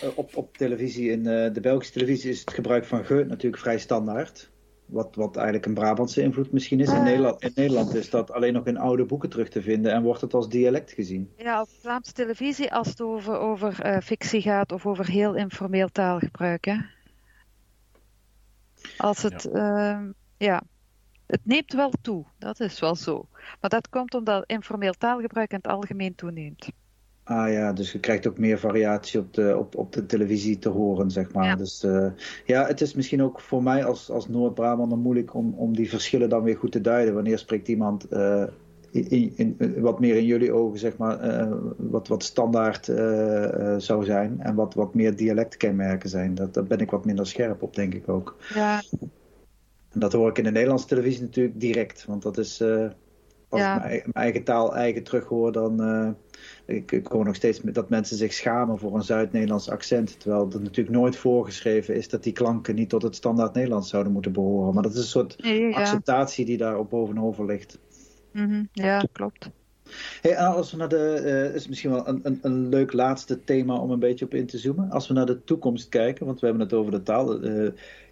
Eh, 0.00 0.08
op, 0.14 0.36
op 0.36 0.56
televisie, 0.56 1.10
in 1.10 1.26
eh, 1.26 1.52
de 1.52 1.60
Belgische 1.60 1.92
televisie, 1.92 2.30
is 2.30 2.40
het 2.40 2.52
gebruik 2.52 2.84
van 2.84 3.04
ge 3.04 3.24
natuurlijk 3.28 3.62
vrij 3.62 3.78
standaard. 3.78 4.50
Wat, 4.86 5.14
wat 5.14 5.36
eigenlijk 5.36 5.66
een 5.66 5.74
Brabantse 5.74 6.22
invloed 6.22 6.52
misschien 6.52 6.80
is. 6.80 6.88
In, 6.88 6.94
Ah. 6.94 7.02
Nederland, 7.02 7.42
in 7.42 7.52
Nederland 7.54 7.94
is 7.94 8.10
dat 8.10 8.30
alleen 8.30 8.52
nog 8.52 8.66
in 8.66 8.78
oude 8.78 9.04
boeken 9.04 9.28
terug 9.28 9.48
te 9.48 9.62
vinden 9.62 9.92
en 9.92 10.02
wordt 10.02 10.20
het 10.20 10.34
als 10.34 10.48
dialect 10.48 10.92
gezien. 10.92 11.32
Ja, 11.36 11.60
op 11.60 11.68
Vlaamse 11.80 12.12
televisie 12.12 12.72
als 12.72 12.88
het 12.88 13.00
over, 13.00 13.38
over 13.38 13.80
eh, 13.80 14.00
fictie 14.00 14.40
gaat 14.40 14.72
of 14.72 14.86
over 14.86 15.06
heel 15.06 15.34
informeel 15.34 15.88
taalgebruik. 15.88 16.64
Hè? 16.64 16.76
Als 18.96 19.22
het, 19.22 19.48
ja. 19.52 20.12
ja, 20.36 20.62
het 21.30 21.40
neemt 21.42 21.72
wel 21.72 21.92
toe, 22.02 22.24
dat 22.38 22.60
is 22.60 22.80
wel 22.80 22.94
zo. 22.94 23.26
Maar 23.60 23.70
dat 23.70 23.88
komt 23.88 24.14
omdat 24.14 24.44
informeel 24.46 24.92
taalgebruik 24.98 25.50
in 25.50 25.56
het 25.56 25.66
algemeen 25.66 26.14
toeneemt. 26.14 26.68
Ah 27.24 27.52
ja, 27.52 27.72
dus 27.72 27.92
je 27.92 28.00
krijgt 28.00 28.26
ook 28.26 28.38
meer 28.38 28.58
variatie 28.58 29.20
op 29.20 29.34
de, 29.34 29.56
op, 29.58 29.76
op 29.76 29.92
de 29.92 30.06
televisie 30.06 30.58
te 30.58 30.68
horen, 30.68 31.10
zeg 31.10 31.32
maar. 31.32 31.44
Ja. 31.44 31.54
Dus 31.56 31.82
eh, 31.82 32.06
ja, 32.46 32.66
het 32.66 32.80
is 32.80 32.94
misschien 32.94 33.22
ook 33.22 33.40
voor 33.40 33.62
mij 33.62 33.84
als, 33.84 34.10
als 34.10 34.28
Noord-Brabander 34.28 34.98
moeilijk 34.98 35.34
om, 35.34 35.54
om 35.56 35.76
die 35.76 35.88
verschillen 35.88 36.28
dan 36.28 36.42
weer 36.42 36.56
goed 36.56 36.72
te 36.72 36.80
duiden. 36.80 37.14
Wanneer 37.14 37.38
spreekt 37.38 37.68
iemand 37.68 38.08
eh, 38.08 38.44
in, 38.90 39.32
in, 39.36 39.54
in- 39.58 39.80
wat 39.80 40.00
meer 40.00 40.16
in 40.16 40.24
jullie 40.24 40.52
ogen, 40.52 40.78
zeg 40.78 40.96
maar, 40.96 41.20
eh, 41.20 41.52
wat, 41.76 42.08
wat 42.08 42.22
standaard 42.22 42.84
zou 43.82 44.04
zijn 44.04 44.40
en 44.40 44.54
wat, 44.54 44.74
wat 44.74 44.94
meer 44.94 45.16
dialectkenmerken 45.16 46.08
zijn. 46.08 46.34
Dat, 46.34 46.54
daar 46.54 46.64
ben 46.64 46.78
ik 46.78 46.90
wat 46.90 47.04
minder 47.04 47.26
scherp 47.26 47.62
op, 47.62 47.74
denk 47.74 47.94
ik 47.94 48.08
ook. 48.08 48.36
Ja, 48.54 48.82
En 49.92 50.00
dat 50.00 50.12
hoor 50.12 50.28
ik 50.28 50.38
in 50.38 50.44
de 50.44 50.50
Nederlandse 50.50 50.86
televisie 50.86 51.22
natuurlijk 51.22 51.60
direct, 51.60 52.04
want 52.04 52.22
dat 52.22 52.38
is. 52.38 52.60
eh, 52.60 52.88
als 53.48 53.60
Ja. 53.60 53.72
ik 53.74 53.78
mijn, 53.78 53.90
eigen- 53.90 54.10
mijn 54.12 54.24
eigen 54.24 54.44
taal 54.44 54.74
eigen 54.76 55.02
terughoor, 55.02 55.52
dan. 55.52 55.82
eh, 55.82 56.08
ik, 56.76 56.92
ik 56.92 57.06
hoor 57.06 57.24
nog 57.24 57.34
steeds 57.34 57.60
dat 57.64 57.88
mensen 57.88 58.16
zich 58.16 58.32
schamen 58.32 58.78
voor 58.78 58.94
een 58.94 59.02
Zuid-Nederlands 59.02 59.68
accent. 59.70 60.20
Terwijl 60.20 60.48
er 60.52 60.60
natuurlijk 60.60 60.96
nooit 60.96 61.16
voorgeschreven 61.16 61.94
is 61.94 62.08
dat 62.08 62.22
die 62.22 62.32
klanken 62.32 62.74
niet 62.74 62.88
tot 62.88 63.02
het 63.02 63.14
standaard 63.16 63.54
Nederlands 63.54 63.88
zouden 63.88 64.12
moeten 64.12 64.32
behoren. 64.32 64.74
Maar 64.74 64.82
dat 64.82 64.92
is 64.92 64.98
een 64.98 65.04
soort 65.04 65.42
nee, 65.42 65.60
ja. 65.68 65.74
acceptatie 65.76 66.44
die 66.44 66.56
daar 66.56 66.78
op 66.78 66.90
bovenover 66.90 67.44
ligt. 67.44 67.78
Mhm, 68.32 68.64
ja 68.72 69.04
klopt. 69.12 69.50
Hey, 70.20 70.38
als 70.38 70.70
we 70.70 70.76
naar 70.76 70.88
de. 70.88 71.12
eh 71.14 71.54
is 71.54 71.68
misschien 71.68 71.90
wel 71.90 72.08
een, 72.08 72.20
een, 72.22 72.38
een 72.42 72.68
leuk 72.68 72.92
laatste 72.92 73.44
thema 73.44 73.74
om 73.76 73.90
een 73.90 73.98
beetje 73.98 74.24
op 74.24 74.34
in 74.34 74.46
te 74.46 74.58
zoomen. 74.58 74.90
Als 74.90 75.08
we 75.08 75.14
naar 75.14 75.26
de 75.26 75.44
toekomst 75.44 75.88
kijken, 75.88 76.26
want 76.26 76.40
we 76.40 76.46
hebben 76.46 76.64
het 76.64 76.74
over 76.74 76.92
de 76.92 77.02
taal, 77.02 77.42
eh, 77.42 77.68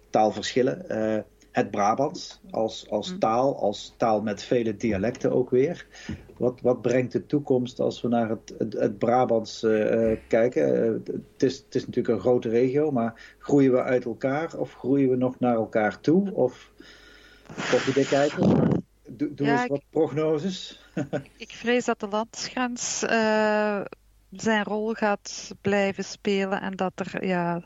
taalverschillen. 0.09 0.89
Het 1.59 1.71
Brabants 1.71 2.39
als, 2.51 2.89
als 2.89 3.11
Mm. 3.11 3.19
taal, 3.19 3.59
als 3.59 3.93
taal 3.97 4.21
met 4.21 4.43
vele 4.43 4.75
dialecten 4.75 5.31
ook 5.31 5.49
weer. 5.49 5.87
Wat, 6.37 6.61
wat 6.61 6.81
brengt 6.81 7.11
de 7.11 7.25
toekomst 7.25 7.79
als 7.79 8.01
we 8.01 8.07
naar 8.07 8.29
het, 8.29 8.53
het, 8.57 8.73
het 8.73 8.97
Brabants 8.97 9.63
eh, 9.63 10.11
eh, 10.11 10.17
kijken? 10.27 10.83
Eh, 10.83 11.13
het, 11.13 11.43
is, 11.43 11.57
het 11.57 11.75
is 11.75 11.85
natuurlijk 11.85 12.15
een 12.15 12.21
grote 12.21 12.49
regio, 12.49 12.91
maar 12.91 13.35
groeien 13.39 13.71
we 13.71 13.83
uit 13.83 14.05
elkaar 14.05 14.57
of 14.57 14.73
groeien 14.73 15.09
we 15.09 15.15
nog 15.15 15.39
naar 15.39 15.55
elkaar 15.55 15.99
toe? 15.99 16.33
Of 16.33 16.71
koffiedik 17.71 18.07
kijken? 18.07 18.47
Doe, 19.07 19.33
doe 19.33 19.47
Ja, 19.47 19.53
eens 19.53 19.63
ik- 19.63 19.69
wat 19.69 19.83
prognoses. 19.89 20.83
Ik 21.37 21.51
vrees 21.51 21.85
dat 21.85 21.99
de 21.99 22.07
landsgrens 22.07 22.99
zijn 24.31 24.63
rol 24.63 24.93
gaat 24.93 25.51
blijven 25.61 26.03
spelen 26.03 26.61
en 26.61 26.75
dat 26.75 26.91
er 26.95 27.25
ja, 27.25 27.61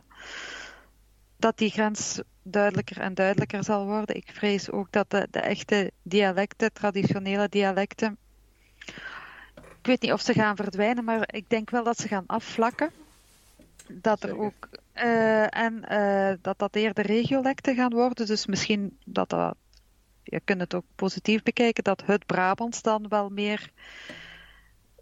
dat 1.44 1.58
die 1.58 1.70
grens 1.70 2.22
duidelijker 2.44 3.00
en 3.00 3.14
duidelijker 3.14 3.64
zal 3.64 3.86
worden. 3.86 4.16
Ik 4.16 4.30
vrees 4.34 4.72
ook 4.72 4.92
dat 4.92 5.10
de, 5.10 5.28
de 5.32 5.40
echte 5.40 5.92
dialecten, 6.02 6.74
traditionele 6.74 7.50
dialecten, 7.50 8.18
ik 9.56 9.90
weet 9.90 10.02
niet 10.02 10.12
of 10.12 10.22
ze 10.22 10.34
gaan 10.34 10.56
verdwijnen, 10.56 11.04
maar 11.04 11.34
ik 11.34 11.50
denk 11.50 11.70
wel 11.70 11.84
dat 11.84 12.00
ze 12.00 12.08
gaan 12.08 12.24
afvlakken. 12.28 12.92
Dat 13.88 14.24
er 14.24 14.40
ook 14.40 14.70
eh, 14.94 15.58
en 15.58 15.84
eh, 15.84 16.38
dat 16.42 16.60
dat 16.60 16.76
eerder 16.76 17.06
regiolecten 17.06 17.76
gaan 17.76 17.94
worden. 17.94 18.26
Dus 18.26 18.46
misschien 18.46 18.98
dat 19.06 19.30
dat 19.30 19.56
je 20.24 20.42
kunt 20.44 20.62
het 20.62 20.74
ook 20.74 20.86
positief 20.96 21.44
bekijken, 21.44 21.84
dat 21.84 22.04
het 22.06 22.26
Brabants 22.26 22.82
dan 22.82 23.08
wel 23.08 23.30
meer 23.30 23.72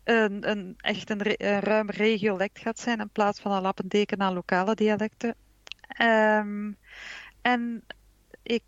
een, 0.04 0.50
een 0.50 0.74
echt 0.78 1.10
een, 1.10 1.22
een 1.24 1.60
ruim 1.60 1.90
regiolect 1.90 2.60
gaat 2.60 2.80
zijn 2.80 3.00
in 3.00 3.10
plaats 3.10 3.40
van 3.40 3.52
een 3.52 3.62
lappendeken 3.62 4.22
aan 4.22 4.34
lokale 4.34 4.76
dialecten. 4.76 5.36
Ehm, 5.98 6.72
en 7.42 7.84
ik, 8.44 8.64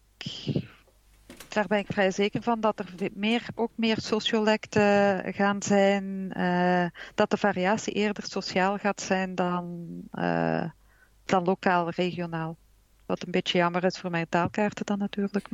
daar 1.47 1.67
ben 1.67 1.78
ik 1.78 1.88
vrij 1.88 2.11
zeker 2.11 2.41
van 2.41 2.61
dat 2.61 2.80
er 2.80 3.09
meer, 3.13 3.45
ook 3.55 3.71
meer 3.76 3.97
sociolecten 3.99 5.34
gaan 5.34 5.61
zijn, 5.61 6.32
eh, 6.34 6.86
dat 7.15 7.30
de 7.30 7.38
variatie 7.38 7.93
eerder 7.93 8.24
sociaal 8.24 8.78
gaat 8.78 9.01
zijn 9.01 9.36
dan, 9.36 9.88
eh, 10.11 10.69
dan 11.26 11.43
lokaal, 11.43 11.89
regionaal. 11.89 12.57
Wat 13.05 13.26
een 13.26 13.32
beetje 13.32 13.57
jammer 13.57 13.84
is 13.84 13.99
voor 13.99 14.09
mijn 14.09 14.30
taalkaarten 14.30 14.86
dan 14.86 14.97
natuurlijk. 14.97 15.47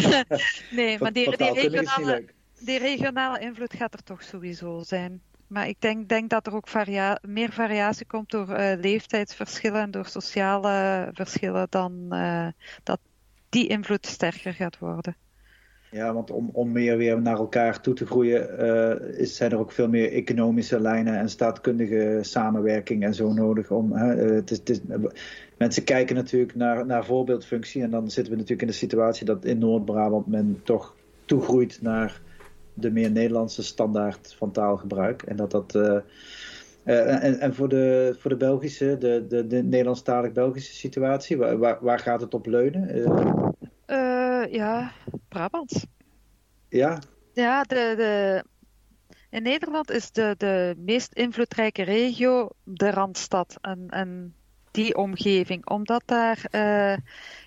nee, 0.70 0.98
maar 0.98 1.12
die, 1.12 1.36
regionale, 1.36 2.24
die 2.60 2.78
regionale 2.78 3.38
invloed 3.38 3.74
gaat 3.74 3.94
er 3.94 4.02
toch 4.02 4.22
sowieso 4.22 4.82
zijn. 4.82 5.22
Maar 5.46 5.68
ik 5.68 5.80
denk, 5.80 6.08
denk 6.08 6.30
dat 6.30 6.46
er 6.46 6.54
ook 6.54 6.68
meer 7.22 7.52
variatie 7.52 8.06
komt 8.06 8.30
door 8.30 8.48
eh, 8.48 8.80
leeftijdsverschillen 8.80 9.80
en 9.80 9.90
door 9.90 10.06
sociale 10.06 11.08
verschillen 11.12 11.66
dan 11.70 12.06
eh, 12.10 12.46
dat 12.82 12.98
die 13.48 13.68
invloed 13.68 14.06
sterker 14.06 14.52
gaat 14.52 14.78
worden. 14.78 15.16
Ja, 15.90 16.14
want 16.14 16.30
om, 16.30 16.50
om 16.52 16.72
meer 16.72 16.96
weer 16.96 17.22
naar 17.22 17.36
elkaar 17.36 17.80
toe 17.80 17.94
te 17.94 18.06
groeien, 18.06 18.48
uh, 18.60 19.18
is, 19.18 19.36
zijn 19.36 19.50
er 19.50 19.58
ook 19.58 19.72
veel 19.72 19.88
meer 19.88 20.12
economische 20.12 20.80
lijnen 20.80 21.18
en 21.18 21.28
staatkundige 21.28 22.18
samenwerking 22.22 23.04
en 23.04 23.14
zo 23.14 23.32
nodig. 23.32 23.70
Om, 23.70 23.92
het 23.92 24.68
is, 24.68 24.80
mensen 25.58 25.84
kijken 25.84 26.16
natuurlijk 26.16 26.54
naar, 26.54 26.86
naar 26.86 27.04
voorbeeldfunctie 27.04 27.82
en 27.82 27.90
dan 27.90 28.10
zitten 28.10 28.32
we 28.32 28.38
natuurlijk 28.38 28.68
in 28.68 28.74
de 28.74 28.78
situatie 28.78 29.26
dat 29.26 29.44
in 29.44 29.58
Noord-Brabant 29.58 30.26
men 30.26 30.60
toch 30.64 30.94
toegroeit 31.24 31.78
naar 31.82 32.20
de 32.76 32.90
meer 32.90 33.10
Nederlandse 33.10 33.62
standaard 33.62 34.34
van 34.34 34.52
taalgebruik. 34.52 35.22
En 35.22 35.36
dat 35.36 35.50
dat. 35.50 35.74
Uh, 35.74 35.98
en, 37.24 37.40
en 37.40 37.54
voor, 37.54 37.68
de, 37.68 38.16
voor 38.18 38.30
de 38.30 38.36
Belgische, 38.36 38.98
de, 38.98 39.26
de, 39.28 39.46
de 39.46 39.62
Nederlandstalig-Belgische 39.62 40.74
situatie, 40.74 41.36
waar, 41.36 41.78
waar, 41.80 41.98
gaat 41.98 42.20
het 42.20 42.34
op 42.34 42.46
leunen? 42.46 42.94
Uh, 43.86 44.52
ja, 44.52 44.92
Brabant. 45.28 45.86
Ja? 46.68 46.98
Ja, 47.32 47.62
de, 47.62 47.94
de, 47.96 48.44
in 49.30 49.42
Nederland 49.42 49.90
is 49.90 50.10
de, 50.10 50.34
de 50.38 50.74
meest 50.78 51.12
invloedrijke 51.12 51.82
regio 51.82 52.48
de 52.64 52.90
Randstad. 52.90 53.56
En, 53.60 53.86
en 53.88 54.34
die 54.76 54.96
omgeving. 54.96 55.66
Omdat 55.66 56.02
daar, 56.06 56.38
uh, 56.50 56.96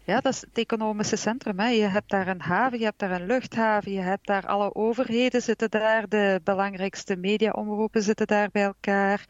ja, 0.03 0.19
dat 0.21 0.33
is 0.33 0.41
het 0.41 0.57
economische 0.57 1.15
centrum. 1.15 1.59
Hè. 1.59 1.67
Je 1.67 1.87
hebt 1.87 2.09
daar 2.09 2.27
een 2.27 2.41
haven, 2.41 2.79
je 2.79 2.85
hebt 2.85 2.99
daar 2.99 3.11
een 3.11 3.25
luchthaven, 3.25 3.91
je 3.91 3.99
hebt 3.99 4.27
daar 4.27 4.45
alle 4.47 4.75
overheden 4.75 5.41
zitten 5.41 5.69
daar, 5.69 6.09
de 6.09 6.41
belangrijkste 6.43 7.15
mediaomroepen 7.15 8.03
zitten 8.03 8.27
daar 8.27 8.49
bij 8.51 8.63
elkaar. 8.63 9.25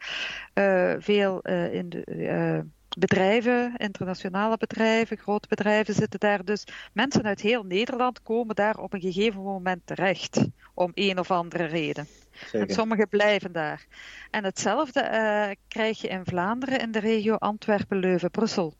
Uh, 0.54 0.94
veel 0.98 1.40
uh, 1.42 1.74
in 1.74 1.88
de 1.88 2.64
bedrijven, 2.98 3.74
internationale 3.76 4.56
bedrijven, 4.56 5.16
grote 5.16 5.48
bedrijven 5.48 5.94
zitten 5.94 6.20
daar. 6.20 6.44
Dus 6.44 6.64
mensen 6.92 7.22
uit 7.22 7.40
heel 7.40 7.62
Nederland 7.62 8.22
komen 8.22 8.54
daar 8.54 8.78
op 8.78 8.92
een 8.92 9.00
gegeven 9.00 9.42
moment 9.42 9.80
terecht. 9.84 10.40
Om 10.74 10.90
een 10.94 11.18
of 11.18 11.30
andere 11.30 11.64
reden. 11.64 12.06
En 12.52 12.70
sommigen 12.70 13.08
blijven 13.08 13.52
daar. 13.52 13.86
En 14.30 14.44
hetzelfde 14.44 15.00
uh, 15.02 15.56
krijg 15.68 16.00
je 16.00 16.08
in 16.08 16.24
Vlaanderen 16.24 16.80
in 16.80 16.90
de 16.90 16.98
regio 16.98 17.34
Antwerpen, 17.34 17.98
Leuven, 17.98 18.30
Brussel. 18.30 18.74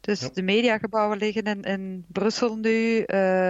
Dus 0.00 0.20
ja. 0.20 0.28
de 0.32 0.42
mediagebouwen 0.42 1.18
liggen 1.18 1.42
in, 1.42 1.62
in 1.62 2.04
Brussel 2.08 2.56
nu, 2.56 2.98
uh, 2.98 3.06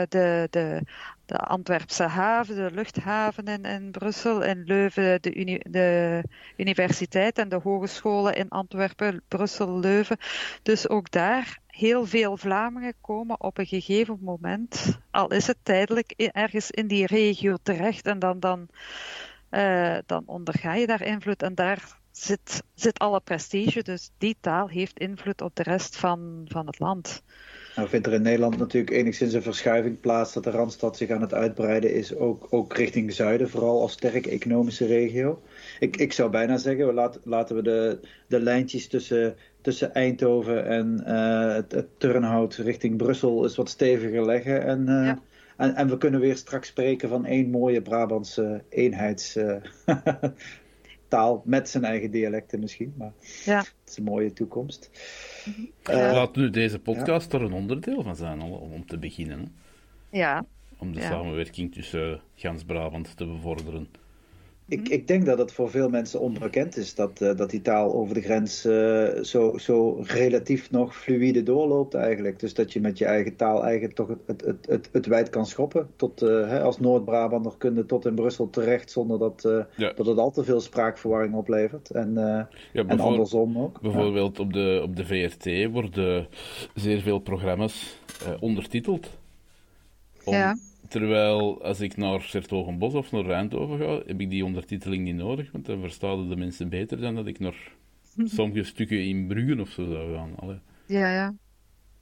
de, 0.08 0.46
de, 0.50 0.82
de 1.26 1.38
Antwerpse 1.38 2.02
haven, 2.02 2.54
de 2.54 2.70
luchthaven 2.74 3.44
in, 3.44 3.64
in 3.64 3.90
Brussel, 3.90 4.42
in 4.42 4.64
Leuven 4.64 5.22
de, 5.22 5.60
de 5.70 6.22
universiteit 6.56 7.38
en 7.38 7.48
de 7.48 7.60
hogescholen 7.62 8.36
in 8.36 8.48
Antwerpen, 8.48 9.22
Brussel, 9.28 9.78
Leuven. 9.78 10.16
Dus 10.62 10.88
ook 10.88 11.10
daar 11.10 11.58
heel 11.66 12.06
veel 12.06 12.36
Vlamingen 12.36 12.94
komen 13.00 13.40
op 13.40 13.58
een 13.58 13.66
gegeven 13.66 14.18
moment, 14.20 14.98
al 15.10 15.30
is 15.30 15.46
het 15.46 15.58
tijdelijk, 15.62 16.10
ergens 16.16 16.70
in 16.70 16.86
die 16.86 17.06
regio 17.06 17.56
terecht 17.62 18.06
en 18.06 18.18
dan, 18.18 18.40
dan, 18.40 18.68
uh, 19.50 19.98
dan 20.06 20.22
onderga 20.26 20.74
je 20.74 20.86
daar 20.86 21.02
invloed 21.02 21.42
en 21.42 21.54
daar 21.54 21.98
zit, 22.10 22.62
zit 22.74 22.98
alle 22.98 23.20
prestige. 23.20 23.82
Dus 23.82 24.10
die 24.18 24.36
taal 24.40 24.68
heeft 24.68 24.98
invloed 24.98 25.40
op 25.40 25.56
de 25.56 25.62
rest 25.62 25.96
van, 25.96 26.44
van 26.48 26.66
het 26.66 26.78
land. 26.78 27.22
Nou 27.76 27.88
vindt 27.88 28.06
er 28.06 28.12
in 28.12 28.22
Nederland 28.22 28.58
natuurlijk 28.58 28.96
enigszins 28.96 29.32
een 29.32 29.42
verschuiving 29.42 30.00
plaats 30.00 30.32
dat 30.32 30.44
de 30.44 30.50
Randstad 30.50 30.96
zich 30.96 31.10
aan 31.10 31.20
het 31.20 31.34
uitbreiden 31.34 31.94
is, 31.94 32.14
ook, 32.14 32.46
ook 32.50 32.74
richting 32.76 33.12
zuiden, 33.12 33.48
vooral 33.48 33.80
als 33.80 33.92
sterke 33.92 34.30
economische 34.30 34.86
regio. 34.86 35.42
Ik, 35.78 35.96
ik 35.96 36.12
zou 36.12 36.30
bijna 36.30 36.56
zeggen, 36.56 36.94
laat, 36.94 37.20
laten 37.24 37.56
we 37.56 37.62
de, 37.62 38.00
de 38.26 38.40
lijntjes 38.40 38.88
tussen, 38.88 39.36
tussen 39.60 39.94
Eindhoven 39.94 40.66
en 40.66 41.04
uh, 41.06 41.54
het, 41.54 41.72
het, 41.72 41.86
Turnhout 41.96 42.54
richting 42.54 42.96
Brussel 42.96 43.42
eens 43.42 43.56
wat 43.56 43.68
steviger 43.68 44.26
leggen. 44.26 44.62
En, 44.62 44.80
uh, 44.80 45.06
ja. 45.06 45.18
en, 45.56 45.74
en, 45.74 45.88
we 45.88 45.98
kunnen 45.98 46.20
weer 46.20 46.36
straks 46.36 46.68
spreken 46.68 47.08
van 47.08 47.24
één 47.24 47.50
mooie 47.50 47.82
Brabantse 47.82 48.62
eenheids... 48.68 49.36
Uh, 49.36 49.56
taal 51.08 51.42
met 51.44 51.68
zijn 51.68 51.84
eigen 51.84 52.10
dialecten 52.10 52.60
misschien. 52.60 52.94
Maar 52.96 53.12
ja. 53.44 53.58
het 53.58 53.74
is 53.86 53.96
een 53.96 54.04
mooie 54.04 54.32
toekomst. 54.32 54.90
Uh, 55.46 56.12
Laat 56.12 56.36
nu 56.36 56.50
deze 56.50 56.78
podcast 56.78 57.32
ja. 57.32 57.38
er 57.38 57.44
een 57.44 57.52
onderdeel 57.52 58.02
van 58.02 58.16
zijn, 58.16 58.40
om 58.42 58.86
te 58.86 58.98
beginnen. 58.98 59.40
Hè? 59.40 60.18
Ja. 60.18 60.44
Om 60.78 60.92
de 60.92 61.00
ja. 61.00 61.06
samenwerking 61.06 61.72
tussen 61.72 62.20
Gans 62.34 62.64
Brabant 62.64 63.16
te 63.16 63.26
bevorderen. 63.26 63.88
Ik, 64.68 64.88
ik, 64.88 65.08
denk 65.08 65.26
dat 65.26 65.38
het 65.38 65.52
voor 65.52 65.70
veel 65.70 65.88
mensen 65.88 66.20
onbekend 66.20 66.76
is 66.76 66.94
dat, 66.94 67.20
uh, 67.20 67.36
dat 67.36 67.50
die 67.50 67.62
taal 67.62 67.94
over 67.94 68.14
de 68.14 68.20
grens 68.20 68.66
uh, 68.66 69.22
zo, 69.22 69.58
zo 69.58 70.02
relatief 70.02 70.70
nog 70.70 70.96
fluïde 70.96 71.42
doorloopt 71.42 71.94
eigenlijk. 71.94 72.40
Dus 72.40 72.54
dat 72.54 72.72
je 72.72 72.80
met 72.80 72.98
je 72.98 73.04
eigen 73.04 73.36
taal 73.36 73.64
eigenlijk 73.64 73.94
toch 73.94 74.08
het, 74.08 74.18
het, 74.26 74.44
het, 74.44 74.66
het, 74.68 74.88
het 74.92 75.06
wijd 75.06 75.30
kan 75.30 75.46
schoppen. 75.46 75.88
Tot, 75.96 76.22
uh, 76.22 76.48
hè, 76.48 76.62
als 76.62 76.80
Noord-Brabander 76.80 77.52
kunnen 77.58 77.86
tot 77.86 78.06
in 78.06 78.14
Brussel 78.14 78.50
terecht 78.50 78.90
zonder 78.90 79.18
dat, 79.18 79.42
ja. 79.76 79.92
dat 79.92 80.06
het 80.06 80.18
al 80.18 80.30
te 80.30 80.44
veel 80.44 80.60
spraakverwarring 80.60 81.34
oplevert. 81.34 81.90
En, 81.90 82.14
ja, 82.72 82.86
en 82.86 83.00
andersom 83.00 83.58
ook. 83.58 83.80
Bijvoorbeeld 83.80 84.38
op, 84.38 84.52
de, 84.52 84.80
op 84.82 84.96
de 84.96 85.04
VRT 85.04 85.72
worden 85.72 86.26
zeer 86.74 87.00
veel 87.00 87.18
programma's 87.18 88.00
ondertiteld. 88.40 89.18
Om... 90.24 90.34
Ja. 90.34 90.56
Terwijl 90.88 91.62
als 91.62 91.80
ik 91.80 91.96
naar 91.96 92.20
Sertogenbos 92.20 92.94
of 92.94 93.12
naar 93.12 93.30
Eindhoven 93.30 93.78
ga, 93.78 94.02
heb 94.06 94.20
ik 94.20 94.30
die 94.30 94.44
ondertiteling 94.44 95.04
niet 95.04 95.16
nodig, 95.16 95.52
want 95.52 95.66
dan 95.66 95.80
verstaan 95.80 96.28
de 96.28 96.36
mensen 96.36 96.68
beter 96.68 97.00
dan 97.00 97.14
dat 97.14 97.26
ik 97.26 97.38
naar 97.38 97.72
sommige 98.24 98.64
stukken 98.64 99.04
in 99.04 99.26
Bruggen 99.26 99.60
of 99.60 99.68
zo 99.68 99.84
zou 99.84 100.14
gaan. 100.14 100.30
Allee. 100.36 100.58
Ja, 100.86 101.12
ja. 101.12 101.34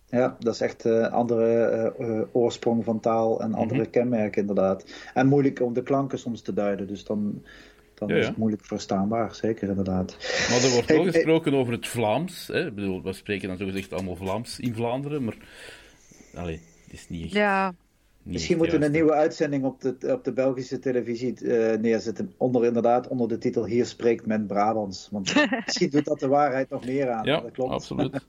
Ja, 0.07 0.37
dat 0.39 0.55
is 0.55 0.61
echt 0.61 0.85
een 0.85 1.01
uh, 1.01 1.13
andere 1.13 1.95
uh, 2.01 2.21
oorsprong 2.33 2.85
van 2.85 3.01
taal 3.01 3.41
en 3.41 3.55
andere 3.55 3.75
mm 3.75 3.83
-hmm. 3.83 3.91
kenmerken 3.91 4.41
inderdaad. 4.41 5.11
En 5.15 5.27
moeilijk 5.27 5.61
om 5.61 5.73
de 5.73 5.83
klanken 5.83 6.19
soms 6.19 6.43
te 6.43 6.53
duiden, 6.53 6.87
dus 6.87 7.05
dan, 7.05 7.43
dan 7.95 8.09
ja, 8.09 8.15
ja. 8.15 8.21
is 8.21 8.27
het 8.27 8.37
moeilijk 8.37 8.65
verstaanbaar, 8.65 9.35
zeker 9.35 9.69
inderdaad. 9.69 10.17
Maar 10.51 10.63
er 10.63 10.73
wordt 10.73 10.89
wel 10.89 11.05
gesproken 11.05 11.53
hey, 11.53 11.61
over 11.61 11.73
het 11.73 11.87
Vlaams. 11.87 12.47
Hè? 12.47 12.67
Ik 12.67 12.75
bedoel, 12.75 13.03
we 13.03 13.13
spreken 13.13 13.49
dan 13.49 13.57
zogezegd 13.57 13.93
allemaal 13.93 14.17
Vlaams 14.17 14.61
in 14.61 14.75
Vlaanderen, 14.75 15.25
maar 15.25 15.37
allee, 16.35 16.61
het 16.85 16.93
is 16.93 17.09
niet 17.09 17.25
echt... 17.25 17.33
Ja, 17.33 17.75
Misschien 18.25 18.57
moeten 18.57 18.79
we 18.79 18.85
een 18.85 18.93
nieuwe 18.93 19.13
uitzending 19.13 19.65
op 19.65 19.81
de, 19.81 19.97
op 20.13 20.25
de 20.25 20.33
Belgische 20.33 20.79
televisie 20.79 21.35
uh, 21.41 21.77
neerzetten. 21.77 22.33
Onder, 22.37 22.65
inderdaad, 22.65 23.09
onder 23.09 23.29
de 23.29 23.39
titel 23.39 23.67
Hier 23.67 23.87
spreekt 23.87 24.27
men 24.27 24.47
Brabants. 24.47 25.09
Want 25.11 25.35
misschien 25.65 25.91
doet 25.91 26.05
dat 26.05 26.21
de 26.21 26.29
waarheid 26.29 26.71
nog 26.71 26.87
meer 26.87 27.11
aan. 27.11 27.25
Ja, 27.25 27.41
dat 27.41 27.51
klopt. 27.53 27.73
absoluut. 27.73 28.21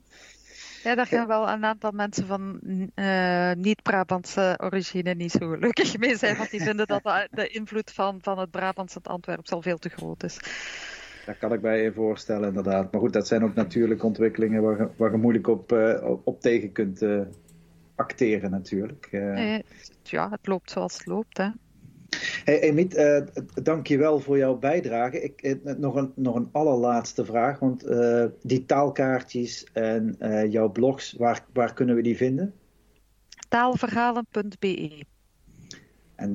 Ja, 0.82 0.94
daar 0.94 1.06
gaan 1.06 1.26
wel 1.26 1.48
een 1.48 1.64
aantal 1.64 1.90
mensen 1.90 2.26
van 2.26 2.60
uh, 2.94 3.52
niet-Brabantse 3.52 4.58
origine 4.62 5.14
niet 5.14 5.30
zo 5.30 5.48
gelukkig 5.48 5.98
mee 5.98 6.16
zijn. 6.16 6.36
Want 6.36 6.50
die 6.50 6.62
vinden 6.62 6.86
dat 6.86 7.02
de, 7.02 7.28
de 7.30 7.48
invloed 7.48 7.92
van, 7.92 8.18
van 8.22 8.38
het 8.38 8.50
Brabants 8.50 8.94
en 8.94 9.02
Antwerpen 9.02 9.52
al 9.52 9.62
veel 9.62 9.78
te 9.78 9.88
groot 9.88 10.22
is. 10.22 10.38
Daar 11.26 11.34
kan 11.34 11.52
ik 11.52 11.60
mij 11.60 11.82
je 11.82 11.92
voorstellen, 11.92 12.48
inderdaad. 12.48 12.92
Maar 12.92 13.00
goed, 13.00 13.12
dat 13.12 13.26
zijn 13.26 13.44
ook 13.44 13.54
natuurlijke 13.54 14.06
ontwikkelingen 14.06 14.62
waar 14.62 14.78
je, 14.78 14.88
waar 14.96 15.10
je 15.10 15.16
moeilijk 15.16 15.48
op, 15.48 15.72
uh, 15.72 16.10
op 16.24 16.40
tegen 16.40 16.72
kunt 16.72 17.02
uh, 17.02 17.20
acteren 17.96 18.50
natuurlijk. 18.50 19.08
Uh... 19.10 19.58
Ja, 20.02 20.30
het 20.30 20.46
loopt 20.46 20.70
zoals 20.70 20.96
het 20.96 21.06
loopt. 21.06 21.38
Hè. 21.38 21.48
Hey, 22.44 22.60
Emiet, 22.60 22.96
uh, 22.96 23.18
dank 23.62 23.86
je 23.86 23.98
wel 23.98 24.20
voor 24.20 24.38
jouw 24.38 24.56
bijdrage. 24.56 25.22
Ik, 25.22 25.42
uh, 25.42 25.74
nog, 25.76 25.94
een, 25.94 26.12
nog 26.14 26.34
een 26.34 26.48
allerlaatste 26.52 27.24
vraag, 27.24 27.58
want 27.58 27.86
uh, 27.86 28.24
die 28.42 28.64
taalkaartjes 28.64 29.66
en 29.72 30.16
jouw 30.50 30.68
blogs, 30.68 31.12
waar, 31.12 31.44
waar 31.52 31.72
kunnen 31.72 31.96
we 31.96 32.02
die 32.02 32.16
vinden? 32.16 32.54
Taalverhalen.be 33.48 35.04
En 36.14 36.32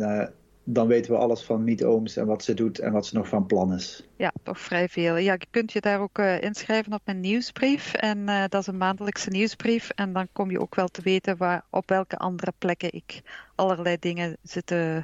dan 0.63 0.87
weten 0.87 1.11
we 1.11 1.17
alles 1.17 1.41
van 1.41 1.63
Miet 1.63 1.83
Ooms 1.83 2.17
en 2.17 2.25
wat 2.25 2.43
ze 2.43 2.53
doet 2.53 2.79
en 2.79 2.91
wat 2.91 3.05
ze 3.05 3.15
nog 3.15 3.27
van 3.27 3.45
plan 3.45 3.73
is. 3.73 4.07
Ja, 4.15 4.33
toch 4.43 4.59
vrij 4.59 4.89
veel. 4.89 5.17
Ja, 5.17 5.33
je 5.33 5.45
kunt 5.49 5.71
je 5.71 5.81
daar 5.81 5.99
ook 5.99 6.19
uh, 6.19 6.41
inschrijven 6.41 6.93
op 6.93 7.01
mijn 7.05 7.19
nieuwsbrief. 7.19 7.93
En 7.93 8.17
uh, 8.17 8.43
dat 8.47 8.61
is 8.61 8.67
een 8.67 8.77
maandelijkse 8.77 9.29
nieuwsbrief. 9.29 9.89
En 9.89 10.13
dan 10.13 10.27
kom 10.31 10.51
je 10.51 10.59
ook 10.59 10.75
wel 10.75 10.87
te 10.87 11.01
weten 11.01 11.37
waar, 11.37 11.65
op 11.69 11.89
welke 11.89 12.17
andere 12.17 12.53
plekken 12.57 12.93
ik 12.93 13.21
allerlei 13.55 13.97
dingen 13.99 14.37
zit 14.43 14.65
te 14.65 15.03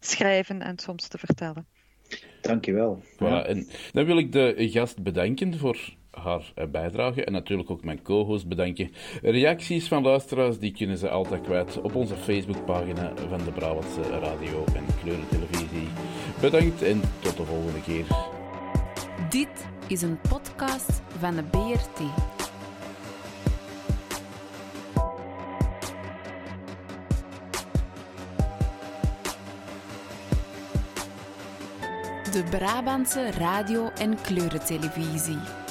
schrijven 0.00 0.62
en 0.62 0.78
soms 0.78 1.08
te 1.08 1.18
vertellen. 1.18 1.66
Dankjewel. 2.40 3.02
Voilà, 3.02 3.18
ja. 3.18 3.44
en 3.44 3.68
dan 3.92 4.04
wil 4.04 4.18
ik 4.18 4.32
de 4.32 4.54
gast 4.56 5.02
bedanken 5.02 5.58
voor 5.58 5.78
haar 6.12 6.52
bijdrage 6.70 7.24
en 7.24 7.32
natuurlijk 7.32 7.70
ook 7.70 7.84
mijn 7.84 8.02
co-host 8.02 8.48
bedanken. 8.48 8.90
Reacties 9.22 9.88
van 9.88 10.02
luisteraars 10.02 10.58
die 10.58 10.72
kunnen 10.72 10.98
ze 10.98 11.08
altijd 11.08 11.40
kwijt 11.40 11.80
op 11.80 11.94
onze 11.94 12.16
Facebookpagina 12.16 13.12
van 13.28 13.44
de 13.44 13.52
Brabantse 13.52 14.02
Radio 14.02 14.64
en 14.74 14.84
Kleurentelevisie. 15.00 15.88
Bedankt 16.40 16.82
en 16.82 17.00
tot 17.18 17.36
de 17.36 17.44
volgende 17.44 17.82
keer. 17.82 18.04
Dit 19.30 19.66
is 19.86 20.02
een 20.02 20.18
podcast 20.28 21.02
van 21.18 21.34
de 21.34 21.42
BRT. 21.42 22.00
De 32.32 32.44
Brabantse 32.50 33.30
radio- 33.30 33.90
en 33.98 34.20
kleurentelevisie. 34.22 35.61